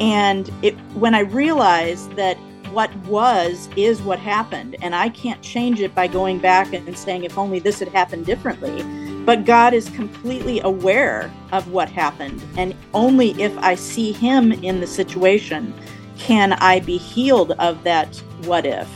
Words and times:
And 0.00 0.50
it, 0.62 0.74
when 0.94 1.14
I 1.14 1.20
realized 1.20 2.12
that 2.16 2.36
what 2.70 2.94
was 3.06 3.68
is 3.76 4.02
what 4.02 4.18
happened, 4.18 4.76
and 4.82 4.94
I 4.94 5.08
can't 5.08 5.40
change 5.40 5.80
it 5.80 5.94
by 5.94 6.06
going 6.06 6.38
back 6.38 6.74
and 6.74 6.96
saying, 6.98 7.24
if 7.24 7.38
only 7.38 7.58
this 7.58 7.78
had 7.78 7.88
happened 7.88 8.26
differently. 8.26 8.82
But 9.24 9.44
God 9.44 9.72
is 9.72 9.88
completely 9.90 10.60
aware 10.60 11.32
of 11.52 11.70
what 11.70 11.88
happened. 11.88 12.42
And 12.58 12.74
only 12.92 13.30
if 13.42 13.56
I 13.58 13.74
see 13.74 14.12
Him 14.12 14.52
in 14.52 14.80
the 14.80 14.86
situation 14.86 15.72
can 16.18 16.52
I 16.54 16.80
be 16.80 16.98
healed 16.98 17.52
of 17.52 17.82
that 17.84 18.14
what 18.44 18.66
if. 18.66 18.88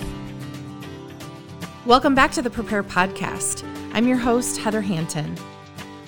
Welcome 1.87 2.15
back 2.15 2.33
to 2.33 2.43
the 2.43 2.51
Prepare 2.51 2.83
Podcast. 2.83 3.65
I'm 3.95 4.07
your 4.07 4.19
host, 4.19 4.59
Heather 4.59 4.83
Hanton. 4.83 5.37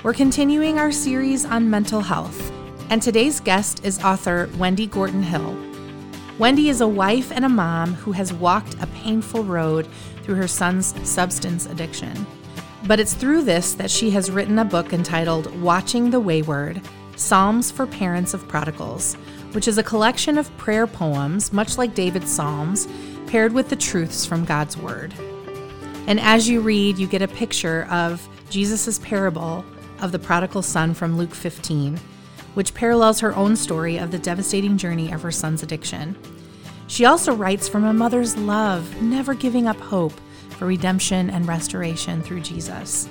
We're 0.03 0.13
continuing 0.13 0.79
our 0.79 0.93
series 0.93 1.45
on 1.45 1.71
mental 1.71 2.01
health, 2.01 2.53
and 2.91 3.03
today's 3.03 3.41
guest 3.41 3.85
is 3.85 4.03
author 4.03 4.49
Wendy 4.59 4.87
Gorton 4.87 5.23
Hill. 5.23 5.57
Wendy 6.39 6.69
is 6.69 6.81
a 6.81 6.89
wife 6.89 7.31
and 7.31 7.45
a 7.45 7.49
mom 7.49 7.95
who 7.95 8.13
has 8.13 8.33
walked 8.33 8.75
a 8.81 8.87
painful 8.89 9.45
road 9.45 9.87
through 10.23 10.37
her 10.37 10.49
son's 10.49 10.95
substance 11.09 11.67
addiction. 11.67 12.27
But 12.87 13.01
it's 13.01 13.15
through 13.15 13.43
this 13.43 13.75
that 13.75 13.91
she 13.91 14.11
has 14.11 14.31
written 14.31 14.59
a 14.59 14.65
book 14.65 14.93
entitled 14.93 15.55
Watching 15.61 16.11
the 16.11 16.21
Wayward 16.21 16.81
Psalms 17.17 17.71
for 17.71 17.87
Parents 17.87 18.35
of 18.35 18.49
Prodigals, 18.49 19.15
which 19.53 19.69
is 19.69 19.79
a 19.79 19.83
collection 19.83 20.39
of 20.39 20.55
prayer 20.57 20.87
poems, 20.87 21.53
much 21.53 21.79
like 21.79 21.95
David's 21.95 22.31
Psalms, 22.31 22.89
paired 23.27 23.53
with 23.53 23.69
the 23.69 23.77
truths 23.77 24.27
from 24.27 24.45
God's 24.45 24.77
Word. 24.77 25.15
And 26.07 26.19
as 26.19 26.49
you 26.49 26.61
read, 26.61 26.99
you 26.99 27.07
get 27.07 27.23
a 27.23 27.29
picture 27.29 27.87
of 27.91 28.29
Jesus' 28.51 28.99
parable 28.99 29.65
of 30.01 30.11
the 30.11 30.19
prodigal 30.19 30.63
son 30.63 30.95
from 30.95 31.17
Luke 31.17 31.35
15, 31.35 32.01
which 32.55 32.75
parallels 32.75 33.21
her 33.21 33.35
own 33.35 33.57
story 33.57 33.99
of 33.99 34.11
the 34.11 34.19
devastating 34.19 34.77
journey 34.77 35.13
of 35.13 35.23
her 35.23 35.31
son's 35.31 35.63
addiction. 35.63 36.17
She 36.87 37.05
also 37.05 37.35
writes 37.35 37.69
from 37.69 37.85
a 37.85 37.93
mother's 37.93 38.37
love, 38.37 39.01
never 39.03 39.35
giving 39.35 39.67
up 39.67 39.79
hope 39.79 40.13
for 40.51 40.67
redemption 40.67 41.31
and 41.31 41.49
restoration 41.49 42.23
through 42.23 42.41
Jesus. 42.41 43.09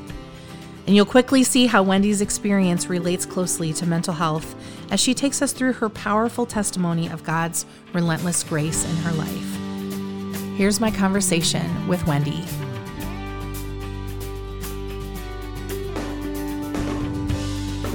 And 0.88 0.96
you'll 0.96 1.06
quickly 1.06 1.44
see 1.44 1.68
how 1.68 1.84
Wendy's 1.84 2.22
experience 2.22 2.88
relates 2.88 3.26
closely 3.26 3.72
to 3.74 3.86
mental 3.86 4.14
health 4.14 4.56
as 4.92 5.00
she 5.00 5.14
takes 5.14 5.42
us 5.42 5.54
through 5.54 5.74
her 5.74 5.90
powerful 5.90 6.46
testimony 6.46 7.08
of 7.08 7.24
God's 7.24 7.66
relentless 7.94 8.44
grace 8.44 8.84
in 8.84 8.96
her 8.98 9.12
life. 9.14 10.58
Here's 10.58 10.80
my 10.80 10.92
conversation 10.92 11.88
with 11.88 12.06
Wendy. 12.06 12.44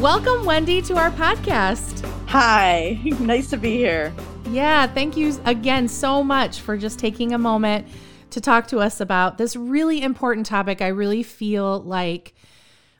Welcome, 0.06 0.44
Wendy, 0.44 0.80
to 0.82 0.94
our 0.94 1.10
podcast. 1.10 2.08
Hi, 2.28 3.00
nice 3.18 3.50
to 3.50 3.56
be 3.56 3.72
here. 3.72 4.14
Yeah, 4.50 4.86
thank 4.86 5.16
you 5.16 5.36
again 5.44 5.88
so 5.88 6.22
much 6.22 6.60
for 6.60 6.76
just 6.76 7.00
taking 7.00 7.32
a 7.32 7.38
moment 7.38 7.88
to 8.30 8.40
talk 8.40 8.68
to 8.68 8.78
us 8.78 9.00
about 9.00 9.36
this 9.36 9.56
really 9.56 10.00
important 10.00 10.46
topic. 10.46 10.80
I 10.80 10.86
really 10.86 11.24
feel 11.24 11.80
like 11.80 12.35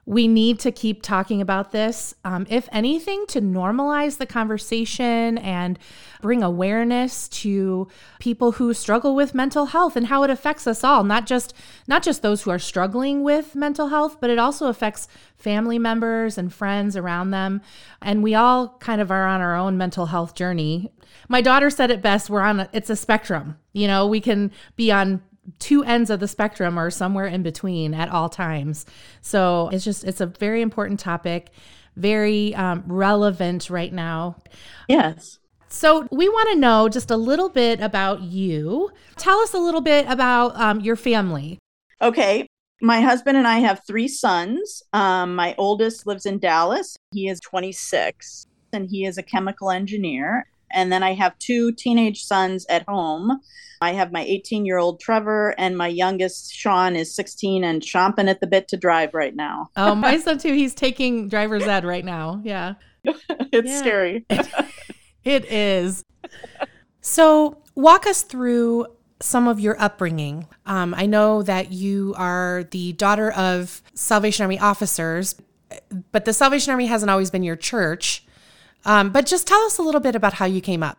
we 0.08 0.28
need 0.28 0.60
to 0.60 0.70
keep 0.70 1.02
talking 1.02 1.40
about 1.40 1.72
this. 1.72 2.14
Um, 2.24 2.46
if 2.48 2.68
anything, 2.70 3.26
to 3.26 3.40
normalize 3.40 4.18
the 4.18 4.26
conversation 4.26 5.36
and 5.38 5.80
bring 6.22 6.44
awareness 6.44 7.28
to 7.28 7.88
people 8.20 8.52
who 8.52 8.72
struggle 8.72 9.16
with 9.16 9.34
mental 9.34 9.66
health 9.66 9.96
and 9.96 10.06
how 10.06 10.22
it 10.22 10.30
affects 10.30 10.68
us 10.68 10.84
all, 10.84 11.02
not 11.02 11.26
just 11.26 11.52
not 11.88 12.04
just 12.04 12.22
those 12.22 12.42
who 12.42 12.50
are 12.52 12.58
struggling 12.58 13.24
with 13.24 13.56
mental 13.56 13.88
health, 13.88 14.18
but 14.20 14.30
it 14.30 14.38
also 14.38 14.68
affects 14.68 15.08
family 15.36 15.78
members 15.78 16.38
and 16.38 16.54
friends 16.54 16.96
around 16.96 17.32
them. 17.32 17.60
And 18.00 18.22
we 18.22 18.32
all 18.36 18.76
kind 18.78 19.00
of 19.00 19.10
are 19.10 19.26
on 19.26 19.40
our 19.40 19.56
own 19.56 19.76
mental 19.76 20.06
health 20.06 20.36
journey. 20.36 20.92
My 21.28 21.40
daughter 21.40 21.68
said 21.68 21.90
it 21.90 22.00
best, 22.00 22.30
we're 22.30 22.42
on 22.42 22.60
a, 22.60 22.68
it's 22.72 22.90
a 22.90 22.96
spectrum. 22.96 23.58
You 23.72 23.88
know, 23.88 24.06
we 24.06 24.20
can 24.20 24.52
be 24.76 24.92
on 24.92 25.20
two 25.58 25.84
ends 25.84 26.10
of 26.10 26.20
the 26.20 26.28
spectrum 26.28 26.78
or 26.78 26.90
somewhere 26.90 27.26
in 27.26 27.42
between 27.42 27.94
at 27.94 28.08
all 28.08 28.28
times. 28.28 28.86
So 29.20 29.68
it's 29.72 29.84
just, 29.84 30.04
it's 30.04 30.20
a 30.20 30.26
very 30.26 30.62
important 30.62 31.00
topic, 31.00 31.50
very 31.96 32.54
um, 32.54 32.84
relevant 32.86 33.70
right 33.70 33.92
now. 33.92 34.36
Yes. 34.88 35.38
So, 35.68 36.06
we 36.12 36.28
want 36.28 36.48
to 36.50 36.56
know 36.56 36.88
just 36.88 37.10
a 37.10 37.16
little 37.16 37.48
bit 37.48 37.80
about 37.80 38.22
you. 38.22 38.90
Tell 39.16 39.40
us 39.40 39.52
a 39.52 39.58
little 39.58 39.80
bit 39.80 40.06
about 40.08 40.58
um, 40.58 40.80
your 40.80 40.96
family. 40.96 41.58
Okay. 42.00 42.46
My 42.80 43.00
husband 43.00 43.36
and 43.36 43.48
I 43.48 43.58
have 43.58 43.82
three 43.86 44.06
sons. 44.06 44.82
Um, 44.92 45.34
my 45.34 45.54
oldest 45.58 46.06
lives 46.06 46.24
in 46.24 46.38
Dallas. 46.38 46.96
He 47.12 47.28
is 47.28 47.40
26 47.40 48.46
and 48.72 48.88
he 48.88 49.06
is 49.06 49.18
a 49.18 49.22
chemical 49.22 49.70
engineer. 49.70 50.46
And 50.70 50.92
then 50.92 51.02
I 51.02 51.14
have 51.14 51.38
two 51.38 51.72
teenage 51.72 52.24
sons 52.24 52.66
at 52.68 52.84
home. 52.86 53.40
I 53.80 53.92
have 53.92 54.12
my 54.12 54.22
18 54.22 54.64
year 54.64 54.78
old 54.78 55.00
Trevor, 55.00 55.54
and 55.58 55.76
my 55.76 55.88
youngest 55.88 56.52
Sean 56.52 56.96
is 56.96 57.14
16 57.14 57.64
and 57.64 57.82
chomping 57.82 58.28
at 58.28 58.40
the 58.40 58.46
bit 58.46 58.68
to 58.68 58.76
drive 58.76 59.14
right 59.14 59.34
now. 59.34 59.68
oh, 59.76 59.94
my 59.94 60.18
son 60.18 60.38
too. 60.38 60.52
He's 60.52 60.74
taking 60.74 61.28
driver's 61.28 61.64
ed 61.64 61.84
right 61.84 62.04
now. 62.04 62.40
Yeah. 62.44 62.74
it's 63.04 63.68
yeah. 63.68 63.78
scary. 63.78 64.26
it 65.24 65.44
is. 65.46 66.04
So, 67.00 67.62
walk 67.74 68.06
us 68.06 68.22
through 68.22 68.86
some 69.20 69.48
of 69.48 69.60
your 69.60 69.80
upbringing. 69.80 70.46
Um, 70.66 70.94
I 70.94 71.06
know 71.06 71.42
that 71.42 71.72
you 71.72 72.14
are 72.18 72.64
the 72.70 72.92
daughter 72.94 73.30
of 73.32 73.82
Salvation 73.94 74.42
Army 74.42 74.58
officers, 74.58 75.36
but 76.12 76.24
the 76.24 76.32
Salvation 76.32 76.70
Army 76.70 76.86
hasn't 76.86 77.10
always 77.10 77.30
been 77.30 77.42
your 77.42 77.56
church. 77.56 78.26
Um, 78.84 79.10
but 79.10 79.26
just 79.26 79.46
tell 79.46 79.60
us 79.62 79.78
a 79.78 79.82
little 79.82 80.00
bit 80.00 80.14
about 80.14 80.34
how 80.34 80.44
you 80.46 80.60
came 80.60 80.82
up. 80.82 80.98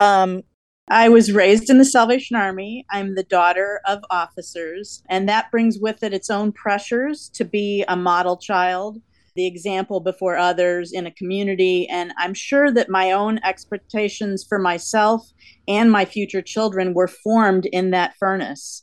Um, 0.00 0.44
I 0.90 1.10
was 1.10 1.32
raised 1.32 1.68
in 1.68 1.76
the 1.76 1.84
Salvation 1.84 2.34
Army. 2.34 2.86
I'm 2.90 3.14
the 3.14 3.22
daughter 3.22 3.80
of 3.86 4.02
officers, 4.08 5.02
and 5.10 5.28
that 5.28 5.50
brings 5.50 5.78
with 5.78 6.02
it 6.02 6.14
its 6.14 6.30
own 6.30 6.50
pressures 6.50 7.28
to 7.34 7.44
be 7.44 7.84
a 7.88 7.96
model 7.96 8.38
child, 8.38 8.98
the 9.36 9.46
example 9.46 10.00
before 10.00 10.38
others 10.38 10.92
in 10.92 11.06
a 11.06 11.12
community. 11.12 11.86
And 11.90 12.14
I'm 12.16 12.32
sure 12.32 12.72
that 12.72 12.88
my 12.88 13.12
own 13.12 13.38
expectations 13.44 14.46
for 14.48 14.58
myself 14.58 15.30
and 15.66 15.92
my 15.92 16.06
future 16.06 16.40
children 16.40 16.94
were 16.94 17.08
formed 17.08 17.66
in 17.66 17.90
that 17.90 18.14
furnace. 18.18 18.82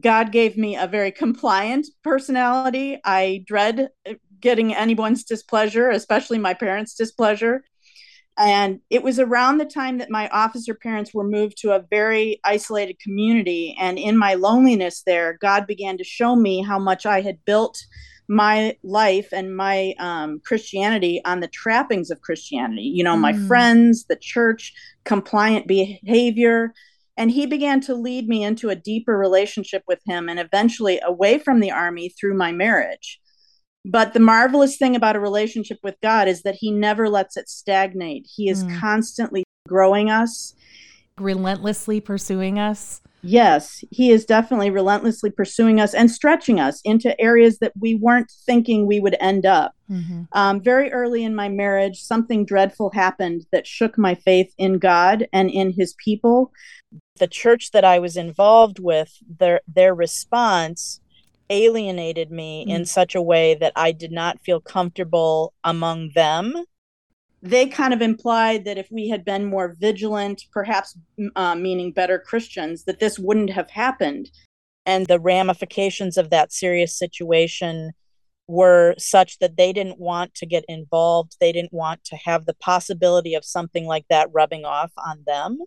God 0.00 0.32
gave 0.32 0.56
me 0.56 0.76
a 0.76 0.86
very 0.86 1.12
compliant 1.12 1.88
personality. 2.02 3.00
I 3.04 3.44
dread 3.46 3.90
uh, 4.08 4.14
getting 4.40 4.74
anyone's 4.74 5.24
displeasure, 5.24 5.90
especially 5.90 6.38
my 6.38 6.54
parents' 6.54 6.94
displeasure. 6.94 7.64
And 8.38 8.80
it 8.88 9.02
was 9.02 9.18
around 9.18 9.58
the 9.58 9.64
time 9.64 9.98
that 9.98 10.10
my 10.10 10.28
officer 10.28 10.72
parents 10.72 11.12
were 11.12 11.24
moved 11.24 11.58
to 11.58 11.72
a 11.72 11.84
very 11.90 12.40
isolated 12.44 13.00
community. 13.00 13.76
And 13.80 13.98
in 13.98 14.16
my 14.16 14.34
loneliness 14.34 15.02
there, 15.04 15.36
God 15.40 15.66
began 15.66 15.98
to 15.98 16.04
show 16.04 16.36
me 16.36 16.62
how 16.62 16.78
much 16.78 17.04
I 17.04 17.20
had 17.20 17.44
built 17.44 17.76
my 18.28 18.76
life 18.84 19.32
and 19.32 19.56
my 19.56 19.94
um, 19.98 20.40
Christianity 20.44 21.20
on 21.24 21.40
the 21.40 21.48
trappings 21.48 22.10
of 22.10 22.20
Christianity. 22.20 22.82
You 22.82 23.02
know, 23.02 23.16
mm. 23.16 23.20
my 23.20 23.32
friends, 23.32 24.04
the 24.04 24.16
church, 24.16 24.72
compliant 25.04 25.66
behavior. 25.66 26.74
And 27.16 27.32
he 27.32 27.46
began 27.46 27.80
to 27.82 27.94
lead 27.94 28.28
me 28.28 28.44
into 28.44 28.68
a 28.68 28.76
deeper 28.76 29.18
relationship 29.18 29.82
with 29.88 29.98
him 30.06 30.28
and 30.28 30.38
eventually 30.38 31.00
away 31.02 31.38
from 31.38 31.58
the 31.58 31.72
army 31.72 32.10
through 32.10 32.34
my 32.34 32.52
marriage. 32.52 33.20
But 33.88 34.12
the 34.12 34.20
marvelous 34.20 34.76
thing 34.76 34.94
about 34.94 35.16
a 35.16 35.20
relationship 35.20 35.78
with 35.82 35.96
God 36.02 36.28
is 36.28 36.42
that 36.42 36.56
He 36.56 36.70
never 36.70 37.08
lets 37.08 37.36
it 37.36 37.48
stagnate. 37.48 38.26
He 38.28 38.50
is 38.50 38.62
mm. 38.62 38.78
constantly 38.78 39.44
growing 39.66 40.10
us, 40.10 40.54
relentlessly 41.18 42.00
pursuing 42.00 42.58
us. 42.58 43.00
Yes, 43.22 43.82
He 43.90 44.10
is 44.10 44.26
definitely 44.26 44.70
relentlessly 44.70 45.30
pursuing 45.30 45.80
us 45.80 45.94
and 45.94 46.10
stretching 46.10 46.60
us 46.60 46.82
into 46.82 47.18
areas 47.18 47.60
that 47.60 47.72
we 47.80 47.94
weren't 47.94 48.30
thinking 48.44 48.86
we 48.86 49.00
would 49.00 49.16
end 49.20 49.46
up. 49.46 49.72
Mm-hmm. 49.90 50.24
Um, 50.32 50.60
very 50.60 50.92
early 50.92 51.24
in 51.24 51.34
my 51.34 51.48
marriage, 51.48 52.02
something 52.02 52.44
dreadful 52.44 52.90
happened 52.90 53.46
that 53.52 53.66
shook 53.66 53.96
my 53.96 54.14
faith 54.14 54.52
in 54.58 54.78
God 54.78 55.26
and 55.32 55.50
in 55.50 55.72
His 55.72 55.94
people. 55.94 56.52
The 57.18 57.26
church 57.26 57.70
that 57.70 57.84
I 57.84 57.98
was 57.98 58.18
involved 58.18 58.78
with, 58.78 59.16
their 59.38 59.62
their 59.66 59.94
response 59.94 61.00
alienated 61.50 62.30
me 62.30 62.66
mm. 62.66 62.74
in 62.74 62.84
such 62.84 63.14
a 63.14 63.22
way 63.22 63.54
that 63.54 63.72
I 63.76 63.92
did 63.92 64.12
not 64.12 64.40
feel 64.42 64.60
comfortable 64.60 65.52
among 65.64 66.10
them. 66.14 66.64
They 67.40 67.66
kind 67.66 67.94
of 67.94 68.02
implied 68.02 68.64
that 68.64 68.78
if 68.78 68.88
we 68.90 69.08
had 69.08 69.24
been 69.24 69.44
more 69.44 69.76
vigilant, 69.78 70.44
perhaps 70.52 70.98
uh, 71.36 71.54
meaning 71.54 71.92
better 71.92 72.18
Christians, 72.18 72.84
that 72.84 72.98
this 72.98 73.18
wouldn't 73.18 73.50
have 73.50 73.70
happened. 73.70 74.30
And 74.84 75.06
the 75.06 75.20
ramifications 75.20 76.16
of 76.16 76.30
that 76.30 76.52
serious 76.52 76.98
situation 76.98 77.92
were 78.48 78.94
such 78.98 79.38
that 79.38 79.56
they 79.56 79.72
didn't 79.72 80.00
want 80.00 80.34
to 80.34 80.46
get 80.46 80.64
involved. 80.68 81.36
They 81.38 81.52
didn't 81.52 81.72
want 81.72 82.02
to 82.04 82.16
have 82.16 82.46
the 82.46 82.54
possibility 82.54 83.34
of 83.34 83.44
something 83.44 83.84
like 83.84 84.06
that 84.08 84.30
rubbing 84.32 84.64
off 84.64 84.90
on 84.96 85.22
them. 85.26 85.58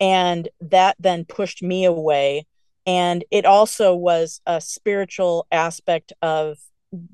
And 0.00 0.48
that 0.60 0.96
then 0.98 1.26
pushed 1.26 1.62
me 1.62 1.84
away 1.84 2.46
and 2.86 3.24
it 3.30 3.44
also 3.44 3.94
was 3.94 4.40
a 4.46 4.60
spiritual 4.60 5.46
aspect 5.50 6.12
of 6.22 6.58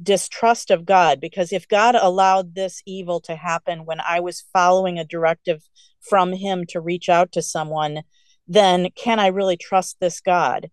distrust 0.02 0.70
of 0.70 0.84
God 0.84 1.20
because 1.20 1.52
if 1.52 1.68
God 1.68 1.94
allowed 1.94 2.54
this 2.54 2.82
evil 2.86 3.20
to 3.22 3.36
happen 3.36 3.86
when 3.86 4.00
I 4.00 4.20
was 4.20 4.44
following 4.52 4.98
a 4.98 5.04
directive 5.04 5.62
from 6.00 6.32
Him 6.32 6.64
to 6.68 6.80
reach 6.80 7.08
out 7.08 7.32
to 7.32 7.42
someone, 7.42 8.02
then 8.46 8.88
can 8.94 9.18
I 9.18 9.28
really 9.28 9.56
trust 9.56 9.98
this 10.00 10.20
God? 10.20 10.70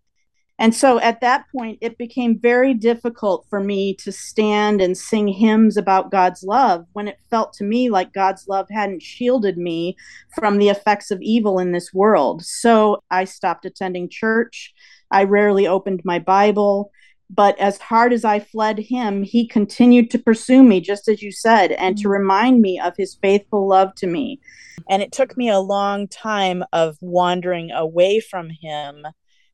And 0.58 0.74
so 0.74 0.98
at 1.00 1.20
that 1.20 1.44
point, 1.54 1.78
it 1.80 1.98
became 1.98 2.38
very 2.38 2.74
difficult 2.74 3.46
for 3.48 3.60
me 3.60 3.94
to 3.94 4.10
stand 4.10 4.80
and 4.80 4.98
sing 4.98 5.28
hymns 5.28 5.76
about 5.76 6.10
God's 6.10 6.42
love 6.42 6.84
when 6.94 7.06
it 7.06 7.20
felt 7.30 7.52
to 7.54 7.64
me 7.64 7.90
like 7.90 8.12
God's 8.12 8.48
love 8.48 8.66
hadn't 8.68 9.02
shielded 9.02 9.56
me 9.56 9.96
from 10.34 10.58
the 10.58 10.68
effects 10.68 11.12
of 11.12 11.22
evil 11.22 11.60
in 11.60 11.70
this 11.70 11.94
world. 11.94 12.44
So 12.44 13.02
I 13.10 13.24
stopped 13.24 13.66
attending 13.66 14.08
church. 14.08 14.74
I 15.12 15.24
rarely 15.24 15.66
opened 15.66 16.02
my 16.04 16.18
Bible. 16.18 16.90
But 17.30 17.58
as 17.58 17.78
hard 17.78 18.12
as 18.12 18.24
I 18.24 18.40
fled 18.40 18.78
him, 18.78 19.22
he 19.22 19.46
continued 19.46 20.10
to 20.12 20.18
pursue 20.18 20.62
me, 20.62 20.80
just 20.80 21.08
as 21.08 21.22
you 21.22 21.30
said, 21.30 21.72
and 21.72 21.96
to 21.98 22.08
mm. 22.08 22.12
remind 22.12 22.62
me 22.62 22.80
of 22.80 22.94
his 22.96 23.18
faithful 23.20 23.68
love 23.68 23.94
to 23.96 24.06
me. 24.06 24.40
And 24.88 25.02
it 25.02 25.12
took 25.12 25.36
me 25.36 25.50
a 25.50 25.60
long 25.60 26.08
time 26.08 26.64
of 26.72 26.96
wandering 27.02 27.70
away 27.70 28.20
from 28.20 28.48
him 28.48 29.06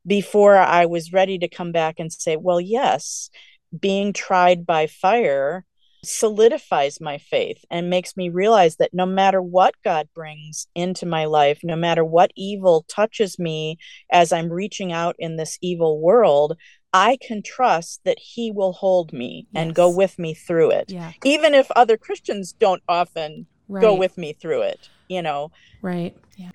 before 0.06 0.56
I 0.56 0.86
was 0.86 1.12
ready 1.12 1.38
to 1.38 1.48
come 1.48 1.72
back 1.72 1.98
and 1.98 2.12
say, 2.12 2.36
well, 2.36 2.60
yes, 2.60 3.30
being 3.78 4.12
tried 4.12 4.66
by 4.66 4.86
fire 4.86 5.64
solidifies 6.04 7.00
my 7.00 7.18
faith 7.18 7.64
and 7.70 7.90
makes 7.90 8.16
me 8.16 8.28
realize 8.28 8.76
that 8.76 8.92
no 8.92 9.06
matter 9.06 9.40
what 9.40 9.74
God 9.82 10.08
brings 10.14 10.66
into 10.74 11.06
my 11.06 11.24
life, 11.24 11.60
no 11.62 11.76
matter 11.76 12.04
what 12.04 12.30
evil 12.36 12.84
touches 12.88 13.38
me 13.38 13.78
as 14.10 14.32
I'm 14.32 14.52
reaching 14.52 14.92
out 14.92 15.16
in 15.18 15.36
this 15.36 15.58
evil 15.62 16.00
world, 16.00 16.56
I 16.92 17.18
can 17.20 17.42
trust 17.42 18.00
that 18.04 18.18
He 18.18 18.50
will 18.50 18.72
hold 18.72 19.12
me 19.12 19.48
yes. 19.50 19.62
and 19.62 19.74
go 19.74 19.88
with 19.90 20.18
me 20.18 20.34
through 20.34 20.70
it. 20.70 20.90
Yeah. 20.90 21.12
Even 21.24 21.54
if 21.54 21.70
other 21.72 21.96
Christians 21.96 22.52
don't 22.52 22.82
often 22.88 23.46
right. 23.68 23.80
go 23.80 23.94
with 23.94 24.16
me 24.16 24.32
through 24.32 24.62
it, 24.62 24.88
you 25.08 25.22
know. 25.22 25.50
Right. 25.82 26.16
Yeah. 26.36 26.50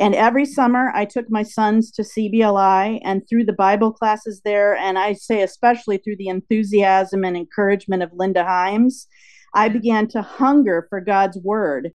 And 0.00 0.14
every 0.14 0.44
summer, 0.44 0.90
I 0.94 1.04
took 1.04 1.30
my 1.30 1.44
sons 1.44 1.92
to 1.92 2.02
CBLI 2.02 3.00
and 3.04 3.22
through 3.28 3.44
the 3.44 3.52
Bible 3.52 3.92
classes 3.92 4.40
there, 4.44 4.76
and 4.76 4.98
I 4.98 5.12
say 5.12 5.42
especially 5.42 5.98
through 5.98 6.16
the 6.16 6.28
enthusiasm 6.28 7.24
and 7.24 7.36
encouragement 7.36 8.02
of 8.02 8.10
Linda 8.12 8.42
Himes, 8.42 9.06
I 9.54 9.68
began 9.68 10.08
to 10.08 10.22
hunger 10.22 10.86
for 10.90 11.00
God's 11.00 11.38
word. 11.38 11.92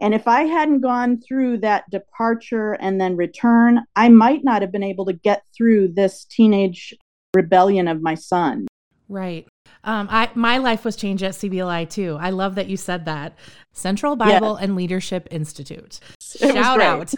And 0.00 0.14
if 0.14 0.26
I 0.26 0.42
hadn't 0.42 0.80
gone 0.80 1.20
through 1.20 1.58
that 1.58 1.88
departure 1.90 2.72
and 2.72 3.00
then 3.00 3.16
return, 3.16 3.82
I 3.94 4.08
might 4.08 4.42
not 4.42 4.60
have 4.60 4.72
been 4.72 4.82
able 4.82 5.04
to 5.06 5.12
get 5.12 5.44
through 5.56 5.92
this 5.92 6.24
teenage 6.24 6.92
rebellion 7.34 7.86
of 7.86 8.02
my 8.02 8.16
son. 8.16 8.66
Right. 9.08 9.46
Um, 9.84 10.08
I 10.10 10.30
my 10.34 10.58
life 10.58 10.84
was 10.84 10.96
changed 10.96 11.22
at 11.22 11.32
CBLI 11.32 11.88
too. 11.88 12.16
I 12.20 12.30
love 12.30 12.54
that 12.54 12.68
you 12.68 12.76
said 12.76 13.04
that. 13.04 13.36
Central 13.72 14.16
Bible 14.16 14.56
and 14.56 14.74
Leadership 14.74 15.28
Institute. 15.30 16.00
Shout 16.38 16.80
out. 16.80 17.14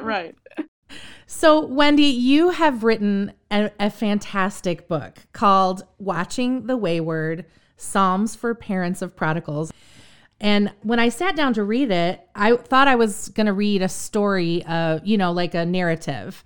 right. 0.02 0.34
So, 1.26 1.66
Wendy, 1.66 2.04
you 2.04 2.50
have 2.50 2.84
written 2.84 3.32
a, 3.50 3.70
a, 3.80 3.90
fantastic 3.90 4.86
book 4.86 5.26
called 5.32 5.82
Watching 5.98 6.66
the 6.66 6.76
Wayward 6.76 7.44
Psalms 7.76 8.36
for 8.36 8.54
Parents 8.54 9.02
of 9.02 9.16
Prodigals. 9.16 9.72
And 10.40 10.72
when 10.82 11.00
I 11.00 11.08
sat 11.08 11.34
down 11.34 11.54
to 11.54 11.64
read 11.64 11.90
it, 11.90 12.26
I 12.34 12.56
thought 12.56 12.88
I 12.88 12.94
was 12.94 13.28
going 13.30 13.46
to 13.46 13.52
read 13.52 13.82
a 13.82 13.88
story 13.88 14.64
of, 14.66 15.04
you 15.04 15.18
know, 15.18 15.32
like 15.32 15.54
a 15.54 15.66
narrative 15.66 16.44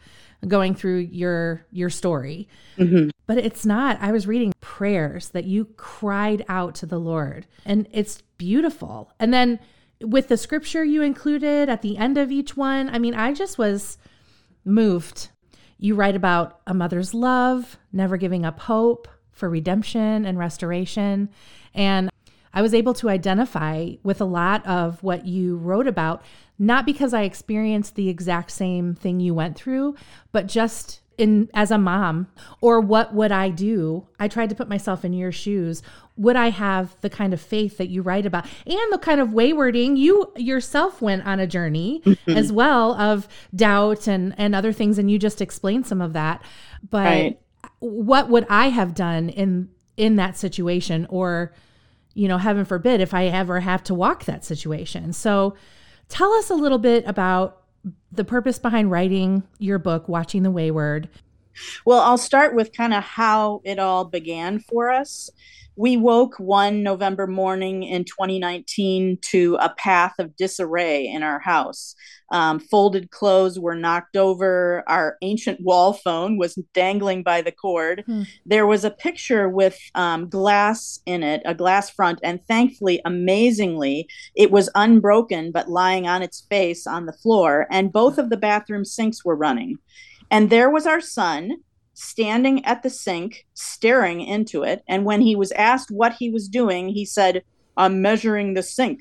going 0.48 0.74
through 0.74 0.98
your 0.98 1.66
your 1.70 1.90
story. 1.90 2.48
Mm-hmm. 2.78 3.10
But 3.26 3.38
it's 3.38 3.66
not. 3.66 3.98
I 4.00 4.12
was 4.12 4.26
reading 4.26 4.52
prayers 4.60 5.30
that 5.30 5.44
you 5.44 5.66
cried 5.76 6.44
out 6.48 6.74
to 6.76 6.86
the 6.86 6.98
Lord, 6.98 7.46
and 7.64 7.86
it's 7.92 8.22
beautiful. 8.38 9.12
And 9.18 9.32
then 9.34 9.58
with 10.00 10.28
the 10.28 10.36
scripture 10.36 10.84
you 10.84 11.02
included 11.02 11.68
at 11.68 11.82
the 11.82 11.96
end 11.96 12.18
of 12.18 12.30
each 12.30 12.56
one, 12.56 12.88
I 12.90 12.98
mean, 12.98 13.14
I 13.14 13.32
just 13.32 13.58
was 13.58 13.98
moved. 14.64 15.28
You 15.78 15.94
write 15.94 16.16
about 16.16 16.60
a 16.66 16.74
mother's 16.74 17.14
love, 17.14 17.78
never 17.92 18.16
giving 18.16 18.44
up 18.44 18.60
hope 18.60 19.08
for 19.32 19.48
redemption 19.48 20.26
and 20.26 20.38
restoration. 20.38 21.30
And 21.74 22.10
I 22.52 22.62
was 22.62 22.74
able 22.74 22.94
to 22.94 23.08
identify 23.08 23.92
with 24.02 24.20
a 24.20 24.26
lot 24.26 24.66
of 24.66 25.02
what 25.02 25.26
you 25.26 25.56
wrote 25.56 25.86
about, 25.86 26.22
not 26.58 26.84
because 26.84 27.14
I 27.14 27.22
experienced 27.22 27.94
the 27.94 28.08
exact 28.08 28.50
same 28.50 28.94
thing 28.94 29.20
you 29.20 29.34
went 29.34 29.56
through, 29.56 29.94
but 30.32 30.46
just 30.46 31.00
in 31.20 31.50
as 31.54 31.70
a 31.70 31.78
mom 31.78 32.28
or 32.60 32.80
what 32.80 33.14
would 33.14 33.30
I 33.30 33.50
do? 33.50 34.06
I 34.18 34.28
tried 34.28 34.48
to 34.50 34.54
put 34.54 34.68
myself 34.68 35.04
in 35.04 35.12
your 35.12 35.32
shoes. 35.32 35.82
Would 36.16 36.36
I 36.36 36.50
have 36.50 36.96
the 37.00 37.10
kind 37.10 37.32
of 37.32 37.40
faith 37.40 37.78
that 37.78 37.88
you 37.88 38.02
write 38.02 38.26
about 38.26 38.46
and 38.66 38.92
the 38.92 38.98
kind 38.98 39.20
of 39.20 39.32
waywarding 39.32 39.96
you 39.96 40.32
yourself 40.36 41.00
went 41.00 41.26
on 41.26 41.38
a 41.40 41.46
journey 41.46 42.02
mm-hmm. 42.04 42.30
as 42.36 42.52
well 42.52 42.94
of 42.94 43.28
doubt 43.54 44.06
and 44.06 44.34
and 44.38 44.54
other 44.54 44.72
things 44.72 44.98
and 44.98 45.10
you 45.10 45.18
just 45.18 45.40
explained 45.40 45.86
some 45.86 46.00
of 46.00 46.12
that. 46.14 46.42
But 46.88 47.04
right. 47.04 47.40
what 47.78 48.28
would 48.28 48.46
I 48.48 48.70
have 48.70 48.94
done 48.94 49.28
in 49.28 49.68
in 49.96 50.16
that 50.16 50.36
situation 50.36 51.06
or 51.10 51.52
you 52.14 52.28
know, 52.28 52.38
heaven 52.38 52.64
forbid 52.64 53.00
if 53.00 53.14
I 53.14 53.26
ever 53.26 53.60
have 53.60 53.84
to 53.84 53.94
walk 53.94 54.24
that 54.24 54.44
situation. 54.44 55.12
So 55.12 55.54
tell 56.08 56.32
us 56.32 56.50
a 56.50 56.54
little 56.54 56.78
bit 56.78 57.04
about 57.06 57.59
the 58.12 58.24
purpose 58.24 58.58
behind 58.58 58.90
writing 58.90 59.42
your 59.58 59.78
book, 59.78 60.08
Watching 60.08 60.42
the 60.42 60.50
Wayward. 60.50 61.08
Well, 61.84 62.00
I'll 62.00 62.18
start 62.18 62.54
with 62.54 62.72
kind 62.72 62.94
of 62.94 63.02
how 63.02 63.60
it 63.64 63.78
all 63.78 64.04
began 64.04 64.60
for 64.60 64.90
us 64.90 65.30
we 65.76 65.96
woke 65.96 66.34
one 66.38 66.82
November 66.82 67.26
morning 67.26 67.82
in 67.82 68.04
2019 68.04 69.18
to 69.22 69.56
a 69.60 69.70
path 69.70 70.14
of 70.18 70.36
disarray 70.36 71.06
in 71.06 71.22
our 71.22 71.38
house. 71.38 71.94
Um, 72.32 72.60
folded 72.60 73.10
clothes 73.10 73.58
were 73.58 73.74
knocked 73.74 74.16
over. 74.16 74.84
Our 74.86 75.16
ancient 75.22 75.60
wall 75.60 75.92
phone 75.92 76.38
was 76.38 76.54
dangling 76.74 77.22
by 77.22 77.42
the 77.42 77.52
cord. 77.52 78.04
Hmm. 78.06 78.22
There 78.46 78.66
was 78.66 78.84
a 78.84 78.90
picture 78.90 79.48
with 79.48 79.78
um, 79.94 80.28
glass 80.28 81.00
in 81.06 81.22
it, 81.22 81.42
a 81.44 81.54
glass 81.54 81.90
front, 81.90 82.20
and 82.22 82.44
thankfully, 82.46 83.00
amazingly, 83.04 84.08
it 84.36 84.50
was 84.50 84.70
unbroken 84.74 85.50
but 85.50 85.68
lying 85.68 86.06
on 86.06 86.22
its 86.22 86.42
face 86.42 86.86
on 86.86 87.06
the 87.06 87.12
floor. 87.12 87.66
And 87.70 87.92
both 87.92 88.18
of 88.18 88.30
the 88.30 88.36
bathroom 88.36 88.84
sinks 88.84 89.24
were 89.24 89.36
running. 89.36 89.78
And 90.30 90.50
there 90.50 90.70
was 90.70 90.86
our 90.86 91.00
son 91.00 91.56
standing 92.00 92.64
at 92.64 92.82
the 92.82 92.90
sink, 92.90 93.46
staring 93.52 94.22
into 94.22 94.62
it. 94.62 94.82
And 94.88 95.04
when 95.04 95.20
he 95.20 95.36
was 95.36 95.52
asked 95.52 95.90
what 95.90 96.14
he 96.18 96.30
was 96.30 96.48
doing, 96.48 96.88
he 96.88 97.04
said, 97.04 97.42
I'm 97.76 98.00
measuring 98.00 98.54
the 98.54 98.62
sink. 98.62 99.00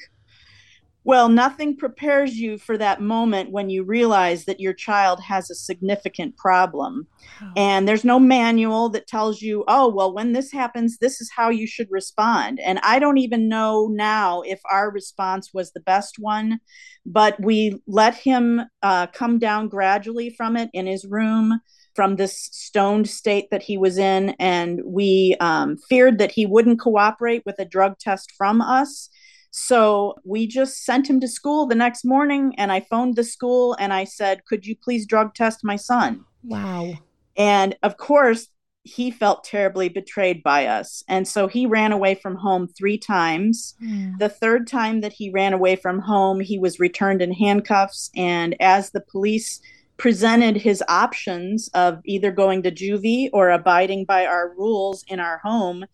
Well, 1.06 1.30
nothing 1.30 1.78
prepares 1.78 2.36
you 2.36 2.58
for 2.58 2.78
that 2.78 3.02
moment 3.02 3.52
when 3.52 3.70
you 3.70 3.84
realize 3.84 4.44
that 4.46 4.60
your 4.60 4.74
child 4.74 5.22
has 5.22 5.50
a 5.50 5.56
significant 5.56 6.36
problem. 6.36 7.08
Oh. 7.42 7.52
And 7.56 7.88
there's 7.88 8.04
no 8.04 8.20
manual 8.20 8.90
that 8.90 9.08
tells 9.08 9.42
you, 9.42 9.64
oh, 9.70 9.88
well, 9.88 10.14
when 10.14 10.34
this 10.34 10.52
happens, 10.52 10.98
this 10.98 11.22
is 11.22 11.32
how 11.34 11.50
you 11.50 11.66
should 11.66 11.88
respond. 11.90 12.60
And 12.60 12.80
I 12.84 13.00
don't 13.00 13.18
even 13.18 13.48
know 13.48 13.88
now 13.88 14.42
if 14.42 14.60
our 14.70 14.92
response 14.92 15.52
was 15.54 15.72
the 15.72 15.80
best 15.80 16.18
one, 16.20 16.60
but 17.06 17.42
we 17.42 17.82
let 17.88 18.14
him 18.14 18.62
uh, 18.84 19.08
come 19.08 19.40
down 19.40 19.70
gradually 19.70 20.32
from 20.32 20.58
it 20.58 20.70
in 20.74 20.86
his 20.86 21.06
room 21.06 21.62
from 21.96 22.16
this 22.16 22.50
stoned 22.52 23.10
state 23.10 23.50
that 23.52 23.64
he 23.64 23.78
was 23.78 23.98
in, 23.98 24.36
and 24.40 24.82
we 24.86 25.36
um, 25.40 25.78
feared 25.90 26.18
that 26.20 26.32
he 26.32 26.46
wouldn't 26.46 26.80
cooperate 26.80 27.44
with 27.46 27.60
a 27.60 27.66
drug 27.66 27.98
test 28.00 28.32
from 28.38 28.62
us. 28.62 29.10
So 29.52 30.16
we 30.24 30.48
just 30.48 30.86
sent 30.86 31.10
him 31.10 31.20
to 31.22 31.28
school 31.28 31.66
the 31.66 31.76
next 31.76 32.06
morning, 32.06 32.54
and 32.58 32.72
I 32.72 32.82
phoned 32.82 33.16
the 33.16 33.24
school 33.24 33.76
and 33.80 33.92
I 33.92 34.04
said, 34.04 34.46
Could 34.46 34.66
you 34.66 34.76
please 34.76 35.06
drug 35.06 35.34
test 35.34 35.64
my 35.64 35.76
son? 35.76 36.26
Wow. 36.44 36.94
And 37.36 37.76
of 37.84 37.98
course, 37.98 38.48
he 38.84 39.12
felt 39.12 39.44
terribly 39.44 39.90
betrayed 39.90 40.42
by 40.42 40.66
us. 40.66 41.04
And 41.08 41.28
so 41.28 41.48
he 41.48 41.66
ran 41.66 41.92
away 41.92 42.16
from 42.16 42.36
home 42.36 42.68
three 42.68 42.98
times. 42.98 43.76
Mm. 43.84 44.18
The 44.20 44.30
third 44.30 44.68
time 44.68 45.02
that 45.02 45.14
he 45.14 45.30
ran 45.30 45.54
away 45.54 45.76
from 45.76 46.00
home, 46.00 46.40
he 46.40 46.58
was 46.58 46.80
returned 46.80 47.22
in 47.22 47.34
handcuffs. 47.34 48.10
And 48.16 48.56
as 48.60 48.92
the 48.92 49.02
police 49.02 49.62
presented 50.00 50.58
his 50.58 50.82
options 50.88 51.70
of 51.76 52.00
either 52.06 52.32
going 52.32 52.64
to 52.64 52.72
juvie 52.72 53.30
or 53.32 53.52
abiding 53.52 54.06
by 54.06 54.26
our 54.26 54.56
rules 54.58 55.04
in 55.08 55.20
our 55.20 55.38
home, 55.40 55.86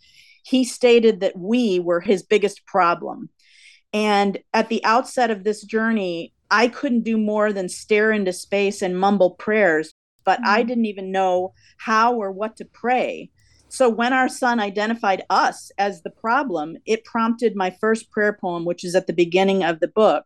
he 0.44 0.64
stated 0.64 1.20
that 1.20 1.38
we 1.38 1.80
were 1.80 2.00
his 2.00 2.24
biggest 2.24 2.66
problem. 2.66 3.30
And 3.92 4.38
at 4.54 4.70
the 4.70 4.84
outset 4.86 5.32
of 5.32 5.44
this 5.44 5.64
journey, 5.64 6.34
I 6.52 6.68
couldn't 6.68 7.02
do 7.02 7.18
more 7.18 7.52
than 7.52 7.68
stare 7.68 8.12
into 8.12 8.32
space 8.32 8.82
and 8.82 9.00
mumble 9.00 9.32
prayers, 9.32 9.92
but 10.24 10.40
mm-hmm. 10.40 10.50
I 10.50 10.64
didn't 10.64 10.86
even 10.86 11.12
know 11.12 11.54
how 11.78 12.14
or 12.16 12.32
what 12.32 12.56
to 12.58 12.66
pray. 12.66 13.32
So 13.70 13.90
when 13.90 14.14
our 14.14 14.30
son 14.30 14.60
identified 14.60 15.24
us 15.30 15.72
as 15.78 16.04
the 16.04 16.12
problem, 16.12 16.78
it 16.86 17.04
prompted 17.04 17.56
my 17.56 17.76
first 17.82 18.12
prayer 18.12 18.38
poem, 18.40 18.66
which 18.66 18.84
is 18.84 18.96
at 18.96 19.08
the 19.08 19.14
beginning 19.14 19.64
of 19.64 19.80
the 19.80 19.88
book. 19.88 20.26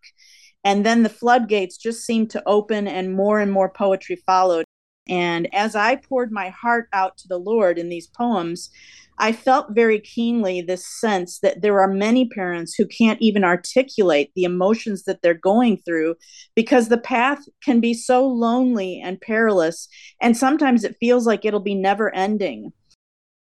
And 0.64 0.86
then 0.86 1.04
the 1.04 1.10
floodgates 1.10 1.78
just 1.78 2.06
seemed 2.06 2.30
to 2.32 2.44
open 2.46 2.88
and 2.88 3.16
more 3.16 3.40
and 3.40 3.52
more 3.52 3.70
poetry 3.70 4.18
followed. 4.26 4.66
And 5.08 5.54
as 5.54 5.76
I 5.76 5.96
poured 5.96 6.32
my 6.32 6.50
heart 6.50 6.88
out 6.94 7.18
to 7.18 7.28
the 7.28 7.40
Lord 7.40 7.80
in 7.80 7.90
these 7.90 8.08
poems, 8.08 8.70
I 9.18 9.34
felt 9.34 9.72
very 9.72 10.00
keenly 10.00 10.62
this 10.62 10.86
sense 10.86 11.40
that 11.40 11.62
there 11.62 11.82
are 11.82 11.92
many 11.92 12.30
parents 12.30 12.76
who 12.76 12.86
can't 12.86 13.22
even 13.22 13.44
articulate 13.44 14.32
the 14.36 14.46
emotions 14.46 15.04
that 15.04 15.22
they're 15.22 15.34
going 15.34 15.78
through 15.78 16.16
because 16.56 16.88
the 16.88 16.98
path 16.98 17.40
can 17.62 17.82
be 17.82 17.94
so 17.94 18.26
lonely 18.26 19.02
and 19.04 19.20
perilous. 19.20 19.90
And 20.22 20.38
sometimes 20.38 20.86
it 20.86 20.96
feels 21.02 21.28
like 21.28 21.44
it'll 21.44 21.60
be 21.60 21.76
never 21.76 22.14
ending. 22.16 22.72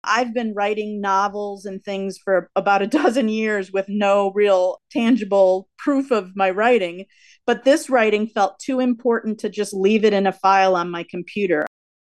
I've 0.07 0.33
been 0.33 0.55
writing 0.55 1.01
novels 1.01 1.67
and 1.67 1.83
things 1.83 2.19
for 2.19 2.51
about 2.57 2.83
a 2.83 2.87
dozen 2.87 3.29
years 3.29 3.73
with 3.73 3.87
no 3.89 4.31
real 4.33 4.81
tangible 4.91 5.69
proof 5.79 6.11
of 6.11 6.37
my 6.37 6.51
writing. 6.51 7.07
But 7.47 7.65
this 7.65 7.91
writing 7.91 8.27
felt 8.27 8.59
too 8.59 8.81
important 8.81 9.39
to 9.41 9.49
just 9.49 9.75
leave 9.75 10.05
it 10.05 10.13
in 10.13 10.27
a 10.27 10.33
file 10.33 10.77
on 10.77 10.91
my 10.91 11.05
computer. 11.09 11.67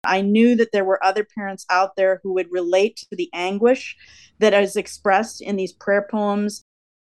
I 0.06 0.22
knew 0.22 0.56
that 0.56 0.72
there 0.72 0.86
were 0.86 1.04
other 1.04 1.26
parents 1.26 1.66
out 1.70 1.96
there 1.96 2.20
who 2.24 2.34
would 2.34 2.52
relate 2.52 2.98
to 2.98 3.16
the 3.16 3.30
anguish 3.34 3.96
that 4.40 4.54
is 4.54 4.76
expressed 4.76 5.42
in 5.42 5.56
these 5.56 5.74
prayer 5.74 6.08
poems, 6.10 6.64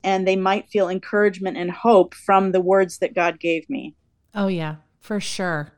and 0.04 0.28
they 0.28 0.36
might 0.36 0.70
feel 0.70 0.88
encouragement 0.88 1.58
and 1.58 1.72
hope 1.72 2.14
from 2.14 2.52
the 2.52 2.62
words 2.62 3.00
that 3.00 3.16
God 3.16 3.40
gave 3.40 3.70
me. 3.70 3.96
Oh, 4.34 4.48
yeah, 4.48 4.76
for 5.02 5.20
sure. 5.20 5.74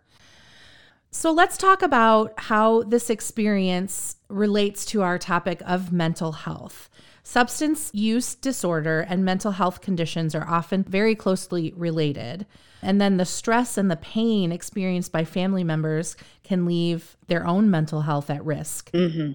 So 1.12 1.32
let's 1.32 1.58
talk 1.58 1.82
about 1.82 2.34
how 2.38 2.84
this 2.84 3.10
experience 3.10 4.18
relates 4.30 4.86
to 4.88 5.02
our 5.02 5.18
topic 5.18 5.62
of 5.66 5.92
mental 5.92 6.34
health. 6.34 6.90
Substance 7.24 7.92
use 7.94 8.36
disorder 8.36 9.02
and 9.02 9.26
mental 9.26 9.52
health 9.52 9.82
conditions 9.82 10.34
are 10.36 10.48
often 10.48 10.84
very 10.84 11.16
closely 11.16 11.74
related. 11.76 12.46
And 12.82 13.02
then 13.02 13.18
the 13.18 13.26
stress 13.26 13.78
and 13.78 13.90
the 13.90 13.98
pain 13.98 14.52
experienced 14.52 15.12
by 15.12 15.26
family 15.26 15.64
members 15.64 16.16
can 16.44 16.66
leave 16.66 17.18
their 17.28 17.46
own 17.46 17.70
mental 17.70 18.02
health 18.02 18.30
at 18.30 18.46
risk. 18.46 18.92
Mm-hmm. 18.92 19.34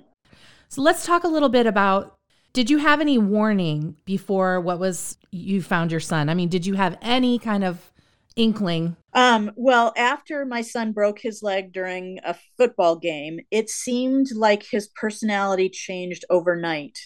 So 0.69 0.81
let's 0.81 1.05
talk 1.05 1.25
a 1.25 1.29
little 1.29 1.51
bit 1.51 1.67
about 1.67 2.15
did 2.55 2.71
you 2.71 2.79
have 2.79 3.01
any 3.01 3.19
warning 3.19 3.97
before 4.05 4.61
what 4.61 4.79
was 4.79 5.17
you 5.31 5.63
found 5.63 5.91
your 5.91 6.01
son? 6.01 6.29
I 6.29 6.35
mean, 6.35 6.49
did 6.49 6.67
you 6.67 6.75
have 6.75 6.99
any 7.01 7.39
kind 7.39 7.65
of 7.65 7.93
inkling? 8.37 8.97
Um, 9.15 9.51
well, 9.57 9.93
after 9.97 10.47
my 10.47 10.63
son 10.63 10.93
broke 10.93 11.21
his 11.21 11.43
leg 11.43 11.73
during 11.73 12.19
a 12.25 12.35
football 12.57 12.97
game, 12.97 13.41
it 13.51 13.69
seemed 13.69 14.29
like 14.35 14.63
his 14.63 14.89
personality 14.89 15.69
changed 15.69 16.25
overnight. 16.31 16.99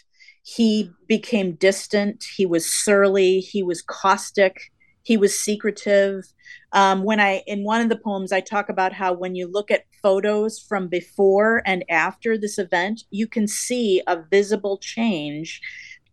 He 0.45 0.91
became 1.09 1.57
distant, 1.57 2.25
he 2.37 2.47
was 2.47 2.71
surly, 2.71 3.41
he 3.41 3.63
was 3.63 3.83
caustic. 3.83 4.57
He 5.03 5.17
was 5.17 5.39
secretive. 5.41 6.25
Um, 6.73 7.05
when 7.05 7.21
i 7.21 7.43
in 7.47 7.63
one 7.65 7.81
of 7.81 7.89
the 7.89 7.97
poems 7.99 8.33
i 8.33 8.41
talk 8.41 8.69
about 8.69 8.93
how 8.93 9.13
when 9.13 9.35
you 9.37 9.47
look 9.51 9.71
at 9.71 9.85
photos 10.03 10.59
from 10.59 10.89
before 10.89 11.63
and 11.65 11.85
after 11.89 12.37
this 12.37 12.59
event 12.59 13.03
you 13.11 13.27
can 13.29 13.47
see 13.47 14.03
a 14.07 14.23
visible 14.31 14.79
change 14.79 15.61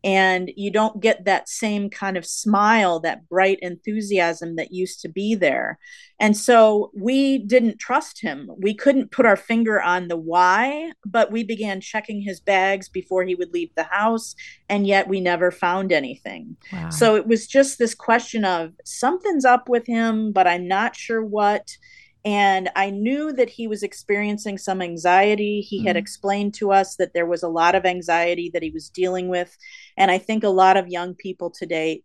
and 0.03 0.51
you 0.57 0.69
don't 0.69 0.99
get 0.99 1.23
that 1.23 1.47
same 1.47 1.89
kind 1.89 2.17
of 2.17 2.25
smile 2.25 2.99
that 2.99 3.27
bright 3.29 3.57
enthusiasm 3.61 4.55
that 4.57 4.73
used 4.73 5.01
to 5.01 5.07
be 5.07 5.33
there 5.35 5.79
and 6.19 6.35
so 6.35 6.91
we 6.93 7.37
didn't 7.37 7.79
trust 7.79 8.21
him 8.21 8.49
we 8.57 8.73
couldn't 8.73 9.11
put 9.11 9.25
our 9.25 9.35
finger 9.35 9.81
on 9.81 10.07
the 10.07 10.17
why 10.17 10.91
but 11.05 11.31
we 11.31 11.43
began 11.43 11.79
checking 11.79 12.21
his 12.21 12.39
bags 12.39 12.89
before 12.89 13.23
he 13.23 13.35
would 13.35 13.53
leave 13.53 13.69
the 13.75 13.83
house 13.83 14.35
and 14.69 14.85
yet 14.85 15.07
we 15.07 15.21
never 15.21 15.51
found 15.51 15.91
anything 15.91 16.55
wow. 16.71 16.89
so 16.89 17.15
it 17.15 17.25
was 17.25 17.47
just 17.47 17.79
this 17.79 17.95
question 17.95 18.43
of 18.43 18.73
something's 18.83 19.45
up 19.45 19.69
with 19.69 19.85
him 19.87 20.31
but 20.31 20.47
i'm 20.47 20.67
not 20.67 20.95
sure 20.95 21.23
what 21.23 21.77
and 22.25 22.69
I 22.75 22.89
knew 22.89 23.33
that 23.33 23.49
he 23.49 23.67
was 23.67 23.83
experiencing 23.83 24.57
some 24.57 24.81
anxiety. 24.81 25.59
He 25.59 25.79
mm-hmm. 25.79 25.87
had 25.87 25.97
explained 25.97 26.53
to 26.55 26.71
us 26.71 26.95
that 26.95 27.13
there 27.13 27.25
was 27.25 27.43
a 27.43 27.49
lot 27.49 27.75
of 27.75 27.85
anxiety 27.85 28.49
that 28.53 28.63
he 28.63 28.69
was 28.69 28.89
dealing 28.89 29.27
with. 29.27 29.57
And 29.97 30.11
I 30.11 30.17
think 30.17 30.43
a 30.43 30.49
lot 30.49 30.77
of 30.77 30.87
young 30.87 31.15
people 31.15 31.49
today 31.49 32.03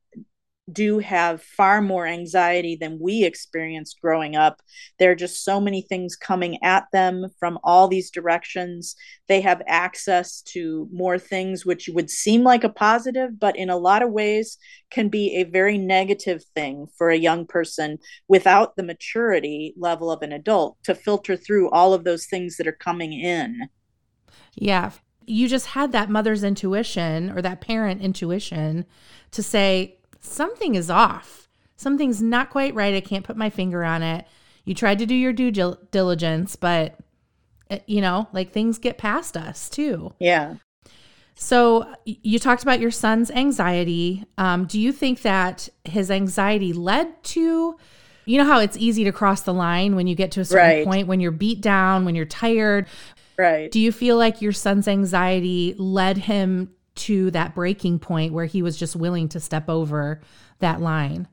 do 0.71 0.99
have 0.99 1.43
far 1.43 1.81
more 1.81 2.07
anxiety 2.07 2.77
than 2.77 2.99
we 3.01 3.25
experienced 3.25 4.01
growing 4.01 4.37
up. 4.37 4.61
There 4.99 5.11
are 5.11 5.17
just 5.17 5.45
so 5.45 5.61
many 5.61 5.83
things 5.83 6.17
coming 6.17 6.63
at 6.63 6.85
them 6.93 7.29
from 7.39 7.59
all 7.65 7.89
these 7.89 8.11
directions. 8.11 8.95
They 9.29 9.41
have 9.41 9.63
access 9.67 10.43
to 10.53 10.89
more 10.93 11.19
things 11.19 11.65
which 11.65 11.89
would 11.89 12.11
seem 12.11 12.43
like 12.43 12.65
a 12.65 12.69
positive, 12.69 13.39
but 13.39 13.57
in 13.57 13.71
a 13.71 13.77
lot 13.77 14.03
of 14.03 14.11
ways 14.11 14.59
can 14.91 15.09
be 15.09 15.37
a 15.37 15.45
very 15.45 15.79
negative 15.79 16.45
thing 16.55 16.87
for 16.97 17.11
a 17.11 17.17
young 17.17 17.47
person 17.47 17.99
without 18.29 18.77
the 18.77 18.83
maturity 18.83 19.75
level 19.77 20.11
of 20.11 20.23
an 20.23 20.33
adult 20.33 20.77
to 20.85 20.95
filter 20.95 21.37
through 21.37 21.71
all 21.71 21.95
of 21.95 22.05
those 22.05 22.27
things 22.27 22.57
that 22.57 22.67
are 22.67 22.73
coming 22.73 23.13
in. 23.13 23.69
Yeah. 24.55 24.91
You 25.29 25.49
just 25.49 25.67
had 25.67 25.93
that 25.93 26.11
mother's 26.11 26.43
intuition 26.43 27.31
or 27.31 27.43
that 27.43 27.61
parent 27.61 28.01
intuition 28.01 28.87
to 29.33 29.43
say, 29.43 29.99
something 30.21 30.75
is 30.75 30.91
off. 30.91 31.49
Something's 31.77 32.21
not 32.21 32.51
quite 32.51 32.75
right. 32.75 32.95
I 32.95 33.01
can't 33.01 33.25
put 33.25 33.37
my 33.37 33.51
finger 33.51 33.85
on 33.85 34.03
it. 34.03 34.27
You 34.65 34.75
tried 34.75 34.99
to 34.99 35.07
do 35.07 35.15
your 35.15 35.33
due 35.33 35.51
diligence, 35.91 36.57
but 36.57 36.99
eh, 37.71 37.79
you 37.87 38.01
know, 38.01 38.29
like 38.33 38.53
things 38.53 38.79
get 38.79 38.99
past 38.99 39.37
us 39.37 39.69
too. 39.69 40.13
Yeah. 40.19 40.57
So 41.35 41.87
you 42.05 42.41
talked 42.41 42.65
about 42.65 42.81
your 42.81 42.91
son's 42.91 43.31
anxiety. 43.31 44.25
Um, 44.37 44.67
do 44.67 44.79
you 44.81 44.93
think 44.93 45.23
that 45.23 45.69
his 45.85 46.11
anxiety 46.11 46.73
led 46.73 47.23
to, 47.25 47.77
you 48.25 48.39
know, 48.39 48.45
how 48.45 48.59
it's 48.59 48.77
easy 48.77 49.05
to 49.05 49.13
cross 49.13 49.43
the 49.43 49.55
line 49.55 49.95
when 49.95 50.09
you 50.09 50.17
get 50.17 50.33
to 50.33 50.41
a 50.41 50.45
certain 50.45 50.79
right. 50.79 50.85
point 50.85 51.07
when 51.07 51.21
you're 51.21 51.31
beat 51.31 51.61
down, 51.61 52.05
when 52.05 52.17
you're 52.17 52.27
tired. 52.27 52.89
Right. 53.39 53.71
Do 53.71 53.79
you 53.79 53.93
feel 53.93 54.17
like 54.17 54.43
your 54.43 54.53
son's 54.53 54.89
anxiety 54.89 55.75
led 55.79 56.19
him 56.19 56.75
to 56.97 57.31
that 57.31 57.55
breaking 57.55 58.01
point 58.01 58.33
where 58.33 58.47
he 58.47 58.63
was 58.63 58.77
just 58.77 58.97
willing 58.97 59.29
to 59.29 59.41
step 59.41 59.69
over 59.69 60.21
that 60.59 60.81
line? 60.81 61.29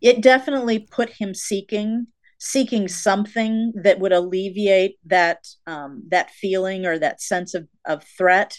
It 0.00 0.22
definitely 0.22 0.78
put 0.78 1.10
him 1.10 1.34
seeking 1.34 2.06
seeking 2.40 2.86
something 2.86 3.72
that 3.74 3.98
would 3.98 4.12
alleviate 4.12 4.96
that 5.04 5.44
um, 5.66 6.04
that 6.08 6.30
feeling 6.30 6.86
or 6.86 6.96
that 6.96 7.20
sense 7.20 7.52
of, 7.52 7.66
of 7.84 8.04
threat 8.16 8.56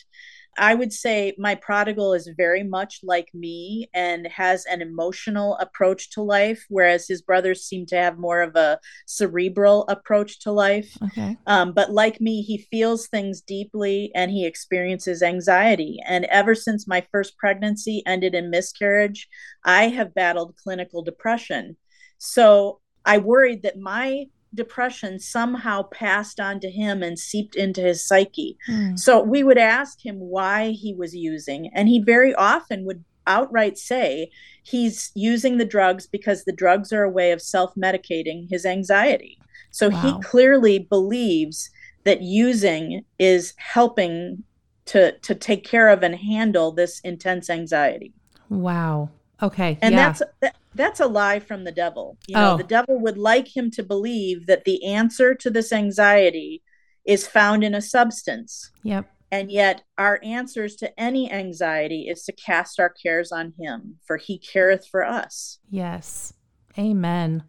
I 0.57 0.75
would 0.75 0.91
say 0.91 1.35
my 1.37 1.55
prodigal 1.55 2.13
is 2.13 2.29
very 2.35 2.63
much 2.63 2.99
like 3.03 3.29
me 3.33 3.89
and 3.93 4.27
has 4.27 4.65
an 4.65 4.81
emotional 4.81 5.55
approach 5.57 6.09
to 6.11 6.21
life, 6.21 6.65
whereas 6.69 7.07
his 7.07 7.21
brothers 7.21 7.63
seem 7.63 7.85
to 7.87 7.95
have 7.95 8.17
more 8.17 8.41
of 8.41 8.55
a 8.55 8.79
cerebral 9.05 9.85
approach 9.87 10.39
to 10.41 10.51
life. 10.51 10.97
Okay. 11.03 11.37
Um, 11.47 11.73
but 11.73 11.91
like 11.91 12.19
me, 12.19 12.41
he 12.41 12.67
feels 12.71 13.07
things 13.07 13.41
deeply 13.41 14.11
and 14.15 14.31
he 14.31 14.45
experiences 14.45 15.21
anxiety. 15.21 15.99
And 16.05 16.25
ever 16.25 16.55
since 16.55 16.87
my 16.87 17.05
first 17.11 17.37
pregnancy 17.37 18.03
ended 18.05 18.35
in 18.35 18.49
miscarriage, 18.49 19.27
I 19.63 19.89
have 19.89 20.13
battled 20.13 20.55
clinical 20.55 21.03
depression. 21.03 21.77
So 22.17 22.81
I 23.05 23.19
worried 23.19 23.63
that 23.63 23.79
my 23.79 24.25
depression 24.53 25.19
somehow 25.19 25.83
passed 25.83 26.39
on 26.39 26.59
to 26.59 26.69
him 26.69 27.03
and 27.03 27.19
seeped 27.19 27.55
into 27.55 27.81
his 27.81 28.05
psyche. 28.05 28.57
Mm. 28.67 28.97
So 28.97 29.21
we 29.21 29.43
would 29.43 29.57
ask 29.57 30.03
him 30.03 30.19
why 30.19 30.71
he 30.71 30.93
was 30.93 31.15
using, 31.15 31.69
and 31.73 31.87
he 31.87 32.01
very 32.01 32.33
often 32.35 32.85
would 32.85 33.03
outright 33.27 33.77
say 33.77 34.31
he's 34.63 35.11
using 35.13 35.57
the 35.57 35.65
drugs 35.65 36.07
because 36.07 36.43
the 36.43 36.51
drugs 36.51 36.91
are 36.91 37.03
a 37.03 37.09
way 37.09 37.31
of 37.31 37.41
self 37.41 37.73
medicating 37.75 38.47
his 38.49 38.65
anxiety. 38.65 39.37
So 39.71 39.89
wow. 39.89 40.01
he 40.01 40.23
clearly 40.23 40.79
believes 40.79 41.69
that 42.03 42.21
using 42.21 43.05
is 43.19 43.53
helping 43.57 44.43
to 44.85 45.17
to 45.19 45.35
take 45.35 45.63
care 45.63 45.89
of 45.89 46.01
and 46.01 46.15
handle 46.15 46.71
this 46.71 46.99
intense 47.01 47.49
anxiety. 47.49 48.13
Wow. 48.49 49.09
Okay. 49.41 49.77
And 49.81 49.93
yeah. 49.93 50.07
that's 50.07 50.21
that, 50.41 50.55
that's 50.75 50.99
a 50.99 51.07
lie 51.07 51.39
from 51.39 51.63
the 51.63 51.71
devil. 51.71 52.17
You 52.27 52.35
know, 52.35 52.53
oh. 52.53 52.57
the 52.57 52.63
devil 52.63 52.99
would 52.99 53.17
like 53.17 53.55
him 53.55 53.71
to 53.71 53.83
believe 53.83 54.45
that 54.47 54.65
the 54.65 54.85
answer 54.85 55.33
to 55.35 55.49
this 55.49 55.71
anxiety 55.71 56.61
is 57.05 57.27
found 57.27 57.63
in 57.63 57.73
a 57.73 57.81
substance. 57.81 58.71
Yep. 58.83 59.09
And 59.31 59.51
yet 59.51 59.83
our 59.97 60.19
answers 60.23 60.75
to 60.77 60.99
any 60.99 61.31
anxiety 61.31 62.07
is 62.09 62.23
to 62.23 62.31
cast 62.33 62.79
our 62.79 62.89
cares 62.89 63.31
on 63.31 63.53
him, 63.59 63.97
for 64.05 64.17
he 64.17 64.39
careth 64.39 64.87
for 64.87 65.05
us. 65.05 65.59
Yes. 65.69 66.33
Amen. 66.77 67.43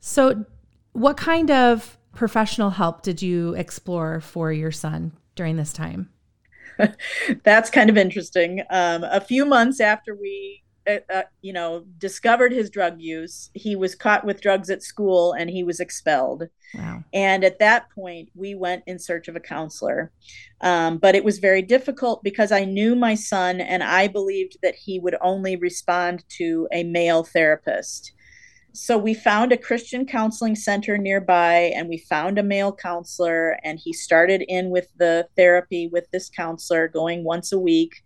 So 0.00 0.44
what 0.92 1.16
kind 1.16 1.50
of 1.50 1.98
professional 2.14 2.70
help 2.70 3.02
did 3.02 3.22
you 3.22 3.54
explore 3.54 4.20
for 4.20 4.52
your 4.52 4.72
son 4.72 5.12
during 5.34 5.56
this 5.56 5.72
time? 5.72 6.10
That's 7.44 7.70
kind 7.70 7.90
of 7.90 7.96
interesting. 7.96 8.62
Um, 8.70 9.04
a 9.04 9.20
few 9.20 9.44
months 9.44 9.80
after 9.80 10.14
we 10.14 10.62
uh, 10.86 10.96
uh, 11.12 11.22
you 11.42 11.52
know, 11.52 11.84
discovered 11.98 12.52
his 12.52 12.70
drug 12.70 13.00
use. 13.00 13.50
He 13.54 13.76
was 13.76 13.94
caught 13.94 14.24
with 14.24 14.40
drugs 14.40 14.70
at 14.70 14.82
school 14.82 15.32
and 15.32 15.48
he 15.48 15.62
was 15.62 15.80
expelled. 15.80 16.44
Wow. 16.74 17.04
And 17.12 17.44
at 17.44 17.58
that 17.58 17.90
point, 17.90 18.30
we 18.34 18.54
went 18.54 18.82
in 18.86 18.98
search 18.98 19.28
of 19.28 19.36
a 19.36 19.40
counselor. 19.40 20.10
Um, 20.60 20.98
but 20.98 21.14
it 21.14 21.24
was 21.24 21.38
very 21.38 21.62
difficult 21.62 22.22
because 22.24 22.50
I 22.50 22.64
knew 22.64 22.94
my 22.94 23.14
son 23.14 23.60
and 23.60 23.82
I 23.82 24.08
believed 24.08 24.56
that 24.62 24.74
he 24.74 24.98
would 24.98 25.16
only 25.20 25.56
respond 25.56 26.24
to 26.38 26.68
a 26.72 26.84
male 26.84 27.24
therapist. 27.24 28.12
So 28.74 28.96
we 28.96 29.12
found 29.12 29.52
a 29.52 29.58
Christian 29.58 30.06
counseling 30.06 30.56
center 30.56 30.96
nearby 30.96 31.72
and 31.76 31.88
we 31.88 31.98
found 31.98 32.38
a 32.38 32.42
male 32.42 32.72
counselor 32.72 33.58
and 33.62 33.78
he 33.78 33.92
started 33.92 34.42
in 34.48 34.70
with 34.70 34.88
the 34.96 35.28
therapy 35.36 35.88
with 35.92 36.10
this 36.10 36.30
counselor 36.30 36.88
going 36.88 37.22
once 37.22 37.52
a 37.52 37.58
week. 37.58 38.02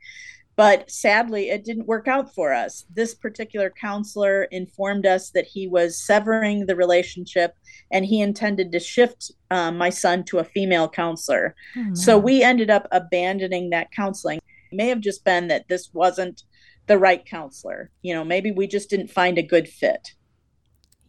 But 0.57 0.91
sadly, 0.91 1.51
it 1.51 1.65
didn't 1.65 1.87
work 1.87 2.09
out 2.09 2.35
for 2.35 2.55
us. 2.55 2.87
This 2.95 3.15
particular 3.15 3.71
counselor 3.71 4.45
informed 4.45 5.05
us 5.05 5.31
that 5.31 5.47
he 5.47 5.69
was 5.69 6.03
severing 6.03 6.65
the 6.65 6.75
relationship 6.75 7.55
and 7.93 8.07
he 8.07 8.23
intended 8.23 8.73
to 8.73 8.81
shift 8.81 9.33
um, 9.51 9.77
my 9.77 9.91
son 9.91 10.25
to 10.25 10.39
a 10.39 10.45
female 10.45 10.89
counselor. 10.89 11.55
Oh, 11.77 11.95
so 11.95 12.19
we 12.19 12.43
ended 12.43 12.71
up 12.71 12.89
abandoning 12.91 13.69
that 13.71 13.93
counseling. 13.93 14.39
It 14.73 14.77
may 14.77 14.89
have 14.89 15.01
just 15.01 15.25
been 15.25 15.49
that 15.49 15.69
this 15.69 15.91
wasn't 15.93 16.45
the 16.87 16.99
right 16.99 17.25
counselor. 17.27 17.91
You 18.01 18.15
know, 18.15 18.25
maybe 18.25 18.51
we 18.51 18.67
just 18.67 18.89
didn't 18.89 19.09
find 19.09 19.37
a 19.37 19.43
good 19.43 19.69
fit. 19.69 20.15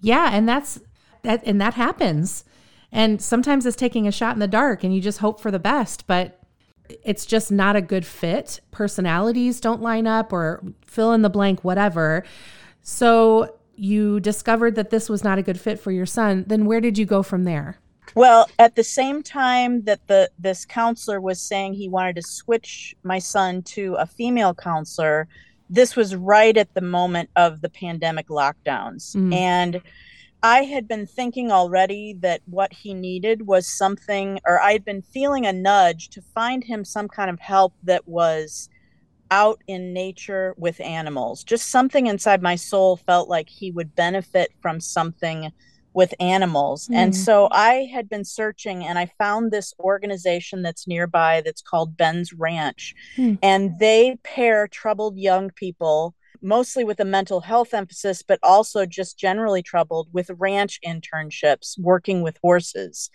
Yeah, 0.01 0.29
and 0.33 0.47
that's 0.47 0.79
that 1.23 1.41
and 1.45 1.59
that 1.61 1.75
happens. 1.75 2.43
And 2.91 3.21
sometimes 3.21 3.65
it's 3.65 3.77
taking 3.77 4.07
a 4.07 4.11
shot 4.11 4.35
in 4.35 4.39
the 4.39 4.47
dark 4.47 4.83
and 4.83 4.93
you 4.93 5.01
just 5.01 5.19
hope 5.19 5.39
for 5.39 5.51
the 5.51 5.59
best, 5.59 6.07
but 6.07 6.37
it's 7.03 7.25
just 7.25 7.51
not 7.51 7.75
a 7.75 7.82
good 7.82 8.06
fit. 8.06 8.60
Personalities 8.72 9.60
don't 9.60 9.82
line 9.82 10.08
up 10.08 10.32
or 10.32 10.63
fill 10.86 11.13
in 11.13 11.22
the 11.22 11.29
blank 11.29 11.63
whatever. 11.63 12.24
So 12.82 13.56
you 13.75 14.20
discovered 14.20 14.75
that 14.75 14.89
this 14.89 15.10
was 15.10 15.24
not 15.24 15.38
a 15.38 15.44
good 15.44 15.60
fit 15.60 15.79
for 15.79 15.91
your 15.91 16.06
son. 16.06 16.46
Then 16.48 16.65
where 16.65 16.82
did 16.82 16.98
you 16.98 17.06
go 17.06 17.24
from 17.24 17.44
there? 17.44 17.77
Well, 18.15 18.50
at 18.58 18.75
the 18.75 18.84
same 18.84 19.22
time 19.22 19.84
that 19.84 20.06
the 20.08 20.32
this 20.39 20.65
counselor 20.65 21.22
was 21.22 21.39
saying 21.41 21.74
he 21.74 21.89
wanted 21.89 22.15
to 22.15 22.22
switch 22.22 22.96
my 23.03 23.20
son 23.20 23.62
to 23.63 23.96
a 23.96 24.06
female 24.06 24.53
counselor, 24.53 25.27
this 25.70 25.96
was 25.96 26.15
right 26.15 26.56
at 26.56 26.74
the 26.74 26.82
moment 26.82 27.29
of 27.36 27.62
the 27.62 27.70
pandemic 27.70 28.27
lockdowns. 28.27 29.15
Mm. 29.15 29.34
And 29.34 29.82
I 30.44 30.63
had 30.63 30.88
been 30.88 31.08
thinking 31.08 31.51
already 31.51 32.13
that 32.20 32.41
what 32.46 32.72
he 32.72 32.94
needed 32.94 33.48
was 33.48 33.67
something, 33.67 34.39
or 34.46 34.60
I'd 34.62 34.86
been 34.86 35.01
feeling 35.01 35.46
a 35.46 35.53
nudge 35.53 36.10
to 36.10 36.22
find 36.22 36.63
him 36.63 36.86
some 36.86 37.08
kind 37.08 37.29
of 37.29 37.39
help 37.39 37.74
that 37.84 38.08
was 38.08 38.70
out 39.32 39.62
in 39.67 39.94
nature 39.94 40.53
with 40.58 40.79
animals. 40.79 41.44
Just 41.44 41.70
something 41.70 42.08
inside 42.08 42.41
my 42.41 42.56
soul 42.56 42.98
felt 42.98 43.29
like 43.29 43.50
he 43.50 43.72
would 43.72 43.96
benefit 43.96 44.51
from 44.62 44.79
something 44.79 45.51
with 45.94 46.13
animals. 46.20 46.88
Mm. 46.88 46.96
And 46.96 47.15
so 47.15 47.48
I 47.51 47.89
had 47.91 48.08
been 48.08 48.24
searching 48.24 48.86
and 48.86 49.00
I 49.00 49.12
found 49.17 49.51
this 49.51 49.74
organization 49.79 50.62
that's 50.62 50.88
nearby 50.88 51.41
that's 51.44 51.62
called 51.62 51.98
Ben's 51.98 52.34
Ranch. 52.34 52.94
Mm. 53.17 53.39
And 53.41 53.79
they 53.79 54.17
pair 54.24 54.67
troubled 54.67 55.17
young 55.17 55.50
people 55.50 56.13
mostly 56.41 56.84
with 56.84 57.00
a 57.00 57.06
mental 57.06 57.41
health 57.41 57.74
emphasis, 57.74 58.22
but 58.22 58.39
also 58.44 58.86
just 58.86 59.17
generally 59.17 59.62
troubled 59.62 60.10
with 60.12 60.29
ranch 60.38 60.79
internships, 60.86 61.77
working 61.79 62.22
with 62.22 62.38
horses. 62.41 63.10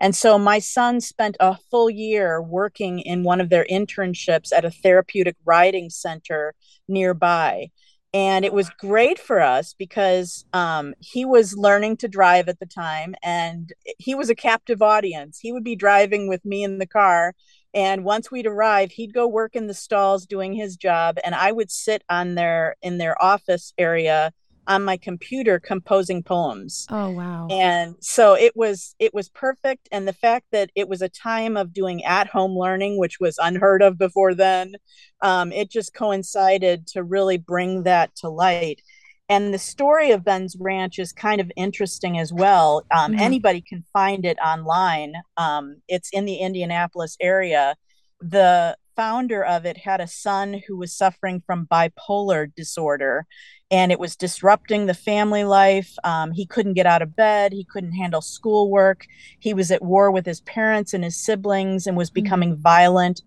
And 0.00 0.14
so 0.14 0.38
my 0.38 0.58
son 0.58 1.00
spent 1.00 1.36
a 1.40 1.56
full 1.70 1.90
year 1.90 2.40
working 2.42 3.00
in 3.00 3.24
one 3.24 3.40
of 3.40 3.50
their 3.50 3.66
internships 3.70 4.52
at 4.52 4.64
a 4.64 4.70
therapeutic 4.70 5.36
riding 5.44 5.90
center 5.90 6.54
nearby 6.88 7.70
and 8.14 8.44
it 8.44 8.52
was 8.54 8.70
great 8.70 9.18
for 9.18 9.40
us 9.40 9.74
because 9.74 10.46
um, 10.54 10.94
he 11.00 11.24
was 11.24 11.56
learning 11.56 11.98
to 11.98 12.08
drive 12.08 12.48
at 12.48 12.58
the 12.58 12.66
time 12.66 13.14
and 13.22 13.72
he 13.98 14.14
was 14.14 14.30
a 14.30 14.34
captive 14.34 14.80
audience 14.80 15.38
he 15.38 15.52
would 15.52 15.64
be 15.64 15.76
driving 15.76 16.28
with 16.28 16.44
me 16.44 16.62
in 16.62 16.78
the 16.78 16.86
car 16.86 17.34
and 17.74 18.04
once 18.04 18.30
we'd 18.30 18.46
arrive 18.46 18.90
he'd 18.92 19.12
go 19.12 19.26
work 19.26 19.54
in 19.54 19.66
the 19.66 19.74
stalls 19.74 20.26
doing 20.26 20.52
his 20.52 20.76
job 20.76 21.18
and 21.24 21.34
i 21.34 21.52
would 21.52 21.70
sit 21.70 22.02
on 22.08 22.34
their 22.34 22.76
in 22.82 22.98
their 22.98 23.20
office 23.22 23.72
area 23.78 24.32
on 24.68 24.84
my 24.84 24.98
computer 24.98 25.58
composing 25.58 26.22
poems. 26.22 26.86
Oh 26.90 27.10
wow. 27.10 27.48
And 27.50 27.96
so 28.00 28.34
it 28.34 28.54
was 28.54 28.94
it 28.98 29.14
was 29.14 29.30
perfect 29.30 29.88
and 29.90 30.06
the 30.06 30.12
fact 30.12 30.46
that 30.52 30.70
it 30.76 30.88
was 30.88 31.00
a 31.00 31.08
time 31.08 31.56
of 31.56 31.72
doing 31.72 32.04
at 32.04 32.28
home 32.28 32.56
learning 32.56 32.98
which 32.98 33.18
was 33.18 33.38
unheard 33.38 33.80
of 33.82 33.98
before 33.98 34.34
then 34.34 34.74
um, 35.22 35.50
it 35.52 35.70
just 35.70 35.94
coincided 35.94 36.86
to 36.88 37.02
really 37.02 37.38
bring 37.38 37.84
that 37.84 38.14
to 38.16 38.28
light. 38.28 38.82
And 39.28 39.52
the 39.52 39.58
story 39.58 40.10
of 40.10 40.24
Ben's 40.24 40.56
Ranch 40.58 40.98
is 40.98 41.12
kind 41.12 41.40
of 41.40 41.52
interesting 41.56 42.18
as 42.18 42.32
well. 42.32 42.84
Um, 42.90 43.12
mm-hmm. 43.12 43.20
Anybody 43.20 43.60
can 43.60 43.84
find 43.92 44.24
it 44.24 44.38
online. 44.38 45.14
Um, 45.36 45.82
it's 45.86 46.10
in 46.12 46.24
the 46.24 46.36
Indianapolis 46.36 47.16
area. 47.20 47.76
The 48.20 48.76
founder 48.96 49.44
of 49.44 49.64
it 49.64 49.76
had 49.76 50.00
a 50.00 50.08
son 50.08 50.60
who 50.66 50.76
was 50.76 50.96
suffering 50.96 51.42
from 51.46 51.68
bipolar 51.70 52.52
disorder 52.56 53.26
and 53.70 53.92
it 53.92 54.00
was 54.00 54.16
disrupting 54.16 54.86
the 54.86 54.94
family 54.94 55.44
life. 55.44 55.94
Um, 56.02 56.32
he 56.32 56.46
couldn't 56.46 56.74
get 56.74 56.86
out 56.86 57.02
of 57.02 57.14
bed. 57.14 57.52
He 57.52 57.64
couldn't 57.64 57.92
handle 57.92 58.22
schoolwork. 58.22 59.06
He 59.38 59.52
was 59.52 59.70
at 59.70 59.82
war 59.82 60.10
with 60.10 60.24
his 60.24 60.40
parents 60.40 60.94
and 60.94 61.04
his 61.04 61.22
siblings 61.22 61.86
and 61.86 61.96
was 61.96 62.10
mm. 62.10 62.14
becoming 62.14 62.52
mm-hmm. 62.54 62.62
violent. 62.62 63.20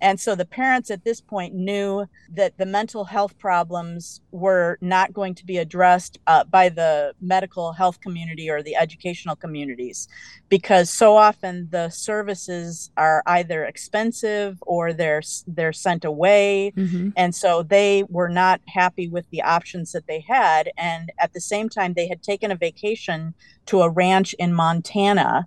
And 0.00 0.20
so 0.20 0.34
the 0.34 0.44
parents 0.44 0.90
at 0.90 1.04
this 1.04 1.22
point 1.22 1.54
knew 1.54 2.06
that 2.34 2.58
the 2.58 2.66
mental 2.66 3.04
health 3.04 3.38
problems 3.38 4.20
were 4.30 4.76
not 4.82 5.14
going 5.14 5.34
to 5.36 5.46
be 5.46 5.56
addressed 5.56 6.18
uh, 6.26 6.44
by 6.44 6.68
the 6.68 7.14
medical 7.20 7.72
health 7.72 8.00
community 8.02 8.50
or 8.50 8.62
the 8.62 8.76
educational 8.76 9.36
communities 9.36 10.06
because 10.50 10.90
so 10.90 11.16
often 11.16 11.68
the 11.70 11.88
services 11.88 12.90
are 12.98 13.22
either 13.26 13.64
expensive 13.64 14.58
or 14.62 14.92
they're 14.92 15.22
they're 15.46 15.72
sent 15.72 16.04
away 16.04 16.72
mm-hmm. 16.76 17.08
and 17.16 17.34
so 17.34 17.62
they 17.62 18.04
were 18.08 18.28
not 18.28 18.60
happy 18.68 19.08
with 19.08 19.28
the 19.30 19.42
options 19.42 19.92
that 19.92 20.06
they 20.06 20.20
had 20.20 20.70
and 20.76 21.10
at 21.18 21.32
the 21.32 21.40
same 21.40 21.68
time 21.68 21.94
they 21.94 22.06
had 22.06 22.22
taken 22.22 22.50
a 22.50 22.56
vacation 22.56 23.34
to 23.64 23.80
a 23.80 23.90
ranch 23.90 24.34
in 24.34 24.52
Montana 24.52 25.46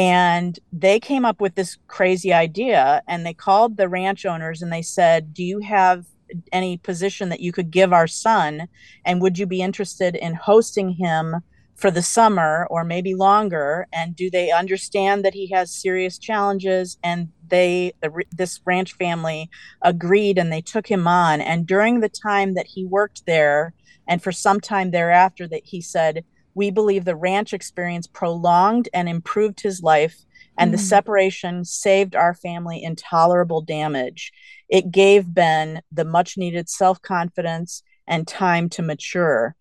and 0.00 0.58
they 0.72 0.98
came 0.98 1.26
up 1.26 1.42
with 1.42 1.56
this 1.56 1.76
crazy 1.86 2.32
idea 2.32 3.02
and 3.06 3.26
they 3.26 3.34
called 3.34 3.76
the 3.76 3.86
ranch 3.86 4.24
owners 4.24 4.62
and 4.62 4.72
they 4.72 4.80
said, 4.80 5.34
Do 5.34 5.44
you 5.44 5.60
have 5.60 6.06
any 6.52 6.78
position 6.78 7.28
that 7.28 7.40
you 7.40 7.52
could 7.52 7.70
give 7.70 7.92
our 7.92 8.06
son? 8.06 8.66
And 9.04 9.20
would 9.20 9.38
you 9.38 9.44
be 9.44 9.60
interested 9.60 10.16
in 10.16 10.32
hosting 10.32 10.92
him 10.92 11.42
for 11.76 11.90
the 11.90 12.00
summer 12.00 12.66
or 12.70 12.82
maybe 12.82 13.14
longer? 13.14 13.88
And 13.92 14.16
do 14.16 14.30
they 14.30 14.50
understand 14.50 15.22
that 15.26 15.34
he 15.34 15.50
has 15.50 15.70
serious 15.70 16.16
challenges? 16.16 16.96
And 17.04 17.28
they, 17.46 17.92
the, 18.00 18.24
this 18.32 18.58
ranch 18.64 18.94
family 18.94 19.50
agreed 19.82 20.38
and 20.38 20.50
they 20.50 20.62
took 20.62 20.86
him 20.86 21.06
on. 21.06 21.42
And 21.42 21.66
during 21.66 22.00
the 22.00 22.08
time 22.08 22.54
that 22.54 22.68
he 22.68 22.86
worked 22.86 23.26
there, 23.26 23.74
and 24.08 24.22
for 24.22 24.32
some 24.32 24.60
time 24.60 24.92
thereafter, 24.92 25.46
that 25.48 25.66
he 25.66 25.82
said, 25.82 26.24
we 26.60 26.70
believe 26.70 27.06
the 27.06 27.16
ranch 27.16 27.54
experience 27.54 28.06
prolonged 28.06 28.86
and 28.92 29.08
improved 29.08 29.62
his 29.62 29.82
life, 29.82 30.26
and 30.58 30.68
mm. 30.68 30.72
the 30.72 30.78
separation 30.78 31.64
saved 31.64 32.14
our 32.14 32.34
family 32.34 32.82
intolerable 32.82 33.62
damage. 33.62 34.30
It 34.68 34.90
gave 34.90 35.32
Ben 35.32 35.80
the 35.90 36.04
much 36.04 36.36
needed 36.36 36.68
self 36.68 37.00
confidence 37.00 37.82
and 38.06 38.28
time 38.28 38.68
to 38.68 38.82
mature. 38.82 39.56